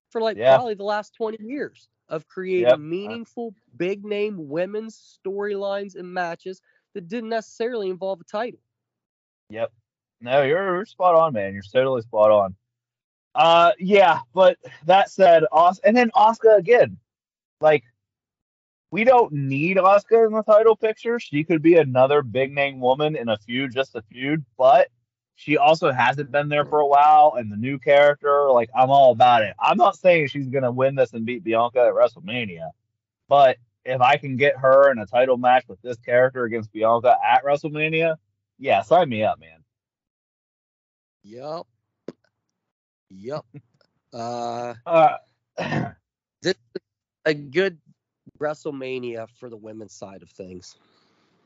for 0.10 0.22
like 0.22 0.38
Yeah. 0.38 0.55
probably 0.55 0.74
the 0.74 0.84
last 0.84 1.14
20 1.16 1.43
years 1.43 1.88
of 2.10 2.28
creating 2.28 2.68
Yep. 2.70 2.80
meaningful, 2.80 3.53
big 3.78 4.03
name 4.03 4.49
women's 4.49 5.20
storylines 5.26 5.95
and 5.95 6.12
matches 6.12 6.62
that 6.93 7.07
didn't 7.07 7.30
necessarily 7.30 7.89
involve 7.89 8.20
a 8.20 8.24
title. 8.24 8.60
Yep. 9.49 9.72
No, 10.22 10.41
you're, 10.43 10.76
you're 10.76 10.86
spot 10.86 11.16
on, 11.16 11.34
man. 11.34 11.53
You're 11.53 11.64
totally 11.64 12.01
spot 12.01 12.32
on. 12.32 12.55
Uh, 13.36 13.72
yeah, 13.80 14.20
but 14.34 14.57
that 14.86 15.10
said, 15.10 15.43
Os- 15.51 15.80
and 15.80 15.95
then 15.95 16.10
Asuka 16.16 16.57
again, 16.57 16.97
like 17.62 17.84
we 18.91 19.03
don't 19.03 19.32
need 19.32 19.78
Asuka 19.78 20.26
in 20.26 20.34
the 20.34 20.41
title 20.41 20.76
picture. 20.76 21.20
She 21.20 21.43
could 21.43 21.62
be 21.62 21.76
another 21.76 22.24
big 22.24 22.51
name 22.53 22.80
woman 22.80 23.16
in 23.16 23.30
a 23.30 23.38
feud, 23.38 23.72
just 23.72 23.95
a 23.95 24.01
feud, 24.01 24.43
but 24.57 24.89
she 25.39 25.57
also 25.57 25.89
hasn't 25.89 26.31
been 26.31 26.49
there 26.49 26.65
for 26.65 26.79
a 26.79 26.85
while. 26.85 27.35
And 27.37 27.49
the 27.49 27.55
new 27.55 27.79
character, 27.79 28.51
like 28.51 28.69
I'm 28.75 28.89
all 28.89 29.13
about 29.13 29.41
it. 29.41 29.55
I'm 29.57 29.77
not 29.77 29.95
saying 29.97 30.27
she's 30.27 30.49
gonna 30.49 30.71
win 30.71 30.95
this 30.95 31.13
and 31.13 31.25
beat 31.25 31.45
Bianca 31.45 31.79
at 31.79 31.93
WrestleMania, 31.93 32.71
but 33.29 33.57
if 33.85 34.01
I 34.01 34.17
can 34.17 34.35
get 34.35 34.57
her 34.57 34.91
in 34.91 34.99
a 34.99 35.05
title 35.05 35.37
match 35.37 35.63
with 35.69 35.81
this 35.81 35.97
character 35.99 36.43
against 36.43 36.73
Bianca 36.73 37.15
at 37.25 37.45
WrestleMania, 37.45 38.17
yeah, 38.57 38.81
sign 38.81 39.07
me 39.07 39.23
up, 39.23 39.39
man. 39.39 39.63
yep 41.23 41.65
yep 43.09 43.45
Uh, 44.11 44.73
Uh, 44.85 45.15
this 46.41 46.55
is 46.75 46.81
a 47.25 47.33
good 47.33 47.77
WrestleMania 48.39 49.27
for 49.39 49.49
the 49.49 49.57
women's 49.57 49.93
side 49.93 50.21
of 50.21 50.29
things. 50.31 50.75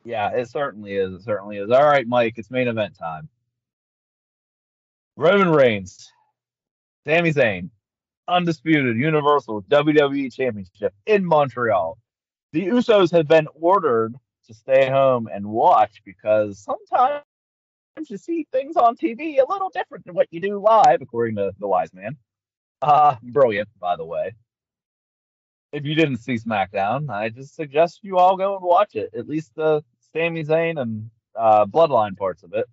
yeah, 0.03 0.29
it 0.31 0.49
certainly 0.49 0.95
is. 0.95 1.13
It 1.13 1.21
certainly 1.23 1.57
is. 1.57 1.69
All 1.69 1.83
right, 1.85 2.07
Mike, 2.07 2.33
it's 2.37 2.49
main 2.49 2.67
event 2.67 2.97
time. 2.97 3.29
Roman 5.16 5.49
Reigns, 5.49 6.11
Sami 7.05 7.32
Zayn, 7.32 7.70
undisputed 8.28 8.97
Universal 8.97 9.61
WWE 9.64 10.34
Championship 10.34 10.93
in 11.05 11.24
Montreal. 11.24 11.99
The 12.51 12.66
Usos 12.68 13.11
have 13.11 13.28
been 13.28 13.47
ordered 13.53 14.16
to 14.47 14.53
stay 14.55 14.89
home 14.89 15.30
and 15.32 15.45
watch 15.45 16.01
because 16.03 16.57
sometimes 16.59 17.24
you 18.09 18.18
see 18.18 18.47
things 18.51 18.76
on 18.76 18.95
TV 18.95 19.38
a 19.39 19.51
little 19.51 19.70
different 19.70 20.05
than 20.05 20.16
what 20.16 20.28
you 20.32 20.41
do 20.41 20.59
live, 20.59 21.01
according 21.01 21.36
to 21.36 21.53
the 21.59 21.68
wise 21.68 21.93
man. 21.93 22.18
Uh, 22.82 23.16
brilliant, 23.22 23.70
by 23.80 23.95
the 23.95 24.05
way. 24.05 24.34
If 25.72 25.86
you 25.86 25.93
didn't 25.93 26.18
see 26.18 26.36
SmackDown, 26.36 27.09
I 27.11 27.30
just 27.30 27.55
suggest 27.55 27.99
you 28.01 28.18
all 28.18 28.36
go 28.36 28.55
and 28.55 28.64
watch 28.64 28.95
it. 28.95 29.11
At 29.16 29.28
least 29.28 29.53
the 29.55 29.84
Sami 30.11 30.43
Zayn 30.43 30.82
and 30.82 31.11
uh, 31.36 31.66
Bloodline 31.66 32.18
parts 32.18 32.41
of 32.41 32.53
it 32.53 32.66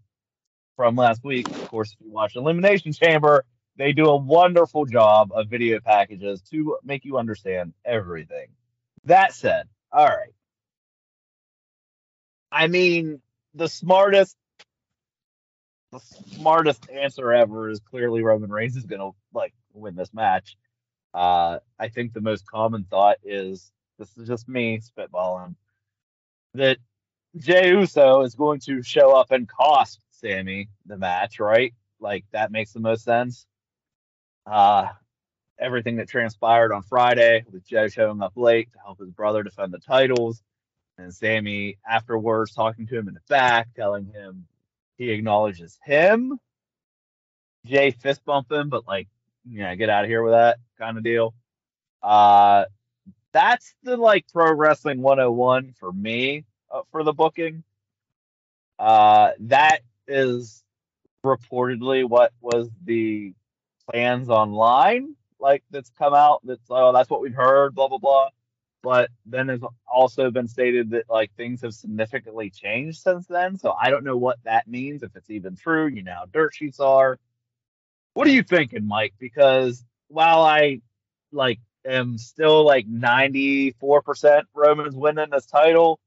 from 0.80 0.96
last 0.96 1.22
week. 1.22 1.46
Of 1.46 1.68
course, 1.68 1.92
if 1.92 2.00
you 2.00 2.10
watch 2.10 2.36
Elimination 2.36 2.94
Chamber, 2.94 3.44
they 3.76 3.92
do 3.92 4.06
a 4.06 4.16
wonderful 4.16 4.86
job 4.86 5.30
of 5.30 5.46
video 5.46 5.78
packages 5.78 6.40
to 6.52 6.78
make 6.82 7.04
you 7.04 7.18
understand 7.18 7.74
everything. 7.84 8.46
That 9.04 9.34
said, 9.34 9.68
all 9.92 10.06
right. 10.06 10.32
I 12.50 12.68
mean, 12.68 13.20
the 13.52 13.68
smartest 13.68 14.38
the 15.92 16.00
smartest 16.34 16.88
answer 16.88 17.30
ever 17.30 17.68
is 17.68 17.80
clearly 17.80 18.22
Roman 18.22 18.48
Reigns 18.48 18.74
is 18.74 18.86
gonna 18.86 19.10
like 19.34 19.52
win 19.74 19.96
this 19.96 20.14
match. 20.14 20.56
Uh, 21.12 21.58
I 21.78 21.88
think 21.88 22.14
the 22.14 22.22
most 22.22 22.46
common 22.46 22.86
thought 22.88 23.18
is 23.22 23.70
this 23.98 24.16
is 24.16 24.26
just 24.26 24.48
me 24.48 24.80
spitballing 24.80 25.56
that 26.54 26.78
Jey 27.36 27.68
Uso 27.68 28.22
is 28.22 28.34
going 28.34 28.60
to 28.60 28.82
show 28.82 29.14
up 29.14 29.30
and 29.30 29.46
cost 29.46 30.00
Sami 30.20 30.68
the 30.86 30.96
match, 30.96 31.40
right? 31.40 31.74
Like 32.00 32.24
that 32.32 32.52
makes 32.52 32.72
the 32.72 32.80
most 32.80 33.04
sense. 33.04 33.46
Uh, 34.46 34.88
everything 35.58 35.96
that 35.96 36.08
transpired 36.08 36.72
on 36.72 36.82
Friday 36.82 37.44
with 37.50 37.66
Jey 37.66 37.88
showing 37.88 38.22
up 38.22 38.32
late 38.36 38.72
to 38.72 38.78
help 38.78 38.98
his 38.98 39.10
brother 39.10 39.42
defend 39.42 39.72
the 39.72 39.78
titles, 39.78 40.42
and 40.98 41.14
Sami 41.14 41.78
afterwards 41.88 42.52
talking 42.52 42.86
to 42.86 42.98
him 42.98 43.08
in 43.08 43.14
the 43.14 43.20
back, 43.28 43.68
telling 43.74 44.06
him 44.06 44.46
he 44.96 45.10
acknowledges 45.10 45.78
him. 45.84 46.38
Jey 47.66 47.90
fist 47.90 48.24
bumping, 48.24 48.68
but 48.68 48.86
like, 48.86 49.08
yeah, 49.48 49.74
get 49.74 49.90
out 49.90 50.04
of 50.04 50.10
here 50.10 50.22
with 50.22 50.32
that 50.32 50.58
kind 50.78 50.96
of 50.96 51.04
deal. 51.04 51.34
Uh, 52.02 52.64
that's 53.32 53.74
the 53.82 53.96
like 53.96 54.26
pro 54.32 54.52
wrestling 54.52 55.02
101 55.02 55.74
for 55.78 55.92
me 55.92 56.44
uh, 56.70 56.82
for 56.90 57.04
the 57.04 57.12
booking. 57.12 57.62
Uh, 58.78 59.32
that 59.40 59.80
is 60.10 60.62
reportedly 61.24 62.08
what 62.08 62.32
was 62.40 62.68
the 62.84 63.34
plans 63.90 64.28
online, 64.28 65.14
like 65.38 65.62
that's 65.70 65.90
come 65.98 66.14
out. 66.14 66.40
That's 66.44 66.60
oh, 66.70 66.92
that's 66.92 67.10
what 67.10 67.20
we've 67.20 67.34
heard, 67.34 67.74
blah 67.74 67.88
blah 67.88 67.98
blah. 67.98 68.28
But 68.82 69.10
then 69.26 69.50
it's 69.50 69.64
also 69.86 70.30
been 70.30 70.48
stated 70.48 70.90
that 70.90 71.04
like 71.08 71.32
things 71.36 71.62
have 71.62 71.74
significantly 71.74 72.50
changed 72.50 73.02
since 73.02 73.26
then. 73.26 73.58
So 73.58 73.72
I 73.78 73.90
don't 73.90 74.04
know 74.04 74.16
what 74.16 74.38
that 74.44 74.66
means, 74.68 75.02
if 75.02 75.14
it's 75.16 75.30
even 75.30 75.56
true. 75.56 75.86
You 75.86 76.02
know 76.02 76.14
how 76.14 76.26
dirt 76.26 76.54
sheets 76.54 76.80
are. 76.80 77.18
What 78.14 78.26
are 78.26 78.30
you 78.30 78.42
thinking, 78.42 78.86
Mike? 78.86 79.14
Because 79.18 79.84
while 80.08 80.42
I 80.42 80.80
like 81.32 81.60
am 81.86 82.18
still 82.18 82.64
like 82.64 82.90
94% 82.90 84.42
Roman's 84.54 84.96
winning 84.96 85.30
this 85.30 85.46
title, 85.46 86.00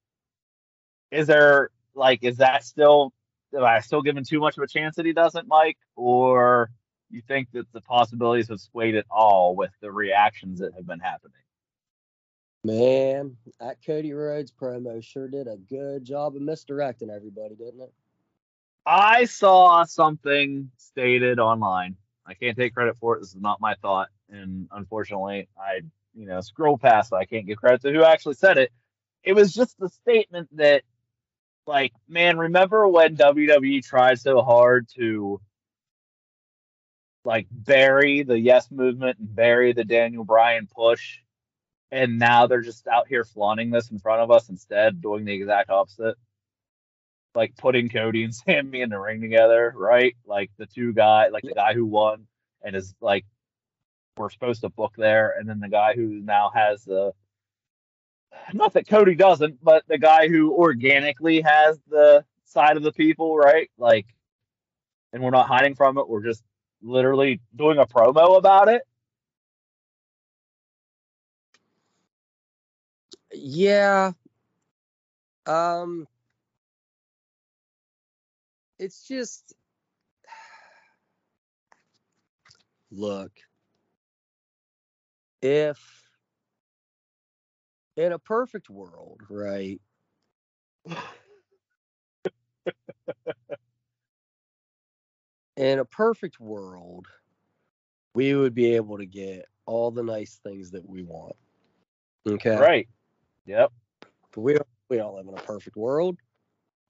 is 1.12 1.28
there 1.28 1.70
like 1.96 2.24
is 2.24 2.38
that 2.38 2.64
still 2.64 3.14
am 3.56 3.64
I 3.64 3.80
still 3.80 4.02
giving 4.02 4.24
too 4.24 4.40
much 4.40 4.58
of 4.58 4.64
a 4.64 4.68
chance 4.68 4.96
that 4.96 5.06
he 5.06 5.14
doesn't, 5.14 5.48
Mike? 5.48 5.78
Or 5.96 6.70
you 7.10 7.22
think 7.28 7.50
that 7.54 7.72
the 7.72 7.82
possibilities 7.82 8.50
have 8.50 8.60
swayed 8.60 8.96
at 8.96 9.06
all 9.10 9.56
with 9.56 9.72
the 9.82 9.92
reactions 9.92 10.60
that 10.60 10.74
have 10.74 10.88
been 10.88 11.00
happening? 11.00 11.34
Man, 12.66 13.36
that 13.60 13.78
Cody 13.86 14.14
Rhodes 14.14 14.52
promo 14.52 15.04
sure 15.04 15.28
did 15.28 15.48
a 15.48 15.58
good 15.58 16.06
job 16.06 16.36
of 16.36 16.42
misdirecting 16.42 17.10
everybody, 17.10 17.56
didn't 17.56 17.82
it? 17.82 17.94
I 18.86 19.26
saw 19.26 19.84
something 19.84 20.72
stated 20.78 21.40
online. 21.40 21.96
I 22.26 22.34
can't 22.34 22.58
take 22.58 22.74
credit 22.74 22.98
for 22.98 23.16
it. 23.16 23.20
This 23.20 23.30
is 23.30 23.42
not 23.42 23.60
my 23.60 23.76
thought, 23.76 24.10
and 24.30 24.68
unfortunately, 24.72 25.50
I 25.58 25.82
you 26.14 26.26
know 26.26 26.40
scroll 26.42 26.78
past. 26.78 27.10
So 27.10 27.18
I 27.18 27.26
can't 27.26 27.46
give 27.46 27.58
credit 27.58 27.82
to 27.82 27.92
who 27.92 28.04
actually 28.04 28.36
said 28.36 28.58
it. 28.58 28.72
It 29.24 29.34
was 29.34 29.54
just 29.54 29.78
the 29.78 29.90
statement 29.90 30.50
that, 30.58 30.84
like, 31.66 31.94
man, 32.08 32.38
remember 32.38 32.88
when 32.88 33.16
WWE 33.16 33.84
tried 33.84 34.20
so 34.20 34.42
hard 34.42 34.88
to 34.96 35.42
like 37.26 37.48
bury 37.52 38.24
the 38.24 38.38
Yes 38.38 38.70
movement 38.70 39.20
and 39.20 39.34
bury 39.34 39.74
the 39.74 39.86
Daniel 39.86 40.26
Bryan 40.26 40.68
push, 40.68 41.20
and 41.92 42.20
now 42.20 42.48
they're 42.48 42.62
just 42.62 42.88
out 42.88 43.08
here 43.08 43.24
flaunting 43.24 43.70
this 43.70 43.92
in 43.92 44.00
front 44.00 44.22
of 44.22 44.32
us 44.32 44.50
instead, 44.50 45.02
doing 45.02 45.26
the 45.26 45.34
exact 45.34 45.70
opposite 45.70 46.18
like 47.36 47.56
putting 47.58 47.90
Cody 47.90 48.24
and 48.24 48.36
Sami 48.36 48.82
in 48.82 48.90
the 48.90 49.00
ring 49.00 49.22
together, 49.22 49.74
right? 49.76 50.16
Like 50.26 50.52
the 50.58 50.66
two 50.66 50.94
guy, 50.94 51.30
like 51.30 51.44
the 51.44 51.54
guy 51.54 51.74
who 51.74 51.86
won 51.86 52.28
and 52.62 52.76
is 52.76 52.94
like 53.02 53.26
we're 54.18 54.30
supposed 54.30 54.62
to 54.62 54.70
book 54.70 54.94
there, 54.98 55.36
and 55.38 55.50
then 55.50 55.60
the 55.60 55.70
guy 55.70 55.94
who 55.96 56.22
now 56.22 56.52
has 56.54 56.84
the 56.84 57.14
not 58.54 58.74
that 58.74 58.88
Cody 58.88 59.16
doesn't, 59.16 59.64
but 59.64 59.84
the 59.88 59.98
guy 59.98 60.28
who 60.28 60.54
organically 60.54 61.42
has 61.42 61.80
the 61.90 62.26
side 62.46 62.78
of 62.78 62.84
the 62.84 62.92
people, 62.92 63.38
right? 63.38 63.70
Like, 63.78 64.08
and 65.12 65.24
we're 65.24 65.32
not 65.32 65.48
hiding 65.48 65.76
from 65.76 65.98
it. 65.98 66.10
We're 66.10 66.24
just 66.24 66.44
literally 66.82 67.40
doing 67.56 67.78
a 67.78 67.86
promo 67.86 68.38
about 68.38 68.68
it. 68.68 68.84
Yeah. 73.32 74.12
Um 75.46 76.08
it's 78.80 79.08
just 79.08 79.54
look 82.92 83.32
if 85.42 86.03
in 87.98 88.12
a 88.12 88.20
perfect 88.20 88.70
world 88.70 89.22
right 89.30 89.80
in 95.56 95.80
a 95.80 95.86
perfect 95.86 96.40
world 96.40 97.08
we 98.16 98.36
would 98.36 98.54
be 98.54 98.76
able 98.76 98.98
to 98.98 99.06
get 99.06 99.46
all 99.66 99.92
the 99.92 100.04
nice 100.04 100.40
things 100.44 100.72
that 100.72 100.88
we 100.88 101.04
want 101.04 101.36
okay 102.28 102.58
Right. 102.58 102.88
Yep. 103.46 103.72
but 104.32 104.42
we 104.42 104.54
don't, 104.54 104.68
we 104.90 104.98
don't 104.98 105.16
live 105.16 105.28
in 105.28 105.34
a 105.38 105.42
perfect 105.42 105.76
world 105.78 106.18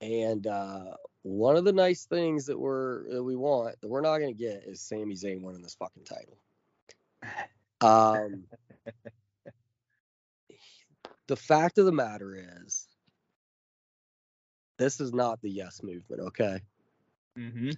and 0.01 0.47
uh 0.47 0.93
one 1.23 1.55
of 1.55 1.63
the 1.63 1.71
nice 1.71 2.05
things 2.05 2.45
that 2.47 2.59
we're 2.59 3.09
that 3.09 3.23
we 3.23 3.35
want 3.35 3.79
that 3.79 3.87
we're 3.87 4.01
not 4.01 4.17
going 4.17 4.35
to 4.35 4.37
get 4.37 4.63
is 4.65 4.81
Sami 4.81 5.15
Zayn 5.15 5.41
winning 5.41 5.61
this 5.61 5.75
fucking 5.75 6.03
title. 6.03 6.37
Um, 7.81 8.45
the 11.33 11.41
fact 11.41 11.79
of 11.79 11.85
the 11.87 11.91
matter 11.91 12.35
is, 12.35 12.87
this 14.77 14.99
is 14.99 15.13
not 15.13 15.41
the 15.41 15.49
yes 15.49 15.81
movement. 15.83 16.21
Okay, 16.21 16.61
Mm-hmm. 17.37 17.71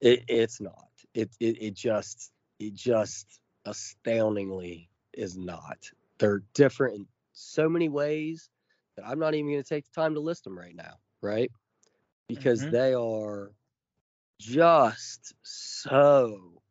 it 0.00 0.24
it's 0.28 0.60
not. 0.60 0.88
It 1.14 1.30
it 1.40 1.62
it 1.62 1.74
just 1.74 2.32
it 2.58 2.74
just 2.74 3.40
astoundingly 3.64 4.90
is 5.12 5.36
not. 5.36 5.90
They're 6.18 6.42
different 6.54 6.96
in 6.96 7.06
so 7.32 7.68
many 7.68 7.88
ways 7.88 8.50
that 8.96 9.06
I'm 9.06 9.18
not 9.18 9.34
even 9.34 9.50
going 9.50 9.62
to 9.62 9.68
take 9.68 9.84
the 9.86 10.00
time 10.00 10.14
to 10.14 10.20
list 10.20 10.44
them 10.44 10.58
right 10.58 10.74
now. 10.74 10.96
Right. 11.22 11.50
Because 12.28 12.66
Mhm. 12.66 12.68
they 12.68 12.94
are 12.94 13.52
just 14.40 15.34
so 15.42 16.62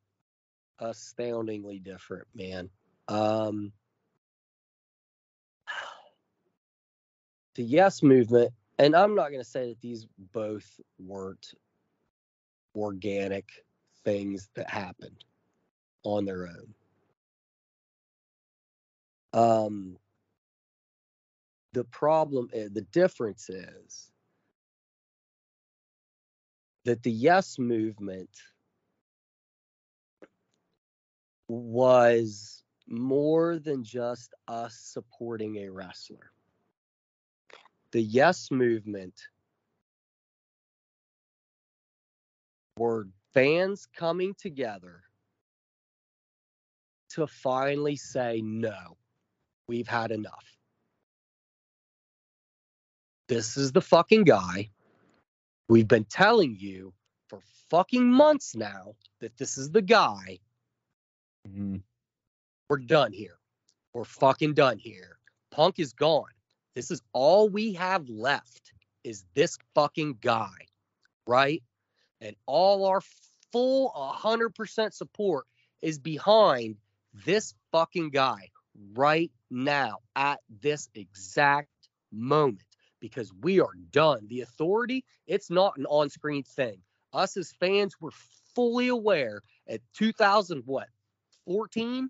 astoundingly 0.79 1.79
different, 1.79 2.27
man. 2.35 2.69
Um, 3.07 3.73
the 7.55 7.63
yes 7.63 8.01
movement, 8.03 8.51
and 8.79 8.95
I'm 8.95 9.15
not 9.15 9.29
going 9.29 9.43
to 9.43 9.49
say 9.49 9.69
that 9.69 9.81
these 9.81 10.07
both 10.33 10.79
weren't 10.99 11.53
organic 12.75 13.49
things 14.03 14.49
that 14.55 14.69
happened 14.69 15.23
on 16.03 16.25
their 16.25 16.47
own. 16.47 16.73
Um, 19.33 19.97
the 21.73 21.83
problem, 21.85 22.49
is, 22.53 22.71
the 22.71 22.81
difference 22.81 23.49
is 23.49 24.11
that 26.85 27.03
the 27.03 27.11
yes 27.11 27.59
movement 27.59 28.29
was 31.47 32.63
more 32.87 33.59
than 33.59 33.83
just 33.83 34.33
us 34.47 34.75
supporting 34.75 35.57
a 35.57 35.69
wrestler. 35.69 36.31
The 37.91 38.01
yes 38.01 38.51
movement 38.51 39.13
were 42.77 43.07
fans 43.33 43.87
coming 43.95 44.33
together 44.33 45.03
to 47.09 47.27
finally 47.27 47.97
say, 47.97 48.41
no, 48.41 48.97
we've 49.67 49.87
had 49.87 50.11
enough. 50.11 50.45
This 53.27 53.57
is 53.57 53.71
the 53.71 53.81
fucking 53.81 54.23
guy. 54.23 54.69
We've 55.69 55.87
been 55.87 56.05
telling 56.05 56.57
you 56.59 56.93
for 57.27 57.39
fucking 57.69 58.09
months 58.09 58.55
now 58.55 58.95
that 59.19 59.37
this 59.37 59.57
is 59.57 59.71
the 59.71 59.81
guy. 59.81 60.39
Mm-hmm. 61.47 61.77
We're 62.69 62.77
done 62.77 63.11
here. 63.11 63.37
We're 63.93 64.05
fucking 64.05 64.53
done 64.53 64.77
here. 64.77 65.17
Punk 65.51 65.79
is 65.79 65.93
gone. 65.93 66.31
This 66.75 66.91
is 66.91 67.01
all 67.13 67.49
we 67.49 67.73
have 67.73 68.07
left 68.09 68.73
is 69.03 69.25
this 69.33 69.57
fucking 69.75 70.17
guy, 70.21 70.53
right? 71.27 71.63
And 72.21 72.35
all 72.45 72.85
our 72.85 73.01
full 73.51 73.91
100% 73.95 74.93
support 74.93 75.45
is 75.81 75.99
behind 75.99 76.77
this 77.25 77.53
fucking 77.71 78.11
guy 78.11 78.49
right 78.93 79.31
now 79.49 79.97
at 80.15 80.39
this 80.61 80.89
exact 80.95 81.69
moment 82.11 82.61
because 82.99 83.33
we 83.41 83.59
are 83.59 83.73
done. 83.91 84.27
The 84.27 84.41
authority, 84.41 85.03
it's 85.27 85.49
not 85.49 85.77
an 85.77 85.85
on-screen 85.87 86.43
thing. 86.43 86.81
Us 87.13 87.35
as 87.35 87.51
fans 87.51 87.95
were 87.99 88.11
fully 88.55 88.87
aware 88.87 89.41
at 89.67 89.81
2000 89.95 90.61
what 90.65 90.87
14 91.45 92.09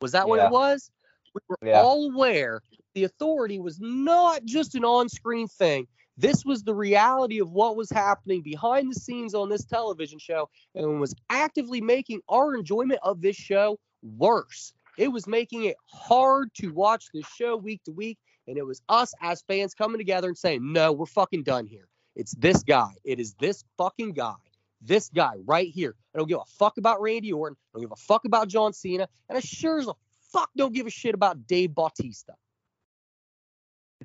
was 0.00 0.12
that 0.12 0.28
what 0.28 0.38
it 0.44 0.50
was? 0.50 0.90
We 1.34 1.40
were 1.48 1.58
Yeah. 1.62 1.82
all 1.82 2.12
aware 2.12 2.62
the 2.96 3.04
authority 3.04 3.60
was 3.60 3.78
not 3.78 4.42
just 4.46 4.74
an 4.74 4.82
on-screen 4.82 5.46
thing. 5.46 5.86
This 6.16 6.46
was 6.46 6.62
the 6.62 6.74
reality 6.74 7.40
of 7.40 7.50
what 7.50 7.76
was 7.76 7.90
happening 7.90 8.40
behind 8.40 8.90
the 8.90 8.98
scenes 8.98 9.34
on 9.34 9.50
this 9.50 9.66
television 9.66 10.18
show 10.18 10.48
and 10.74 10.98
was 10.98 11.14
actively 11.28 11.82
making 11.82 12.22
our 12.30 12.56
enjoyment 12.56 12.98
of 13.02 13.20
this 13.20 13.36
show 13.36 13.78
worse. 14.02 14.72
It 14.96 15.08
was 15.08 15.26
making 15.26 15.64
it 15.64 15.76
hard 15.92 16.54
to 16.54 16.72
watch 16.72 17.08
this 17.12 17.26
show 17.26 17.54
week 17.58 17.84
to 17.84 17.92
week. 17.92 18.16
And 18.48 18.56
it 18.56 18.64
was 18.64 18.80
us 18.88 19.12
as 19.20 19.42
fans 19.42 19.74
coming 19.74 19.98
together 19.98 20.28
and 20.28 20.38
saying, 20.38 20.72
no, 20.72 20.90
we're 20.90 21.04
fucking 21.04 21.42
done 21.42 21.66
here. 21.66 21.88
It's 22.14 22.34
this 22.36 22.62
guy. 22.62 22.92
It 23.04 23.20
is 23.20 23.34
this 23.34 23.62
fucking 23.76 24.12
guy. 24.12 24.36
This 24.80 25.10
guy 25.10 25.34
right 25.44 25.68
here. 25.68 25.96
I 26.14 26.18
don't 26.18 26.28
give 26.28 26.38
a 26.38 26.50
fuck 26.58 26.78
about 26.78 27.02
Randy 27.02 27.30
Orton. 27.30 27.58
I 27.58 27.76
don't 27.76 27.82
give 27.82 27.92
a 27.92 27.96
fuck 27.96 28.24
about 28.24 28.48
John 28.48 28.72
Cena. 28.72 29.06
And 29.28 29.36
I 29.36 29.42
sure 29.42 29.80
as 29.80 29.86
a 29.86 29.92
fuck 30.32 30.48
don't 30.56 30.72
give 30.72 30.86
a 30.86 30.90
shit 30.90 31.14
about 31.14 31.46
Dave 31.46 31.74
Bautista. 31.74 32.32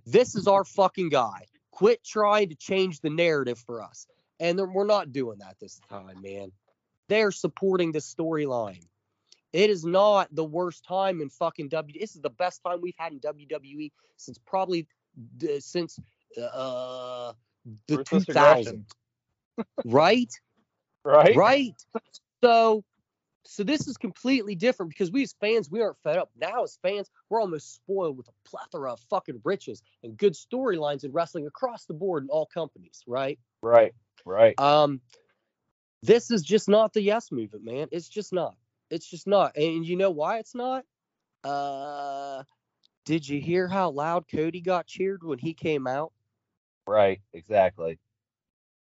This 0.06 0.36
is 0.36 0.48
our 0.48 0.64
fucking 0.64 1.10
guy. 1.10 1.46
Quit 1.72 2.04
trying 2.04 2.50
to 2.50 2.56
change 2.56 3.00
the 3.02 3.10
narrative 3.10 3.60
for 3.60 3.82
us. 3.82 4.08
And 4.40 4.60
we're 4.74 4.86
not 4.86 5.12
doing 5.12 5.40
that 5.40 5.58
this 5.60 5.80
time, 5.90 6.22
man. 6.22 6.52
They're 7.08 7.32
supporting 7.32 7.92
the 7.92 8.00
storyline. 8.00 8.86
It 9.54 9.70
is 9.70 9.84
not 9.84 10.34
the 10.34 10.44
worst 10.44 10.86
time 10.86 11.22
in 11.22 11.30
fucking 11.30 11.70
W. 11.70 12.00
This 12.00 12.16
is 12.16 12.22
the 12.22 12.30
best 12.30 12.62
time 12.66 12.80
we've 12.82 12.96
had 12.98 13.12
in 13.12 13.20
WWE 13.20 13.92
since 14.16 14.38
probably 14.46 14.88
the, 15.38 15.60
since 15.60 16.00
uh 16.38 17.34
the 17.88 17.98
Ruthless 17.98 18.26
2000s, 18.26 18.86
right? 19.86 20.32
Right? 21.04 21.36
right? 21.36 21.86
So, 22.44 22.84
so 23.44 23.64
this 23.64 23.88
is 23.88 23.98
completely 23.98 24.56
different 24.56 24.90
because 24.90 25.12
we 25.12 25.24
as 25.24 25.34
fans, 25.40 25.70
we 25.70 25.82
aren't 25.82 25.98
fed 26.04 26.18
up. 26.18 26.30
Now 26.40 26.64
as 26.64 26.78
fans, 26.82 27.10
we're 27.30 27.42
almost 27.42 27.76
spoiled 27.76 28.18
with 28.18 28.28
a 28.28 28.50
plethora 28.50 28.94
of 28.94 29.00
fucking 29.10 29.42
riches 29.44 29.82
and 30.04 30.18
good 30.18 30.34
storylines 30.34 31.04
in 31.04 31.12
wrestling 31.12 31.48
across 31.48 31.86
the 31.86 31.94
board 31.94 32.24
in 32.24 32.30
all 32.30 32.46
companies, 32.46 33.04
right? 33.08 33.40
Right. 33.62 33.94
Right. 34.26 34.60
Um, 34.60 35.02
this 36.04 36.32
is 36.32 36.42
just 36.44 36.70
not 36.70 36.94
the 36.94 37.02
yes 37.02 37.32
movement, 37.32 37.66
man. 37.66 37.88
It's 37.92 38.10
just 38.10 38.34
not. 38.34 38.56
It's 38.90 39.10
just 39.10 39.28
not. 39.28 39.56
And 39.56 39.86
you 39.86 39.96
know 39.96 40.12
why 40.12 40.40
it's 40.40 40.56
not? 40.56 40.84
Uh, 41.44 42.44
did 43.06 43.28
you 43.28 43.42
hear 43.42 43.68
how 43.68 43.90
loud 43.90 44.26
Cody 44.32 44.62
got 44.62 44.86
cheered 44.86 45.24
when 45.24 45.40
he 45.40 45.54
came 45.54 45.88
out? 45.88 46.12
Right. 46.88 47.22
Exactly. 47.34 48.00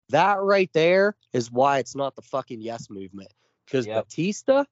That 0.09 0.39
right 0.41 0.69
there 0.73 1.15
is 1.31 1.51
why 1.51 1.79
it's 1.79 1.95
not 1.95 2.15
the 2.15 2.21
fucking 2.21 2.61
yes 2.61 2.89
movement. 2.89 3.31
Because 3.65 3.87
Yep. 3.87 4.05
Batista, 4.05 4.65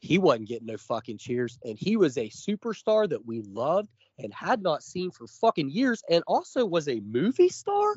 he 0.00 0.18
wasn't 0.18 0.48
getting 0.48 0.66
no 0.66 0.76
fucking 0.76 1.18
cheers, 1.18 1.58
and 1.64 1.78
he 1.78 1.96
was 1.96 2.18
a 2.18 2.28
superstar 2.28 3.08
that 3.08 3.24
we 3.24 3.40
loved 3.42 3.88
and 4.18 4.32
had 4.34 4.62
not 4.62 4.82
seen 4.82 5.10
for 5.10 5.26
fucking 5.26 5.70
years, 5.70 6.02
and 6.10 6.22
also 6.26 6.66
was 6.66 6.88
a 6.88 7.00
movie 7.00 7.48
star 7.48 7.94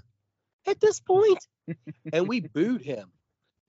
at 0.67 0.79
this 0.79 0.99
point. 0.99 1.47
and 2.13 2.27
we 2.27 2.41
booed 2.41 2.81
him. 2.81 3.11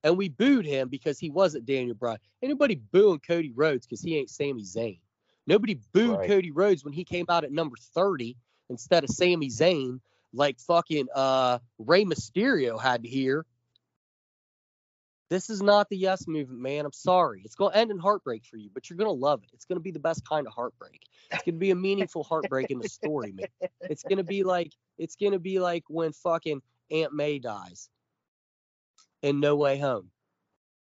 And 0.04 0.16
we 0.16 0.28
booed 0.28 0.66
him 0.66 0.88
because 0.88 1.18
he 1.18 1.30
wasn't 1.30 1.66
Daniel 1.66 1.96
Bryan. 1.96 2.18
Anybody 2.42 2.76
booing 2.76 3.18
Cody 3.18 3.52
Rhodes 3.52 3.86
because 3.86 4.02
he 4.02 4.16
ain't 4.16 4.30
Sami 4.30 4.62
Zayn. 4.62 5.00
Nobody 5.46 5.80
booed 5.92 6.18
Right. 6.18 6.28
Cody 6.28 6.50
Rhodes 6.52 6.84
when 6.84 6.92
he 6.92 7.04
came 7.04 7.26
out 7.28 7.44
at 7.44 7.52
number 7.52 7.76
30 7.94 8.36
instead 8.68 9.02
of 9.02 9.10
Sami 9.10 9.48
Zayn, 9.48 10.00
like 10.32 10.60
fucking 10.60 11.08
uh 11.14 11.58
Rey 11.78 12.04
Mysterio 12.04 12.80
had 12.80 13.02
to 13.02 13.08
hear. 13.08 13.46
This 15.28 15.50
is 15.50 15.60
not 15.60 15.88
the 15.88 15.96
yes 15.96 16.28
movement, 16.28 16.60
man. 16.60 16.84
I'm 16.84 16.92
sorry. 16.92 17.42
It's 17.44 17.56
gonna 17.56 17.74
end 17.74 17.90
in 17.90 17.98
heartbreak 17.98 18.44
for 18.44 18.58
you, 18.58 18.70
but 18.72 18.88
you're 18.88 18.96
gonna 18.96 19.10
love 19.10 19.42
it. 19.42 19.50
It's 19.52 19.64
gonna 19.64 19.80
be 19.80 19.90
the 19.90 19.98
best 19.98 20.26
kind 20.28 20.46
of 20.46 20.52
heartbreak. 20.52 21.00
It's 21.32 21.42
gonna 21.42 21.58
be 21.58 21.72
a 21.72 21.76
meaningful 21.76 22.22
heartbreak 22.22 22.70
in 22.70 22.78
the 22.78 22.88
story, 22.88 23.32
man. 23.32 23.48
It's 23.82 24.04
gonna 24.04 24.22
be 24.22 24.44
like 24.44 24.72
it's 24.98 25.16
gonna 25.16 25.40
be 25.40 25.58
like 25.58 25.84
when 25.88 26.12
fucking 26.12 26.62
Aunt 26.92 27.12
May 27.12 27.40
dies 27.40 27.88
in 29.22 29.40
No 29.40 29.56
Way 29.56 29.78
Home. 29.78 30.10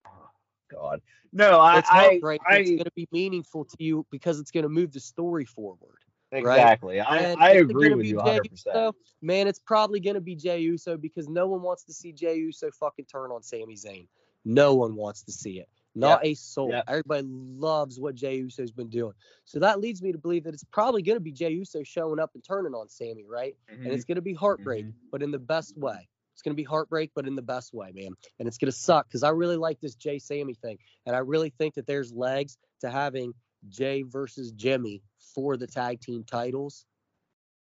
Oh, 0.05 0.29
God. 0.69 1.01
No, 1.31 1.59
I, 1.59 1.79
It's 1.79 1.89
I, 1.89 1.99
heartbreak. 2.01 2.41
but 2.49 2.59
it's 2.59 2.71
gonna 2.71 2.91
be 2.95 3.07
meaningful 3.13 3.63
to 3.63 3.75
you 3.79 4.05
because 4.11 4.39
it's 4.41 4.51
gonna 4.51 4.69
move 4.69 4.91
the 4.91 4.99
story 4.99 5.45
forward. 5.45 5.99
exactly. 6.33 6.99
I, 6.99 7.33
I 7.39 7.51
agree 7.51 7.93
with 7.93 8.05
you 8.05 8.17
100. 8.17 8.49
percent 8.49 8.75
Uso? 8.75 8.95
Man, 9.21 9.47
it's 9.47 9.59
probably 9.59 10.01
gonna 10.01 10.19
be 10.19 10.36
Jey 10.36 10.59
Uso 10.59 10.97
because 10.97 11.29
no 11.29 11.47
one 11.47 11.61
wants 11.61 11.86
to 11.86 11.93
see 11.93 12.11
Jey 12.11 12.36
Uso 12.36 12.69
fucking 12.71 13.05
turn 13.05 13.31
on 13.31 13.41
Sami 13.41 13.75
Zayn. 13.75 14.07
No 14.45 14.75
one 14.75 14.95
wants 14.95 15.23
to 15.23 15.31
see 15.31 15.59
it. 15.59 15.67
Not 15.97 16.25
a 16.25 16.33
soul. 16.35 16.69
Yep. 16.71 16.83
Everybody 16.87 17.23
loves 17.27 17.99
what 17.99 18.15
Jey 18.15 18.35
Uso's 18.35 18.71
been 18.71 18.89
doing. 18.89 19.13
So 19.45 19.59
that 19.59 19.79
leads 19.79 20.01
me 20.01 20.11
to 20.11 20.17
believe 20.17 20.43
that 20.43 20.53
it's 20.53 20.63
probably 20.65 21.01
gonna 21.01 21.21
be 21.21 21.31
Jey 21.31 21.51
Uso 21.51 21.83
showing 21.83 22.19
up 22.19 22.31
and 22.35 22.43
turning 22.43 22.73
on 22.73 22.89
Sami, 22.89 23.25
right? 23.27 23.55
and 23.85 23.93
it's 23.93 24.03
going 24.05 24.15
to 24.15 24.21
be 24.21 24.33
heartbreak, 24.33 24.85
but 25.11 25.21
in 25.21 25.31
the 25.31 25.39
best 25.39 25.77
way. 25.77 26.07
It's 26.33 26.41
going 26.41 26.51
to 26.51 26.55
be 26.55 26.63
heartbreak, 26.63 27.11
but 27.15 27.27
in 27.27 27.35
the 27.35 27.41
best 27.41 27.73
way, 27.73 27.91
man. 27.93 28.11
And 28.39 28.47
it's 28.47 28.57
going 28.57 28.71
to 28.71 28.77
suck 28.77 29.07
because 29.07 29.23
I 29.23 29.29
really 29.29 29.55
like 29.57 29.79
this 29.79 29.95
Jey 29.95 30.19
Sami 30.19 30.53
thing, 30.55 30.77
and 31.05 31.15
I 31.15 31.19
really 31.19 31.49
think 31.57 31.75
that 31.75 31.85
there's 31.87 32.11
legs 32.11 32.57
to 32.81 32.89
having 32.89 33.33
Jey 33.69 34.01
versus 34.01 34.51
Jimmy 34.51 35.01
for 35.33 35.55
the 35.55 35.67
tag 35.67 36.01
team 36.01 36.23
titles 36.23 36.85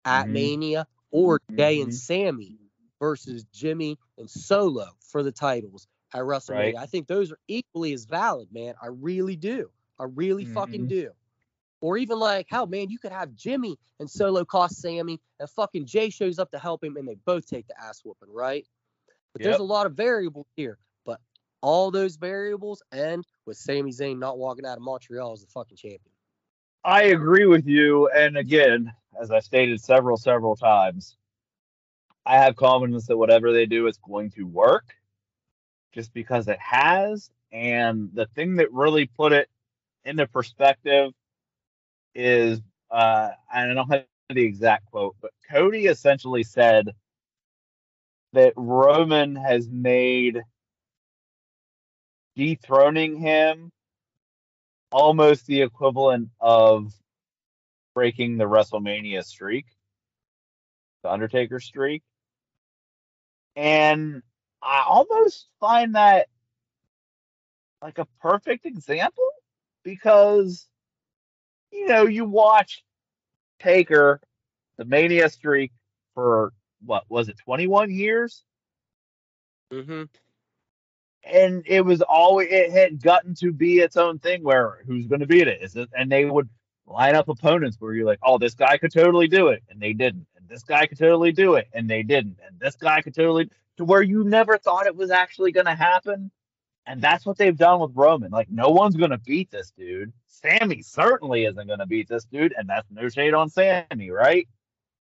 at 0.06 0.28
Mhm. 0.28 0.32
Mania, 0.32 0.88
or 1.12 1.42
Jey 1.58 1.82
and 1.82 1.92
Mhm. 1.92 1.96
Sami 1.96 2.58
versus 3.00 3.46
Jimmy 3.52 3.98
and 4.18 4.30
Solo 4.30 4.90
for 5.00 5.24
the 5.24 5.32
titles 5.32 5.88
at 6.14 6.22
WrestleMania. 6.22 6.56
Right. 6.56 6.76
I 6.78 6.86
think 6.86 7.08
those 7.08 7.32
are 7.32 7.40
equally 7.48 7.94
as 7.94 8.06
valid, 8.06 8.52
man. 8.52 8.76
I 8.82 8.88
really 8.88 9.36
do. 9.36 9.70
I 10.00 10.06
really 10.06 10.46
fucking 10.46 10.86
Mhm. 10.86 10.90
do. 10.90 11.12
Or 11.82 11.98
even 11.98 12.20
like, 12.20 12.48
how 12.50 12.66
man, 12.66 12.90
you 12.90 13.00
could 13.00 13.12
have 13.12 13.34
Jimmy 13.36 13.78
and 14.00 14.10
Solo 14.10 14.44
cost 14.44 14.82
Sami, 14.82 15.20
and 15.40 15.50
fucking 15.50 15.86
Jey 15.86 16.10
shows 16.10 16.40
up 16.40 16.52
to 16.52 16.60
help 16.60 16.84
him, 16.84 16.98
and 16.98 17.08
they 17.08 17.16
both 17.26 17.46
take 17.46 17.68
the 17.68 17.82
ass 17.82 18.04
whooping, 18.04 18.32
right? 18.32 18.68
But 19.34 19.44
there's 19.44 19.60
a 19.60 19.64
lot 19.64 19.86
of 19.86 19.94
variables 19.94 20.48
here. 20.56 20.78
But 21.06 21.22
all 21.62 21.92
those 21.92 22.16
variables 22.16 22.82
end 22.92 23.26
with 23.46 23.58
Sami 23.58 23.92
Zayn 23.92 24.18
not 24.18 24.38
walking 24.38 24.66
out 24.66 24.78
of 24.78 24.84
Montreal 24.84 25.34
as 25.34 25.42
the 25.42 25.48
fucking 25.48 25.78
champion. 25.78 26.14
I 26.84 27.04
agree 27.04 27.46
with 27.46 27.68
you. 27.68 28.10
And 28.10 28.38
again, 28.38 28.92
as 29.22 29.32
I 29.32 29.40
stated 29.40 29.82
several, 29.82 30.18
several 30.18 30.56
times, 30.56 31.18
I 32.26 32.38
have 32.38 32.56
confidence 32.56 33.08
that 33.08 33.18
whatever 33.18 33.52
they 33.54 33.66
do 33.66 33.88
is 33.88 33.98
going 33.98 34.32
to 34.32 34.44
work. 34.44 34.96
Just 35.94 36.14
because 36.14 36.48
it 36.48 36.60
has. 36.60 37.30
And 37.52 38.10
the 38.14 38.28
thing 38.28 38.58
that 38.58 38.72
really 38.72 39.08
put 39.08 39.34
it 39.34 39.50
into 40.06 40.28
perspective 40.28 41.12
is 42.16 42.62
uh, 42.92 43.30
I 43.52 43.66
don't 43.66 43.92
have 43.92 44.06
the 44.30 44.44
exact 44.44 44.86
quote, 44.86 45.16
but 45.22 45.32
Cody 45.50 45.88
essentially 45.88 46.44
said 46.44 46.90
that 48.34 48.54
Roman 48.56 49.36
has 49.36 49.68
made 49.68 50.42
dethroning 52.36 53.18
him 53.18 53.72
almost 54.92 55.46
the 55.46 55.62
equivalent 55.62 56.30
of 56.40 56.94
breaking 57.94 58.38
the 58.38 58.46
WrestleMania 58.46 59.24
streak, 59.24 59.66
the 61.04 61.12
Undertaker 61.12 61.60
streak. 61.60 62.04
And 63.56 64.22
I 64.62 64.84
almost 64.88 65.48
find 65.60 65.96
that 65.96 66.28
like 67.82 67.98
a 67.98 68.08
perfect 68.22 68.66
example 68.66 69.30
because 69.84 70.68
you 71.72 71.88
know, 71.88 72.06
you 72.06 72.26
watch 72.26 72.84
Taker, 73.60 74.22
the 74.78 74.86
Mania 74.86 75.30
streak 75.30 75.72
for 76.14 76.54
what 76.86 77.04
was 77.10 77.30
it, 77.30 77.38
21 77.38 77.92
years? 77.92 78.44
Mm-hmm. 79.72 80.04
And 81.24 81.64
it 81.66 81.82
was 81.82 82.02
always 82.02 82.48
it 82.50 82.72
had 82.72 83.02
gotten 83.02 83.36
to 83.36 83.52
be 83.52 83.80
its 83.80 83.98
own 83.98 84.20
thing 84.20 84.44
where 84.44 84.80
who's 84.88 85.06
going 85.06 85.20
to 85.20 85.28
beat 85.28 85.48
it? 85.48 85.62
Is 85.62 85.76
it? 85.76 85.90
And 85.96 86.12
they 86.12 86.26
would 86.26 86.50
line 86.88 87.16
up 87.16 87.28
opponents 87.30 87.78
where 87.80 87.94
you're 87.94 88.06
like, 88.06 88.20
oh, 88.24 88.38
this 88.38 88.56
guy 88.56 88.78
could 88.78 88.92
totally 88.92 89.28
do 89.28 89.50
it, 89.50 89.62
and 89.70 89.80
they 89.80 89.94
didn't, 89.94 90.26
this 90.50 90.64
guy 90.64 90.86
could 90.88 90.98
totally 90.98 91.32
do 91.32 91.56
it, 91.56 91.68
and 91.74 91.90
they 91.90 92.04
didn't, 92.04 92.38
and 92.46 92.60
this 92.60 92.76
guy 92.76 93.02
could 93.02 93.14
totally 93.14 93.50
to 93.78 93.86
where 93.86 94.02
you 94.02 94.24
never 94.24 94.58
thought 94.58 94.88
it 94.88 94.96
was 94.96 95.12
actually 95.12 95.52
going 95.52 95.66
to 95.68 95.76
happen. 95.76 96.32
And 96.86 97.02
that's 97.02 97.24
what 97.26 97.38
they've 97.38 97.56
done 97.56 97.80
with 97.82 97.92
Roman. 97.94 98.32
Like, 98.32 98.50
no 98.50 98.70
one's 98.70 98.96
going 98.96 99.12
to 99.12 99.20
beat 99.20 99.52
this 99.52 99.72
dude. 99.78 100.12
Sami 100.28 100.82
certainly 100.82 101.46
isn't 101.46 101.68
going 101.68 101.78
to 101.80 101.86
beat 101.86 102.08
this 102.10 102.26
dude, 102.26 102.54
and 102.58 102.68
that's 102.68 102.90
no 102.90 103.08
shade 103.10 103.34
on 103.36 103.48
Sami, 103.50 104.10
right? 104.10 104.48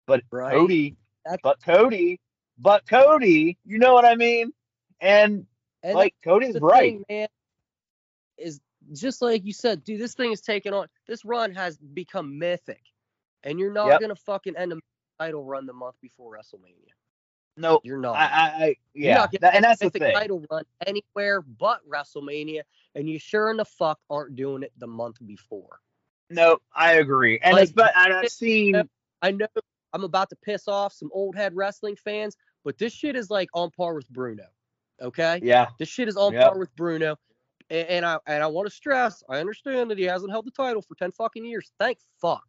But 0.08 0.24
Right. 0.32 0.54
Cody, 0.54 0.96
That's- 1.24 1.40
but 1.44 1.62
Cody, 1.64 2.20
but 2.58 2.88
Cody, 2.88 3.58
you 3.64 3.78
know 3.78 3.94
what 3.94 4.06
I 4.06 4.16
mean? 4.16 4.54
And, 5.02 5.46
And 5.84 5.94
like 5.94 6.16
Cody's 6.24 6.60
right. 6.60 6.94
thing, 6.94 7.06
man, 7.10 7.28
is 8.38 8.60
just 8.94 9.22
like 9.22 9.46
you 9.46 9.54
said, 9.54 9.84
dude. 9.84 10.00
This 10.02 10.16
thing 10.16 10.32
is 10.32 10.42
taking 10.42 10.74
on. 10.74 10.88
This 11.08 11.24
run 11.26 11.54
has 11.54 11.78
become 11.78 12.40
mythic, 12.40 12.82
and 13.44 13.60
you're 13.60 13.74
not 13.74 13.88
Yep. 13.88 14.02
gonna 14.02 14.16
fucking 14.16 14.56
end 14.56 14.74
a 14.74 14.78
title 15.20 15.44
run 15.44 15.66
the 15.66 15.74
month 15.74 15.96
before 16.02 16.36
WrestleMania. 16.36 16.92
No, 17.60 17.80
You're 17.84 17.98
not. 17.98 18.16
I, 18.16 18.24
I, 18.26 18.64
I 18.66 18.76
yeah, 18.94 19.16
not 19.16 19.32
getting 19.32 19.46
that- 19.46 19.56
and 19.56 19.64
that's 19.64 19.80
the 19.80 19.90
thing. 19.90 20.14
title 20.14 20.46
run 20.52 20.64
anywhere 20.86 21.42
but 21.42 21.82
WrestleMania, 21.90 22.62
and 22.96 23.10
you 23.10 23.18
sure 23.18 23.50
in 23.50 23.58
the 23.58 23.66
fuck 23.66 24.00
aren't 24.10 24.36
doing 24.36 24.62
it 24.64 24.72
the 24.78 24.86
month 24.88 25.18
before. 25.26 25.80
No, 26.30 26.60
I 26.76 26.94
agree. 26.96 27.40
And 27.42 27.56
Like, 27.56 27.74
but 27.74 27.96
I've 27.96 28.28
seen 28.30 28.88
I 29.22 29.32
know 29.32 29.48
I'm 29.94 30.04
about 30.04 30.30
to 30.30 30.36
piss 30.36 30.68
off 30.68 30.94
some 30.94 31.10
old 31.14 31.36
head 31.36 31.56
wrestling 31.56 31.96
fans, 31.96 32.36
but 32.64 32.78
this 32.78 32.94
shit 32.94 33.16
is 33.16 33.32
like 33.32 33.50
on 33.54 33.72
par 33.72 33.96
with 33.96 34.08
Bruno. 34.10 34.44
Okay? 35.02 35.40
yeah, 35.42 35.68
This 35.80 35.90
shit 35.90 36.08
is 36.08 36.18
on 36.18 36.34
Yep. 36.34 36.44
par 36.44 36.60
with 36.60 36.76
Bruno. 36.76 37.16
And, 37.70 37.88
and 37.88 38.06
I 38.06 38.20
and 38.28 38.44
I 38.44 38.48
want 38.48 38.68
to 38.68 38.74
stress, 38.74 39.24
I 39.30 39.40
understand 39.40 39.90
that 39.90 39.98
he 39.98 40.04
hasn't 40.04 40.32
held 40.32 40.46
the 40.46 40.52
title 40.52 40.82
for 40.82 40.94
10 40.96 41.12
fucking 41.14 41.44
years. 41.44 41.72
Thank 41.80 41.98
fuck. 42.22 42.44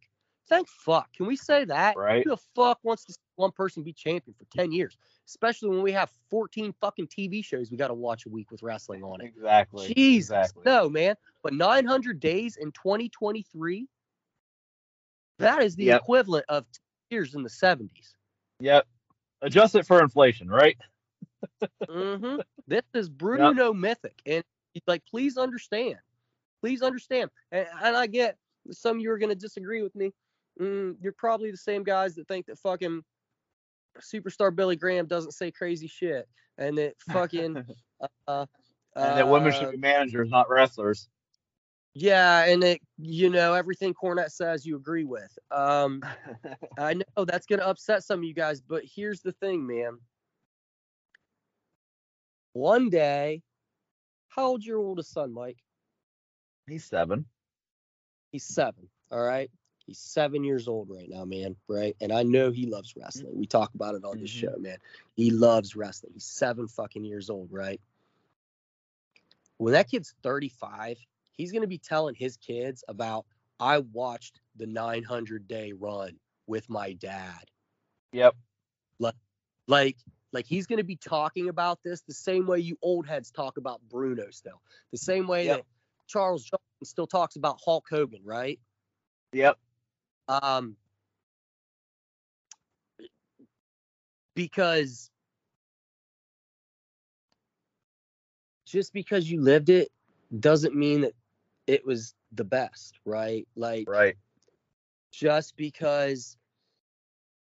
Thank 0.49 0.67
fuck. 0.67 1.13
Can 1.13 1.27
we 1.27 1.35
say 1.35 1.63
that? 1.65 1.95
right. 1.95 2.23
Who 2.23 2.31
the 2.31 2.37
fuck 2.55 2.79
wants 2.83 3.05
to 3.05 3.13
see 3.13 3.19
one 3.35 3.51
person 3.51 3.83
be 3.83 3.93
champion 3.93 4.33
for 4.37 4.45
10 4.57 4.71
years? 4.71 4.97
Especially 5.27 5.69
when 5.69 5.83
we 5.83 5.91
have 5.91 6.09
14 6.31 6.73
fucking 6.81 7.07
TV 7.07 7.45
shows 7.45 7.69
we 7.69 7.77
got 7.77 7.89
to 7.89 7.93
watch 7.93 8.25
a 8.25 8.29
week 8.29 8.49
with 8.49 8.63
wrestling 8.63 9.03
on 9.03 9.21
it. 9.21 9.25
Exactly. 9.25 9.93
Jesus. 9.93 10.31
Exactly. 10.31 10.63
No, 10.65 10.89
man. 10.89 11.15
But 11.43 11.53
900 11.53 12.19
days 12.19 12.57
in 12.57 12.71
2023, 12.71 13.87
that 15.37 15.61
is 15.61 15.75
the 15.75 15.85
Yep. 15.85 16.01
equivalent 16.01 16.45
of 16.49 16.65
years 17.11 17.35
in 17.35 17.43
the 17.43 17.49
70s. 17.49 18.15
Yep. 18.59 18.87
Adjust 19.41 19.75
it 19.75 19.85
for 19.85 20.01
inflation, 20.01 20.49
right? 20.49 20.77
mm-hmm. 21.87 22.41
This 22.67 22.83
is 22.93 23.07
Bruno 23.07 23.71
Mythic. 23.71 24.19
And 24.25 24.43
like, 24.87 25.05
please 25.05 25.37
understand. 25.37 25.97
Please 26.61 26.81
understand. 26.81 27.29
And, 27.51 27.67
and 27.83 27.95
I 27.95 28.07
get 28.07 28.37
some 28.71 28.97
of 28.97 29.01
you 29.01 29.11
are 29.11 29.17
going 29.17 29.29
to 29.29 29.35
disagree 29.35 29.81
with 29.81 29.95
me. 29.95 30.11
Mm, 30.59 30.95
you're 31.01 31.15
probably 31.17 31.51
the 31.51 31.57
same 31.57 31.83
guys 31.83 32.15
that 32.15 32.27
think 32.27 32.45
that 32.47 32.59
fucking 32.59 33.01
superstar 33.99 34.55
Billy 34.55 34.75
Graham 34.75 35.05
doesn't 35.05 35.31
say 35.31 35.51
crazy 35.51 35.87
shit. 35.87 36.27
And 36.57 36.77
that 36.77 36.95
fucking. 37.11 37.63
uh, 38.27 38.45
and 38.95 39.17
that 39.17 39.27
women 39.27 39.53
uh, 39.53 39.59
should 39.59 39.71
be 39.71 39.77
managers, 39.77 40.29
not 40.29 40.49
wrestlers. 40.49 41.07
Yeah, 41.93 42.45
and 42.45 42.63
it, 42.63 42.81
you 42.97 43.29
know, 43.29 43.53
everything 43.53 43.93
Cornette 43.93 44.31
says 44.31 44.65
you 44.65 44.75
agree 44.75 45.05
with. 45.05 45.37
Um, 45.51 46.01
I 46.77 46.93
know 46.93 47.25
that's 47.25 47.45
gonna 47.45 47.63
upset 47.63 48.03
some 48.03 48.19
of 48.19 48.23
you 48.25 48.33
guys, 48.33 48.61
but 48.61 48.83
here's 48.85 49.21
the 49.21 49.31
thing, 49.33 49.65
man. 49.65 49.97
One 52.53 52.89
day, 52.89 53.41
how 54.29 54.47
old's 54.47 54.65
your 54.65 54.79
oldest 54.79 55.11
son, 55.11 55.33
Mike? 55.33 55.57
He's 56.67 56.85
seven. 56.85 57.25
He's 58.31 58.45
seven. 58.45 58.89
All 59.11 59.21
right. 59.21 59.49
He's 59.89 59.97
seven 59.97 60.43
years 60.43 60.67
old 60.67 60.87
right 60.91 61.09
now, 61.09 61.25
man. 61.25 61.55
Right. 61.67 61.95
And 61.99 62.11
I 62.11 62.21
know 62.21 62.51
he 62.51 62.67
loves 62.67 62.95
wrestling. 62.95 63.35
We 63.35 63.47
talk 63.47 63.73
about 63.73 63.95
it 63.95 64.05
on 64.05 64.19
this 64.19 64.29
Mhm. 64.29 64.41
show, 64.41 64.55
man. 64.59 64.77
He 65.15 65.31
loves 65.31 65.75
wrestling. 65.75 66.13
He's 66.13 66.25
seven 66.25 66.67
fucking 66.67 67.03
years 67.03 67.31
old, 67.31 67.51
right? 67.51 67.81
When 69.57 69.73
that 69.73 69.89
kid's 69.89 70.13
35, 70.21 71.03
he's 71.31 71.51
going 71.51 71.63
to 71.63 71.67
be 71.67 71.79
telling 71.79 72.13
his 72.13 72.37
kids 72.37 72.83
about, 72.87 73.25
I 73.59 73.79
watched 73.79 74.39
the 74.55 74.67
900 74.67 75.47
day 75.47 75.73
run 75.73 76.19
with 76.45 76.69
my 76.69 76.93
dad. 76.93 77.49
Yep. 78.13 78.35
Like, 79.67 79.97
like 80.31 80.45
he's 80.45 80.67
going 80.67 80.77
to 80.77 80.83
be 80.83 80.97
talking 80.97 81.49
about 81.49 81.81
this 81.83 82.01
the 82.01 82.13
same 82.13 82.45
way 82.45 82.59
you 82.59 82.77
old 82.83 83.07
heads 83.07 83.31
talk 83.31 83.57
about 83.57 83.81
Bruno 83.89 84.29
still, 84.29 84.61
the 84.91 84.97
same 84.99 85.27
way 85.27 85.45
Yep. 85.45 85.57
that 85.57 85.65
Charles 86.07 86.43
Johnson 86.43 86.85
still 86.85 87.07
talks 87.07 87.35
about 87.35 87.59
Hulk 87.63 87.87
Hogan, 87.89 88.23
right? 88.23 88.59
Yep. 89.31 89.59
Um, 90.29 90.77
because 94.35 95.09
just 98.65 98.93
because 98.93 99.29
you 99.29 99.41
lived 99.41 99.69
it 99.69 99.89
doesn't 100.39 100.75
mean 100.75 101.01
that 101.01 101.13
it 101.67 101.85
was 101.85 102.13
the 102.33 102.43
best, 102.43 102.99
right? 103.05 103.47
Like, 103.55 103.87
Right. 103.87 104.15
just 105.11 105.57
because 105.57 106.37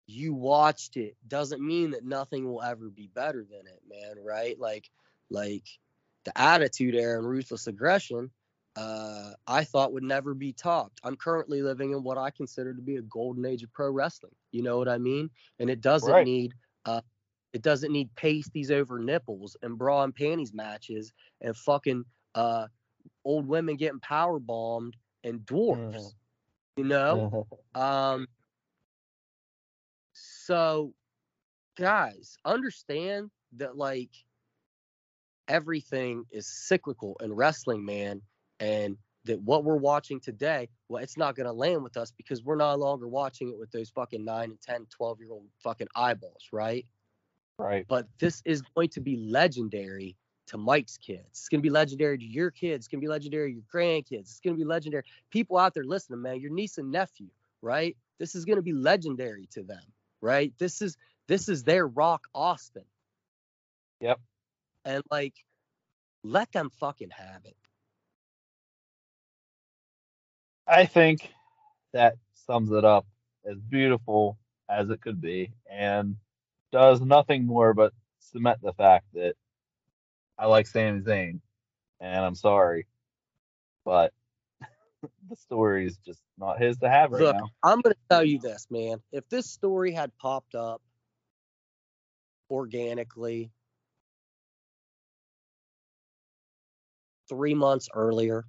you 0.06 0.34
watched 0.34 0.96
it 0.96 1.16
doesn't 1.26 1.66
mean 1.66 1.92
that 1.92 2.04
nothing 2.04 2.46
will 2.46 2.62
ever 2.62 2.90
be 2.90 3.08
better 3.08 3.44
than 3.50 3.66
it, 3.66 3.80
man, 3.88 4.22
right? 4.22 4.58
Like, 4.60 4.90
like 5.30 5.64
the 6.24 6.38
attitude 6.38 6.94
era 6.94 7.18
and 7.18 7.28
ruthless 7.28 7.66
aggression, 7.66 8.30
uh, 8.76 9.32
I 9.46 9.64
thought 9.64 9.92
would 9.92 10.02
never 10.02 10.34
be 10.34 10.52
topped. 10.52 11.00
I'm 11.04 11.16
currently 11.16 11.62
living 11.62 11.92
in 11.92 12.02
what 12.02 12.18
I 12.18 12.30
consider 12.30 12.74
to 12.74 12.82
be 12.82 12.96
a 12.96 13.02
golden 13.02 13.44
age 13.46 13.62
of 13.62 13.72
pro 13.72 13.90
wrestling. 13.90 14.34
You 14.52 14.62
know 14.62 14.78
what 14.78 14.88
I 14.88 14.98
mean? 14.98 15.30
And 15.58 15.70
it 15.70 15.80
doesn't 15.80 16.08
Right. 16.08 16.24
need, 16.24 16.54
uh, 16.84 17.02
it 17.52 17.62
doesn't 17.62 17.92
need 17.92 18.14
pasties 18.16 18.70
over 18.70 18.98
nipples 18.98 19.56
and 19.62 19.78
bra 19.78 20.02
and 20.02 20.14
panties 20.14 20.52
matches 20.52 21.12
and 21.40 21.56
fucking 21.56 22.04
uh, 22.34 22.66
old 23.24 23.46
women 23.46 23.76
getting 23.76 24.00
power 24.00 24.38
bombed 24.38 24.96
and 25.22 25.44
dwarfs. 25.46 26.14
You 26.76 26.84
know? 26.84 27.46
Um, 27.74 28.26
so, 30.12 30.94
guys, 31.76 32.38
understand 32.44 33.30
that 33.56 33.76
like 33.76 34.10
everything 35.48 36.24
is 36.30 36.46
cyclical 36.48 37.16
in 37.22 37.32
wrestling, 37.32 37.84
man, 37.84 38.20
and 38.60 38.96
that 39.24 39.40
what 39.40 39.64
we're 39.64 39.76
watching 39.76 40.20
today, 40.20 40.68
well, 40.88 41.02
it's 41.02 41.16
not 41.16 41.34
going 41.34 41.46
to 41.46 41.52
land 41.52 41.82
with 41.82 41.96
us 41.96 42.12
because 42.12 42.42
we're 42.42 42.56
no 42.56 42.74
longer 42.74 43.08
watching 43.08 43.48
it 43.48 43.58
with 43.58 43.70
those 43.70 43.90
fucking 43.90 44.24
9 44.24 44.50
and 44.50 44.60
10, 44.60 44.86
12 44.90 45.20
year 45.20 45.32
old 45.32 45.46
fucking 45.62 45.88
eyeballs, 45.96 46.48
right? 46.52 46.84
right. 47.58 47.86
But 47.88 48.06
this 48.18 48.42
is 48.44 48.62
going 48.74 48.90
to 48.90 49.00
be 49.00 49.16
legendary 49.16 50.16
to 50.46 50.58
Mike's 50.58 50.98
kids. 50.98 51.24
It's 51.30 51.48
going 51.48 51.60
to 51.60 51.62
be 51.62 51.70
legendary 51.70 52.18
to 52.18 52.24
your 52.24 52.50
kids. 52.50 52.82
It's 52.82 52.88
going 52.88 53.00
to 53.00 53.04
be 53.04 53.10
legendary 53.10 53.50
to 53.50 53.54
your 53.54 53.64
grandkids. 53.72 54.20
It's 54.20 54.40
going 54.40 54.54
to 54.54 54.58
be 54.58 54.64
legendary. 54.64 55.04
People 55.30 55.56
out 55.56 55.72
there 55.72 55.84
listening, 55.84 56.20
man, 56.20 56.40
your 56.40 56.50
niece 56.50 56.76
and 56.76 56.92
nephew, 56.92 57.28
right? 57.62 57.96
This 58.18 58.34
is 58.34 58.44
going 58.44 58.56
to 58.56 58.62
be 58.62 58.72
legendary 58.72 59.48
to 59.52 59.62
them, 59.62 59.82
right? 60.20 60.52
This 60.58 60.82
is 60.82 60.96
this 61.26 61.48
is 61.48 61.64
their 61.64 61.86
Rock 61.86 62.26
Austin. 62.34 62.84
Yep. 64.00 64.20
And 64.84 65.02
like, 65.10 65.34
let 66.22 66.52
them 66.52 66.70
fucking 66.78 67.10
have 67.10 67.46
it. 67.46 67.56
I 70.66 70.86
think 70.86 71.32
that 71.92 72.16
sums 72.34 72.72
it 72.72 72.84
up 72.84 73.06
as 73.44 73.58
beautiful 73.58 74.38
as 74.68 74.90
it 74.90 75.00
could 75.00 75.20
be 75.20 75.52
and 75.70 76.16
does 76.72 77.00
nothing 77.00 77.46
more 77.46 77.74
but 77.74 77.92
cement 78.18 78.58
the 78.62 78.72
fact 78.72 79.06
that 79.14 79.34
I 80.38 80.46
like 80.46 80.66
Sami 80.66 81.00
Zayn, 81.00 81.40
and 82.00 82.24
I'm 82.24 82.34
sorry, 82.34 82.86
but 83.84 84.12
the 85.28 85.36
story 85.36 85.86
is 85.86 85.96
just 85.98 86.20
not 86.38 86.60
his 86.60 86.78
to 86.78 86.88
have 86.88 87.12
right 87.12 87.22
Look, 87.22 87.36
now. 87.36 87.50
I'm 87.62 87.80
going 87.80 87.94
to 87.94 88.00
tell 88.10 88.24
you 88.24 88.40
this, 88.40 88.66
man. 88.70 89.00
If 89.12 89.28
this 89.28 89.48
story 89.48 89.92
had 89.92 90.10
popped 90.18 90.54
up 90.54 90.82
organically 92.50 93.52
three 97.28 97.54
months 97.54 97.88
earlier, 97.94 98.44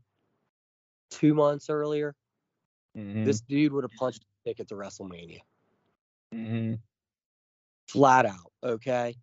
two 1.16 1.34
months 1.34 1.70
earlier, 1.70 2.13
Mhm. 2.95 3.26
this 3.26 3.41
dude 3.41 3.72
would 3.74 3.84
have 3.84 3.91
punched 3.93 4.24
a 4.24 4.49
ticket 4.49 4.68
to 4.70 4.76
WrestleMania. 4.76 5.41
Mhm. 6.34 6.80
Flat 7.88 8.26
out, 8.26 8.51
okay? 8.63 9.16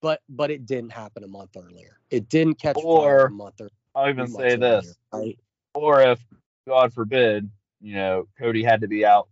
But 0.00 0.22
but 0.28 0.50
it 0.50 0.66
didn't 0.66 0.90
happen 0.92 1.24
a 1.24 1.28
month 1.28 1.56
earlier. 1.56 2.00
It 2.10 2.28
didn't 2.28 2.54
catch 2.56 2.76
Or- 2.82 3.26
a 3.26 3.30
month 3.30 3.60
earlier. 3.60 3.70
I'll 3.94 4.08
even 4.10 4.28
say 4.28 4.56
this, 4.56 4.96
earlier, 5.12 5.26
right? 5.26 5.40
or 5.74 6.02
if 6.02 6.24
God 6.66 6.92
forbid, 6.92 7.50
you 7.80 7.94
know, 7.94 8.28
Cody 8.38 8.62
had 8.62 8.80
to 8.82 8.88
be 8.88 9.04
out, 9.06 9.28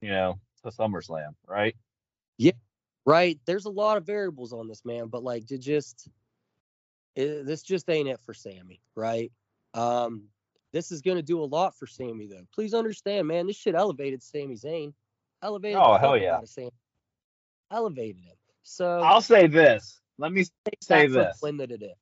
you 0.00 0.08
know, 0.10 0.38
to 0.62 0.70
SummerSlam, 0.70 1.34
right? 1.46 1.76
Yeah, 2.38 2.52
right? 3.04 3.40
There's 3.44 3.64
a 3.66 3.70
lot 3.70 3.96
of 3.96 4.06
variables 4.06 4.52
on 4.52 4.68
this, 4.68 4.84
man, 4.84 5.08
but 5.08 5.22
like 5.24 5.46
to 5.48 5.58
just 5.58 6.08
it, 7.16 7.44
this 7.44 7.62
just 7.62 7.88
ain't 7.90 8.08
it 8.08 8.20
for 8.20 8.34
Sami, 8.34 8.80
right? 8.94 9.32
Um, 9.74 10.28
this 10.74 10.90
is 10.90 11.00
gonna 11.00 11.22
do 11.22 11.40
a 11.40 11.46
lot 11.46 11.78
for 11.78 11.86
Sami 11.86 12.26
though. 12.26 12.44
Please 12.52 12.74
understand, 12.74 13.28
man, 13.28 13.46
this 13.46 13.56
shit 13.56 13.76
elevated 13.76 14.22
Sami 14.22 14.56
Zayn, 14.56 14.92
elevated. 15.40 15.78
Oh, 15.80 15.96
hell 15.96 16.18
yeah. 16.18 16.40
Sami. 16.44 16.70
elevated 17.70 18.24
him. 18.24 18.34
So 18.64 19.00
I'll 19.00 19.22
say 19.22 19.46
this. 19.46 20.00
Let 20.18 20.32
me 20.32 20.42
say 20.42 20.50
that 20.88 21.02
for 21.04 21.08
the 21.08 21.18
this. 21.26 21.38
win 21.40 21.56
that 21.58 21.70
it 21.70 21.82
is. 21.82 21.96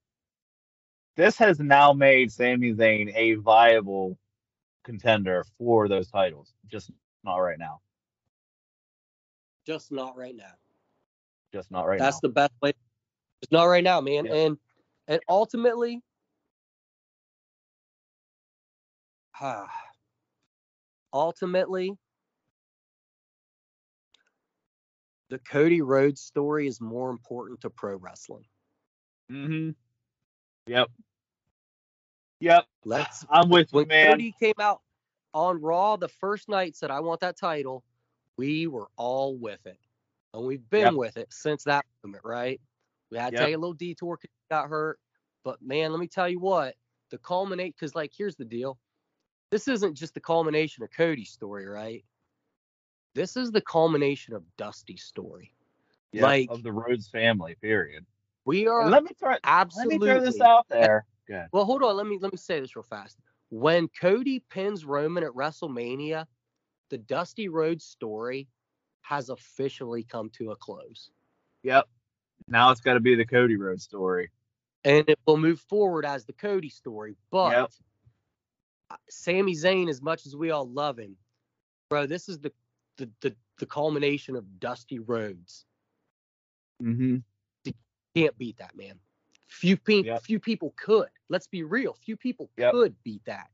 this 1.16 1.36
has 1.36 1.60
now 1.60 1.92
made 1.92 2.32
Sami 2.32 2.72
Zayn 2.72 3.12
a 3.14 3.34
viable 3.34 4.16
contender 4.84 5.44
for 5.58 5.86
those 5.86 6.10
titles. 6.10 6.54
Just 6.66 6.90
not 7.24 7.36
right 7.36 7.58
now. 7.58 7.80
Just 9.66 9.92
not 9.92 10.16
right 10.16 10.34
now. 10.34 10.54
Just 11.52 11.70
not 11.70 11.86
right 11.86 11.98
That's 11.98 12.00
now. 12.00 12.06
That's 12.06 12.20
the 12.20 12.28
best 12.30 12.52
way. 12.62 12.72
It's 13.42 13.52
not 13.52 13.64
right 13.64 13.84
now, 13.84 14.00
man. 14.00 14.24
Yeah. 14.24 14.34
And 14.34 14.58
and 15.08 15.20
ultimately, 15.28 16.00
ultimately, 21.12 21.96
the 25.30 25.38
Cody 25.38 25.82
Rhodes 25.82 26.20
story 26.20 26.66
is 26.66 26.80
more 26.80 27.10
important 27.10 27.60
to 27.62 27.70
pro 27.70 27.96
wrestling. 27.96 28.44
mm-hmm. 29.30 29.70
Yep. 30.66 30.88
Yep. 32.40 32.66
Let's. 32.84 33.24
I'm 33.30 33.48
with 33.50 33.72
you, 33.72 33.86
man. 33.86 34.08
Cody 34.10 34.34
came 34.38 34.54
out 34.60 34.80
on 35.34 35.60
Raw 35.60 35.96
the 35.96 36.08
first 36.08 36.48
night, 36.48 36.76
said, 36.76 36.90
"I 36.90 37.00
want 37.00 37.20
that 37.20 37.38
title," 37.38 37.84
we 38.36 38.66
were 38.66 38.88
all 38.96 39.36
with 39.36 39.64
it, 39.66 39.78
and 40.34 40.46
we've 40.46 40.68
been 40.70 40.82
Yep. 40.82 40.94
with 40.94 41.16
it 41.16 41.32
since 41.32 41.64
that 41.64 41.86
moment, 42.04 42.24
right? 42.24 42.60
We 43.10 43.18
had 43.18 43.34
to 43.36 43.36
Yep. 43.36 43.46
take 43.46 43.54
a 43.54 43.58
little 43.58 43.74
detour 43.74 44.18
got 44.50 44.68
hurt, 44.68 44.98
but 45.44 45.62
man, 45.62 45.92
let 45.92 46.00
me 46.00 46.08
tell 46.08 46.28
you 46.28 46.40
what, 46.40 46.76
the 47.10 47.18
culminate 47.18 47.74
because 47.76 47.94
like 47.94 48.12
here's 48.16 48.36
the 48.36 48.44
deal, 48.44 48.78
this 49.52 49.68
isn't 49.68 49.94
just 49.94 50.14
the 50.14 50.20
culmination 50.20 50.82
of 50.82 50.90
Cody's 50.90 51.30
story, 51.30 51.66
right? 51.68 52.02
This 53.14 53.36
is 53.36 53.52
the 53.52 53.60
culmination 53.60 54.34
of 54.34 54.42
Dusty's 54.56 55.04
story. 55.04 55.52
Yep, 56.12 56.22
like- 56.22 56.50
of 56.50 56.62
the 56.62 56.72
Rhodes 56.72 57.06
family, 57.08 57.54
period. 57.60 58.04
We 58.44 58.62
And 58.62 58.70
are 58.70 58.90
let 58.90 59.04
me 59.04 59.10
throw 59.20 59.30
let 59.30 59.40
absolutely. 59.44 59.98
me 59.98 60.06
throw 60.06 60.20
this 60.20 60.40
out 60.40 60.66
there. 60.68 61.04
Good. 61.28 61.46
Well, 61.52 61.64
hold 61.64 61.84
on. 61.84 61.96
Let 61.96 62.06
me 62.06 62.18
let 62.20 62.32
me 62.32 62.36
say 62.38 62.58
this 62.58 62.74
real 62.74 62.82
fast. 62.82 63.16
When 63.50 63.86
Cody 64.00 64.40
pins 64.50 64.84
Roman 64.84 65.22
at 65.22 65.30
WrestleMania, 65.32 66.26
the 66.90 66.98
Dusty 66.98 67.48
Rhodes 67.48 67.84
story 67.84 68.48
has 69.02 69.28
officially 69.28 70.02
come 70.02 70.30
to 70.30 70.50
a 70.50 70.56
close, 70.56 71.10
Yep. 71.62 71.86
Now 72.48 72.70
it's 72.70 72.80
got 72.80 72.94
to 72.94 73.00
be 73.00 73.14
the 73.14 73.24
Cody 73.26 73.56
Rhodes 73.56 73.84
story. 73.84 74.30
and 74.84 75.08
it 75.08 75.18
will 75.26 75.36
move 75.36 75.60
forward 75.60 76.04
as 76.04 76.24
the 76.24 76.32
Cody 76.32 76.68
story. 76.70 77.14
But 77.30 77.52
Yep. 77.52 77.70
Sami 79.08 79.54
Zayn, 79.54 79.88
as 79.88 80.02
much 80.02 80.26
as 80.26 80.36
we 80.36 80.50
all 80.50 80.68
love 80.68 80.98
him, 80.98 81.16
bro, 81.88 82.06
this 82.06 82.28
is 82.28 82.38
the 82.38 82.52
the 82.96 83.08
the, 83.20 83.34
the 83.58 83.66
culmination 83.66 84.36
of 84.36 84.60
Dusty 84.60 84.98
Rhodes. 84.98 85.64
Mm-hmm. 86.82 87.18
Can't 88.14 88.36
beat 88.36 88.58
that, 88.58 88.76
man. 88.76 88.98
Few 89.48 89.76
people, 89.76 90.06
Yep. 90.06 90.22
few 90.22 90.38
people 90.40 90.74
could. 90.76 91.08
Let's 91.30 91.46
be 91.46 91.62
real. 91.62 91.94
Few 91.94 92.16
people 92.16 92.50
Yep. 92.58 92.72
could 92.72 93.02
beat 93.04 93.24
that. 93.24 93.48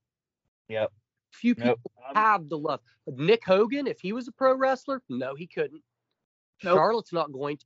Yep. 0.69 0.93
Few 1.33 1.55
people 1.55 1.69
Nope. 1.69 1.93
Um, 2.09 2.15
have 2.17 2.49
the 2.49 2.59
love. 2.59 2.81
Nick 3.07 3.45
Hogan, 3.45 3.87
if 3.87 4.01
he 4.01 4.13
was 4.13 4.27
a 4.27 4.33
pro 4.33 4.55
wrestler, 4.57 5.03
no, 5.09 5.35
he 5.35 5.47
couldn't. 5.47 5.83
Nope. 6.65 6.77
Charlotte's 6.77 7.13
not 7.13 7.31
going 7.33 7.59
to. 7.59 7.65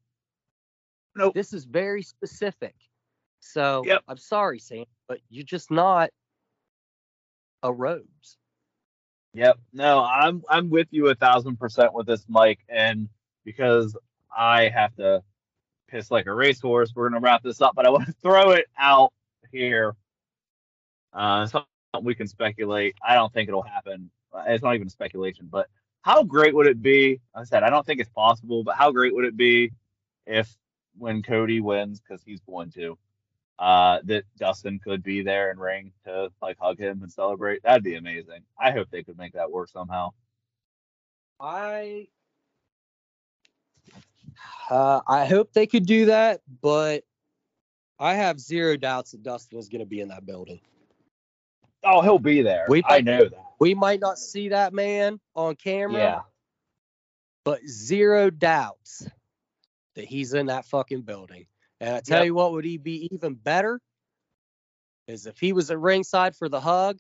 Nope. 1.17 1.35
This 1.35 1.53
is 1.53 1.65
very 1.65 2.03
specific. 2.03 2.75
So 3.41 3.83
Yep. 3.87 4.03
I'm 4.09 4.19
sorry, 4.19 4.59
Sam, 4.59 4.85
but 5.09 5.21
you're 5.31 5.45
just 5.45 5.71
not 5.71 6.11
a 7.63 7.73
Rhodes. 7.73 8.39
Yep. 9.35 9.59
No, 9.73 10.05
I'm 10.05 10.43
I'm 10.49 10.71
with 10.71 10.89
you 10.91 11.09
a 11.09 11.15
thousand 11.15 11.57
percent 11.59 11.95
with 11.95 12.07
this, 12.07 12.25
Mike, 12.29 12.61
and 12.69 13.09
because 13.45 13.97
I 14.37 14.69
have 14.69 14.95
to 14.97 15.23
piss 15.89 16.11
like 16.11 16.27
a 16.27 16.35
racehorse, 16.35 16.93
we're 16.95 17.09
gonna 17.11 17.21
wrap 17.21 17.43
this 17.43 17.61
up, 17.63 17.75
but 17.75 17.87
I 17.87 17.91
want 17.91 18.07
to 18.07 18.13
throw 18.23 18.53
it 18.53 18.67
out 18.79 19.13
here. 19.53 19.95
Uh, 21.13 21.47
something 21.47 21.67
we 22.03 22.15
can 22.15 22.29
speculate. 22.29 22.97
I 23.07 23.15
don't 23.15 23.33
think 23.33 23.49
it'll 23.49 23.63
happen. 23.63 24.11
Uh, 24.33 24.45
It's 24.49 24.63
not 24.65 24.75
even 24.75 24.89
speculation, 24.91 25.49
but 25.51 25.69
how 26.03 26.23
great 26.25 26.55
would 26.55 26.67
it 26.67 26.83
be? 26.83 27.21
Like 27.35 27.43
I 27.43 27.45
said 27.45 27.63
I 27.65 27.71
don't 27.71 27.87
think 27.87 28.01
it's 28.01 28.11
possible, 28.11 28.65
but 28.65 28.77
how 28.77 28.93
great 28.93 29.15
would 29.15 29.25
it 29.27 29.37
be 29.37 29.73
if 30.27 30.55
when 30.99 31.23
Cody 31.23 31.61
wins, 31.61 32.01
because 32.01 32.23
he's 32.25 32.41
going 32.43 32.71
to, 32.73 32.99
uh, 33.63 34.01
that 34.03 34.25
Dustin 34.39 34.81
could 34.81 35.05
be 35.05 35.23
there 35.23 35.53
and 35.53 35.61
ring 35.61 35.93
to 36.05 36.33
like 36.43 36.59
hug 36.61 36.81
him 36.81 37.01
and 37.03 37.13
celebrate. 37.13 37.63
That'd 37.63 37.85
be 37.85 37.95
amazing. 37.95 38.41
I 38.61 38.73
hope 38.73 38.89
they 38.91 39.05
could 39.05 39.17
make 39.17 39.35
that 39.35 39.49
work 39.53 39.69
somehow. 39.69 40.11
I 41.39 42.09
uh, 44.69 45.01
I 45.07 45.27
hope 45.27 45.53
they 45.53 45.69
could 45.69 45.87
do 45.87 46.07
that, 46.07 46.41
but 46.61 47.05
I 48.01 48.15
have 48.15 48.41
zero 48.41 48.77
doubts 48.77 49.13
that 49.13 49.23
Dustin 49.23 49.61
is 49.61 49.69
going 49.69 49.79
to 49.79 49.87
be 49.87 50.01
in 50.01 50.09
that 50.09 50.27
building. 50.27 50.61
Oh, 51.85 52.01
he'll 52.01 52.19
be 52.19 52.43
there. 52.43 52.67
We- 52.69 52.83
I 52.87 53.01
know 53.01 53.29
that. 53.29 53.45
We 53.61 53.75
might 53.75 54.01
not 54.01 54.19
see 54.19 54.49
that 54.49 54.73
man 54.73 55.21
on 55.37 55.55
camera, 55.55 56.01
Yeah. 56.01 56.21
but 57.45 57.65
zero 57.65 58.29
doubts 58.29 59.07
that 59.95 60.05
he's 60.05 60.35
in 60.35 60.47
that 60.47 60.65
fucking 60.65 61.03
building. 61.03 61.47
And 61.83 61.97
I 61.97 62.01
tell 62.01 62.19
Yep. 62.19 62.27
you 62.27 62.35
what, 62.35 62.53
would 62.53 62.65
he 62.65 62.79
be 62.79 63.09
even 63.11 63.35
better? 63.35 63.81
Is 65.09 65.27
if 65.27 65.39
he 65.41 65.53
was 65.53 65.69
at 65.73 65.81
ringside 65.81 66.37
for 66.37 66.49
the 66.49 66.61
hug 66.61 66.99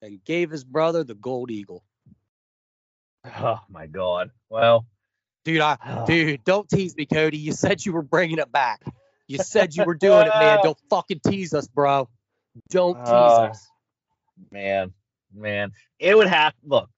and 0.00 0.24
gave 0.24 0.50
his 0.50 0.64
brother 0.64 1.04
the 1.04 1.14
gold 1.14 1.50
eagle. 1.50 1.84
Oh 3.38 3.60
my 3.68 3.86
God. 3.86 4.30
Well, 4.48 4.86
Dude, 5.44 5.60
I 5.60 5.76
oh, 5.86 6.06
dude, 6.06 6.42
don't 6.44 6.66
tease 6.70 6.96
me, 6.96 7.04
Cody. 7.04 7.36
You 7.36 7.52
said 7.52 7.84
you 7.84 7.92
were 7.92 8.00
bringing 8.02 8.38
it 8.38 8.50
back. 8.50 8.80
You 9.28 9.36
said 9.38 9.74
you 9.74 9.84
were 9.84 9.94
doing 9.94 10.26
it, 10.26 10.32
man. 10.38 10.58
Don't 10.62 10.78
fucking 10.88 11.20
tease 11.26 11.52
us, 11.52 11.66
bro. 11.66 12.08
Don't 12.70 12.96
tease 13.04 13.10
Uh, 13.10 13.48
us. 13.50 13.68
man, 14.50 14.94
man, 15.34 15.72
it 15.98 16.16
would 16.16 16.28
have. 16.28 16.54
Look, 16.62 16.88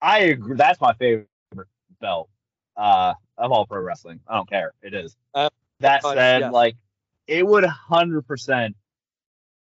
I 0.00 0.20
agree. 0.20 0.56
That's 0.56 0.80
my 0.80 0.94
favorite 0.94 1.28
belt 2.00 2.30
uh, 2.78 3.12
of 3.36 3.52
all 3.52 3.66
pro 3.66 3.80
wrestling. 3.82 4.20
I 4.26 4.36
don't 4.36 4.48
care. 4.48 4.72
It 4.82 4.94
is. 4.94 5.14
Uh, 5.34 5.50
that 5.82 6.04
uh, 6.04 6.14
said, 6.14 6.40
yeah. 6.40 6.50
like, 6.50 6.76
it 7.26 7.46
would 7.46 7.64
hundred 7.64 8.26
percent. 8.26 8.76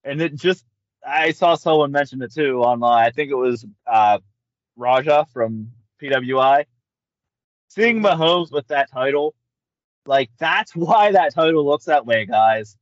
And 0.04 0.20
it 0.22 0.34
just, 0.34 0.64
I 1.06 1.32
saw 1.32 1.54
someone 1.56 1.92
mention 1.92 2.22
it 2.22 2.32
too 2.32 2.60
online. 2.60 3.06
I 3.06 3.10
think 3.10 3.30
it 3.30 3.36
was 3.36 3.66
uh, 3.86 4.18
Raja 4.76 5.26
from 5.32 5.72
PWI. 6.00 6.64
Seeing 7.68 8.00
Mahomes 8.00 8.50
with 8.50 8.66
that 8.68 8.90
title, 8.90 9.34
like 10.06 10.30
that's 10.38 10.74
why 10.74 11.12
that 11.12 11.34
title 11.34 11.64
looks 11.64 11.84
that 11.84 12.06
way, 12.06 12.26
guys. 12.26 12.76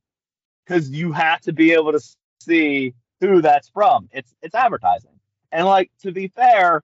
Because 0.65 0.89
you 0.89 1.11
have 1.11 1.41
to 1.41 1.53
be 1.53 1.73
able 1.73 1.91
to 1.91 2.01
see 2.41 2.93
who 3.19 3.41
that's 3.41 3.69
from. 3.69 4.09
It's 4.11 4.33
it's 4.41 4.55
advertising. 4.55 5.19
And 5.51 5.65
like 5.65 5.91
to 6.01 6.11
be 6.11 6.27
fair, 6.27 6.83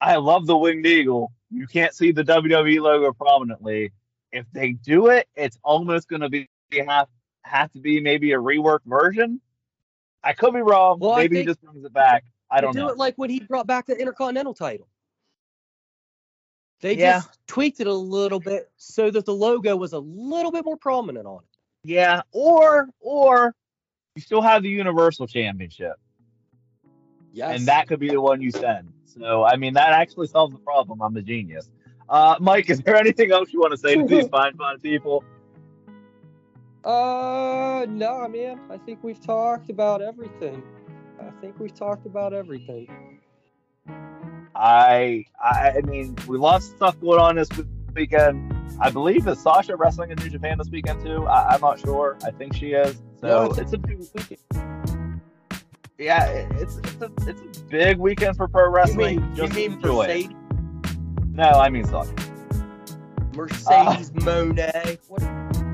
I 0.00 0.16
love 0.16 0.46
the 0.46 0.56
winged 0.56 0.86
eagle. 0.86 1.32
You 1.50 1.66
can't 1.66 1.94
see 1.94 2.12
the 2.12 2.24
WWE 2.24 2.80
logo 2.80 3.12
prominently. 3.12 3.92
If 4.34 4.46
they 4.52 4.72
do 4.72 5.06
it, 5.06 5.28
it's 5.36 5.56
almost 5.62 6.08
going 6.08 6.22
to 6.22 6.28
be 6.28 6.48
have 6.86 7.06
have 7.44 7.70
to 7.72 7.78
be 7.78 8.00
maybe 8.00 8.32
a 8.32 8.36
reworked 8.38 8.84
version. 8.84 9.40
I 10.24 10.32
could 10.32 10.52
be 10.52 10.60
wrong. 10.60 10.98
Well, 10.98 11.16
maybe 11.16 11.38
he 11.38 11.44
just 11.44 11.62
brings 11.62 11.84
it 11.84 11.92
back. 11.92 12.24
I 12.50 12.60
don't 12.60 12.74
They 12.74 12.80
do 12.80 12.86
know. 12.86 12.92
it 12.92 12.98
like 12.98 13.14
when 13.16 13.30
he 13.30 13.38
brought 13.40 13.68
back 13.68 13.86
the 13.86 13.96
Intercontinental 13.96 14.52
title. 14.52 14.88
They 16.80 16.96
Yeah. 16.96 17.20
just 17.20 17.38
tweaked 17.46 17.78
it 17.80 17.86
a 17.86 17.92
little 17.92 18.40
bit 18.40 18.70
so 18.76 19.08
that 19.10 19.24
the 19.24 19.34
logo 19.34 19.76
was 19.76 19.92
a 19.92 20.00
little 20.00 20.50
bit 20.50 20.64
more 20.64 20.76
prominent 20.76 21.26
on 21.26 21.42
it. 21.44 21.56
Yeah, 21.88 22.22
or 22.32 22.88
or 23.00 23.54
you 24.16 24.22
still 24.22 24.42
have 24.42 24.62
the 24.64 24.68
Universal 24.70 25.28
Championship, 25.28 25.94
Yes. 27.32 27.56
and 27.58 27.68
that 27.68 27.86
could 27.86 28.00
be 28.00 28.08
the 28.08 28.20
one 28.20 28.40
you 28.40 28.50
send. 28.50 28.92
So 29.04 29.44
I 29.44 29.56
mean, 29.56 29.74
that 29.74 29.92
actually 29.92 30.26
solves 30.26 30.52
the 30.52 30.58
problem. 30.58 31.02
I'm 31.02 31.16
a 31.16 31.22
genius. 31.22 31.70
Uh, 32.08 32.36
Mike, 32.40 32.68
is 32.70 32.80
there 32.80 32.96
anything 32.96 33.32
else 33.32 33.52
you 33.52 33.60
want 33.60 33.72
to 33.72 33.76
say 33.78 33.94
to 33.96 34.04
these 34.04 34.28
fine, 34.36 34.54
fine 34.56 34.78
people? 34.80 35.24
Uh, 36.84 37.86
no, 37.88 38.28
man. 38.28 38.60
I 38.70 38.76
think 38.78 39.02
we've 39.02 39.20
talked 39.20 39.70
about 39.70 40.02
everything. 40.02 40.62
I 41.20 41.30
think 41.40 41.58
we've 41.58 41.74
talked 41.74 42.04
about 42.06 42.34
everything. 42.34 43.20
I 44.54 45.24
I 45.42 45.72
I 45.78 45.80
mean, 45.86 46.14
we 46.28 46.36
lots 46.38 46.68
of 46.68 46.76
stuff 46.76 47.00
going 47.00 47.18
on 47.20 47.36
this 47.36 47.48
weekend. 47.94 48.54
I 48.80 48.90
believe 48.90 49.26
is 49.26 49.40
Sasha 49.40 49.74
wrestling 49.76 50.10
in 50.10 50.18
New 50.18 50.28
Japan 50.28 50.58
this 50.58 50.68
weekend 50.68 51.00
too. 51.02 51.26
I, 51.26 51.54
I'm 51.54 51.60
not 51.60 51.80
sure. 51.80 52.18
I 52.24 52.30
think 52.30 52.54
she 52.54 52.72
is. 52.72 53.00
So 53.20 53.26
No, 53.28 53.44
it's- 53.46 53.58
it's 53.58 53.72
a 53.72 53.78
big 53.78 53.98
weekend. 53.98 55.20
Yeah, 55.98 56.24
it- 56.26 56.52
it's 56.56 56.76
it's 56.78 57.00
a, 57.02 57.10
it's 57.26 57.58
a 57.60 57.64
big 57.64 57.98
weekend 57.98 58.36
for 58.36 58.46
pro 58.46 58.64
You 58.66 58.70
wrestling. 58.70 59.20
mean, 59.20 59.30
you 59.30 59.36
Just 59.46 59.54
mean 59.54 59.72
enjoy 59.72 60.02
it. 60.04 60.08
Mercedes, 60.08 60.36
No, 61.34 61.44
I 61.44 61.68
mean 61.68 61.84
Sasha. 61.84 62.12
Mercedes 63.34 64.10
Moné? 64.12 64.98
What? 65.08 65.22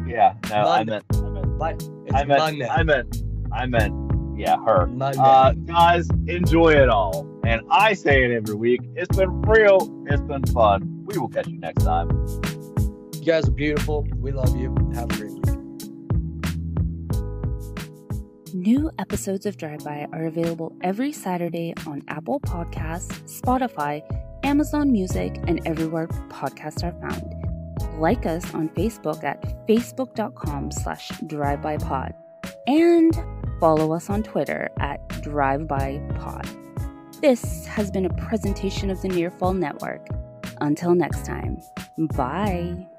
Yeah, 0.09 0.35
no, 0.49 0.57
I 0.57 0.83
Monday. 0.83 0.93
meant 0.93 1.05
I 1.15 1.29
meant 1.29 1.59
But 1.59 1.75
it's 2.07 2.15
I 2.15 2.25
meant 2.25 2.39
Monday. 2.41 2.67
I 2.69 2.83
meant 2.83 3.23
I 3.53 3.67
meant 3.67 4.39
yeah, 4.39 4.57
her. 4.65 4.87
Monday. 4.87 5.19
Uh, 5.23 5.53
guys, 5.53 6.09
enjoy 6.27 6.71
it 6.73 6.89
all. 6.89 7.27
And 7.45 7.61
I 7.71 7.93
say 7.93 8.25
it 8.25 8.31
every 8.31 8.55
week. 8.55 8.81
It's 8.97 9.15
been 9.15 9.43
real. 9.43 10.05
It's 10.09 10.23
been 10.23 10.45
fun. 10.47 11.05
We 11.05 11.19
will 11.19 11.29
catch 11.29 11.47
you 11.49 11.59
next 11.59 11.85
time. 11.85 12.09
you 13.15 13.25
guys 13.27 13.47
are 13.47 13.53
beautiful. 13.53 14.07
We 14.17 14.33
love 14.33 14.57
you. 14.57 14.75
Have 14.95 15.11
a 15.11 15.15
great 15.17 15.33
week. 15.33 15.45
New 18.55 18.91
episodes 18.99 19.45
of 19.47 19.57
Drive 19.59 19.85
By 19.85 20.07
are 20.13 20.25
available 20.25 20.75
every 20.81 21.13
Saturday 21.13 21.75
on 21.87 22.03
Apple 22.09 22.41
Podcasts, 22.41 23.13
Spotify, 23.41 24.03
Amazon 24.43 24.91
Music, 24.91 25.37
and 25.47 25.61
everywhere 25.67 26.07
podcasts 26.29 26.83
are 26.83 26.99
found. 27.01 27.37
Like 28.01 28.27
us 28.27 28.55
on 28.55 28.69
Facebook 28.71 29.23
at 29.25 29.41
facebook.com 29.67 30.71
slash 30.71 31.11
drivebypod 31.25 32.15
and 32.67 33.23
follow 33.61 33.93
us 33.93 34.09
on 34.09 34.23
Twitter 34.23 34.71
at 34.79 35.07
drivebypod. 35.09 36.57
This 37.21 37.67
has 37.67 37.91
been 37.91 38.07
a 38.07 38.15
presentation 38.15 38.91
of 38.91 39.03
the 39.03 39.09
Nearfall 39.09 39.53
Network. 39.53 40.09
Until 40.61 40.95
next 40.95 41.27
time, 41.27 41.61
bye. 42.17 42.90